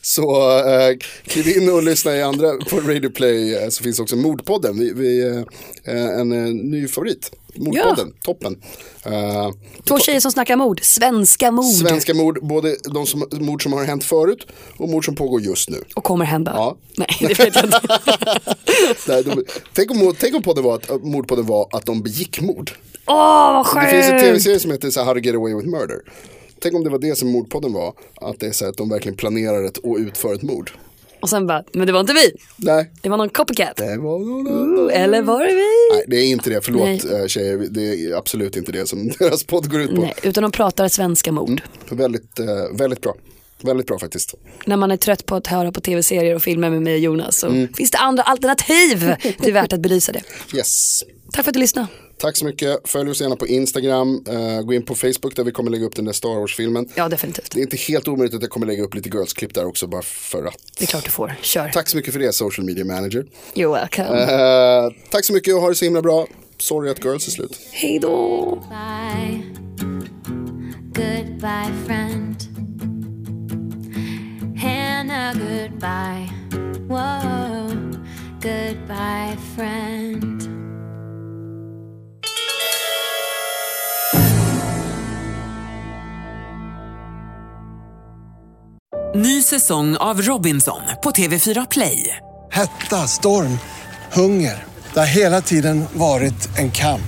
Så 0.09 0.57
eh, 0.57 0.97
kliv 1.23 1.57
in 1.57 1.69
och 1.69 1.83
lyssna 1.83 2.15
i 2.15 2.21
andra 2.21 2.51
på 2.69 2.79
Radio 2.79 3.09
Play 3.09 3.55
eh, 3.55 3.69
så 3.69 3.83
finns 3.83 3.99
också 3.99 4.15
Mordpodden. 4.15 4.79
Vi, 4.79 4.93
vi, 4.93 5.27
eh, 5.85 6.19
en 6.19 6.31
eh, 6.31 6.53
ny 6.53 6.87
favorit. 6.87 7.31
Mordpodden, 7.55 8.13
toppen. 8.23 8.61
Eh, 9.05 9.49
Två 9.87 9.99
tjejer 9.99 10.19
som 10.19 10.31
snackar 10.31 10.55
mord, 10.55 10.79
svenska 10.83 11.51
mord. 11.51 11.75
Svenska 11.75 12.13
mord, 12.13 12.39
både 12.47 12.75
de 12.93 13.05
som, 13.05 13.25
mord 13.31 13.63
som 13.63 13.73
har 13.73 13.83
hänt 13.83 14.03
förut 14.03 14.47
och 14.77 14.89
mord 14.89 15.05
som 15.05 15.15
pågår 15.15 15.41
just 15.41 15.69
nu. 15.69 15.83
Och 15.95 16.03
kommer 16.03 16.25
hända. 16.25 16.51
Ja. 16.55 16.77
Nej, 16.97 17.07
det 17.19 17.39
vet 17.39 17.55
jag 17.55 17.65
inte. 17.65 17.81
Nej, 19.07 19.23
de, 19.23 19.43
tänk 19.73 19.91
om, 19.91 20.15
tänk 20.19 20.35
om 20.35 20.41
podden 20.41 20.63
var 20.63 20.75
att, 20.75 21.03
mordpodden 21.03 21.45
var 21.45 21.67
att 21.71 21.85
de 21.85 22.01
begick 22.03 22.41
mord. 22.41 22.71
Åh, 23.07 23.53
vad 23.53 23.65
sjukt. 23.65 23.85
Det 23.85 23.91
finns 23.91 24.05
en 24.05 24.19
tv-serie 24.19 24.59
som 24.59 24.71
heter 24.71 24.89
så 24.89 25.03
How 25.03 25.13
to 25.13 25.19
get 25.19 25.35
away 25.35 25.55
with 25.55 25.67
murder. 25.67 25.97
Tänk 26.61 26.75
om 26.75 26.83
det 26.83 26.89
var 26.89 26.99
det 26.99 27.15
som 27.15 27.29
mordpodden 27.29 27.73
var, 27.73 27.93
att 28.15 28.39
det 28.39 28.47
är 28.47 28.51
så 28.51 28.65
här 28.65 28.71
att 28.71 28.77
de 28.77 28.89
verkligen 28.89 29.15
planerar 29.17 29.63
ett 29.63 29.77
och 29.77 29.97
utför 29.97 30.33
ett 30.33 30.41
mord. 30.41 30.71
Och 31.21 31.29
sen 31.29 31.47
bara, 31.47 31.63
men 31.73 31.87
det 31.87 31.93
var 31.93 31.99
inte 31.99 32.13
vi. 32.13 32.31
Nej. 32.57 32.91
Det 33.01 33.09
var 33.09 33.17
någon 33.17 33.29
copycat. 33.29 33.75
Det 33.75 33.97
var 33.97 34.15
Ooh, 34.15 35.01
eller 35.01 35.21
var 35.21 35.39
det 35.39 35.53
vi? 35.53 35.95
Nej, 35.95 36.03
det 36.07 36.15
är 36.17 36.25
inte 36.25 36.49
det, 36.49 36.61
förlåt 36.61 36.83
Nej. 36.83 37.21
eh, 37.21 37.27
tjejer, 37.27 37.57
det 37.57 37.81
är 37.81 38.17
absolut 38.17 38.55
inte 38.57 38.71
det 38.71 38.87
som 38.89 39.07
deras 39.19 39.43
podd 39.43 39.71
går 39.71 39.81
ut 39.81 39.95
på. 39.95 40.01
Nej, 40.01 40.13
utan 40.23 40.43
de 40.43 40.51
pratar 40.51 40.87
svenska 40.87 41.31
mord. 41.31 41.61
Väldigt, 41.89 42.39
eh, 42.39 42.45
väldigt 42.71 43.01
bra. 43.01 43.15
Väldigt 43.63 43.87
bra 43.87 43.99
faktiskt. 43.99 44.33
När 44.65 44.77
man 44.77 44.91
är 44.91 44.97
trött 44.97 45.25
på 45.25 45.35
att 45.35 45.47
höra 45.47 45.71
på 45.71 45.81
tv-serier 45.81 46.35
och 46.35 46.41
filmer 46.41 46.69
med 46.69 46.81
mig 46.81 46.93
och 46.93 46.99
Jonas 46.99 47.35
så 47.39 47.47
Mm. 47.47 47.73
finns 47.73 47.91
det 47.91 47.97
andra 47.97 48.23
alternativ. 48.23 48.99
Det 49.39 49.47
är 49.47 49.51
värt 49.51 49.73
att 49.73 49.79
belysa 49.79 50.11
det. 50.11 50.21
Yes. 50.55 51.03
Tack 51.33 51.43
för 51.43 51.49
att 51.51 51.53
du 51.53 51.59
lyssnade. 51.59 51.87
Tack 52.17 52.37
så 52.37 52.45
mycket. 52.45 52.79
Följ 52.89 53.09
oss 53.11 53.21
gärna 53.21 53.35
på 53.35 53.47
Instagram. 53.47 54.23
eh, 54.29 54.61
gå 54.61 54.73
in 54.73 54.85
på 54.85 54.95
Facebook 54.95 55.35
där 55.35 55.43
vi 55.43 55.51
kommer 55.51 55.71
lägga 55.71 55.85
upp 55.85 55.95
den 55.95 56.05
där 56.05 56.13
Star 56.13 56.39
Wars-filmen. 56.39 56.89
Ja, 56.95 57.09
definitivt. 57.09 57.51
Det 57.51 57.59
är 57.59 57.61
inte 57.63 57.77
helt 57.77 58.07
omöjligt 58.07 58.35
att 58.35 58.41
jag 58.41 58.49
kommer 58.51 58.67
lägga 58.67 58.83
upp 58.83 58.93
lite 58.95 59.09
girls-klipp 59.09 59.53
där 59.53 59.65
också 59.65 59.87
bara 59.87 60.01
för 60.01 60.45
att. 60.45 60.55
Det 60.77 60.83
är 60.85 60.87
klart 60.87 61.05
du 61.05 61.11
får. 61.11 61.35
Kör. 61.41 61.69
Tack 61.69 61.89
så 61.89 61.97
mycket 61.97 62.13
för 62.13 62.19
det, 62.19 62.33
social 62.33 62.65
media 62.65 62.85
manager. 62.85 63.25
You're 63.53 63.73
welcome. 63.73 64.21
Eh, 64.21 64.91
tack 65.11 65.25
så 65.25 65.33
mycket 65.33 65.55
och 65.55 65.61
ha 65.61 65.69
det 65.69 65.75
så 65.75 65.85
himla 65.85 66.01
bra. 66.01 66.27
Sorry 66.57 66.89
att 66.89 67.05
girls 67.05 67.27
är 67.27 67.31
slut. 67.31 67.59
Hej 67.71 67.99
då. 67.99 68.63
Bye. 68.69 69.41
Goodbye, 70.95 71.71
friend. 71.87 72.28
Hannah, 74.99 75.33
goodbye. 75.33 76.27
Whoa, 76.87 77.69
goodbye, 78.41 79.37
friend. 79.55 80.43
Ny 89.15 89.41
säsong 89.41 89.97
av 89.97 90.21
Robinson 90.21 90.81
på 91.03 91.11
TV4 91.11 91.67
Play. 91.71 92.15
Hetta, 92.51 92.95
storm, 92.95 93.59
hunger. 94.13 94.63
Det 94.93 94.99
har 94.99 95.07
hela 95.07 95.41
tiden 95.41 95.85
varit 95.93 96.57
en 96.57 96.71
kamp. 96.71 97.01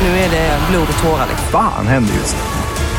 Nu 0.00 0.08
är 0.08 0.30
det 0.30 0.58
blod 0.70 0.88
och 0.92 1.02
tårar. 1.02 1.28
Fan 1.52 1.86
händer 1.86 2.14
just 2.14 2.36
nu. 2.36 2.59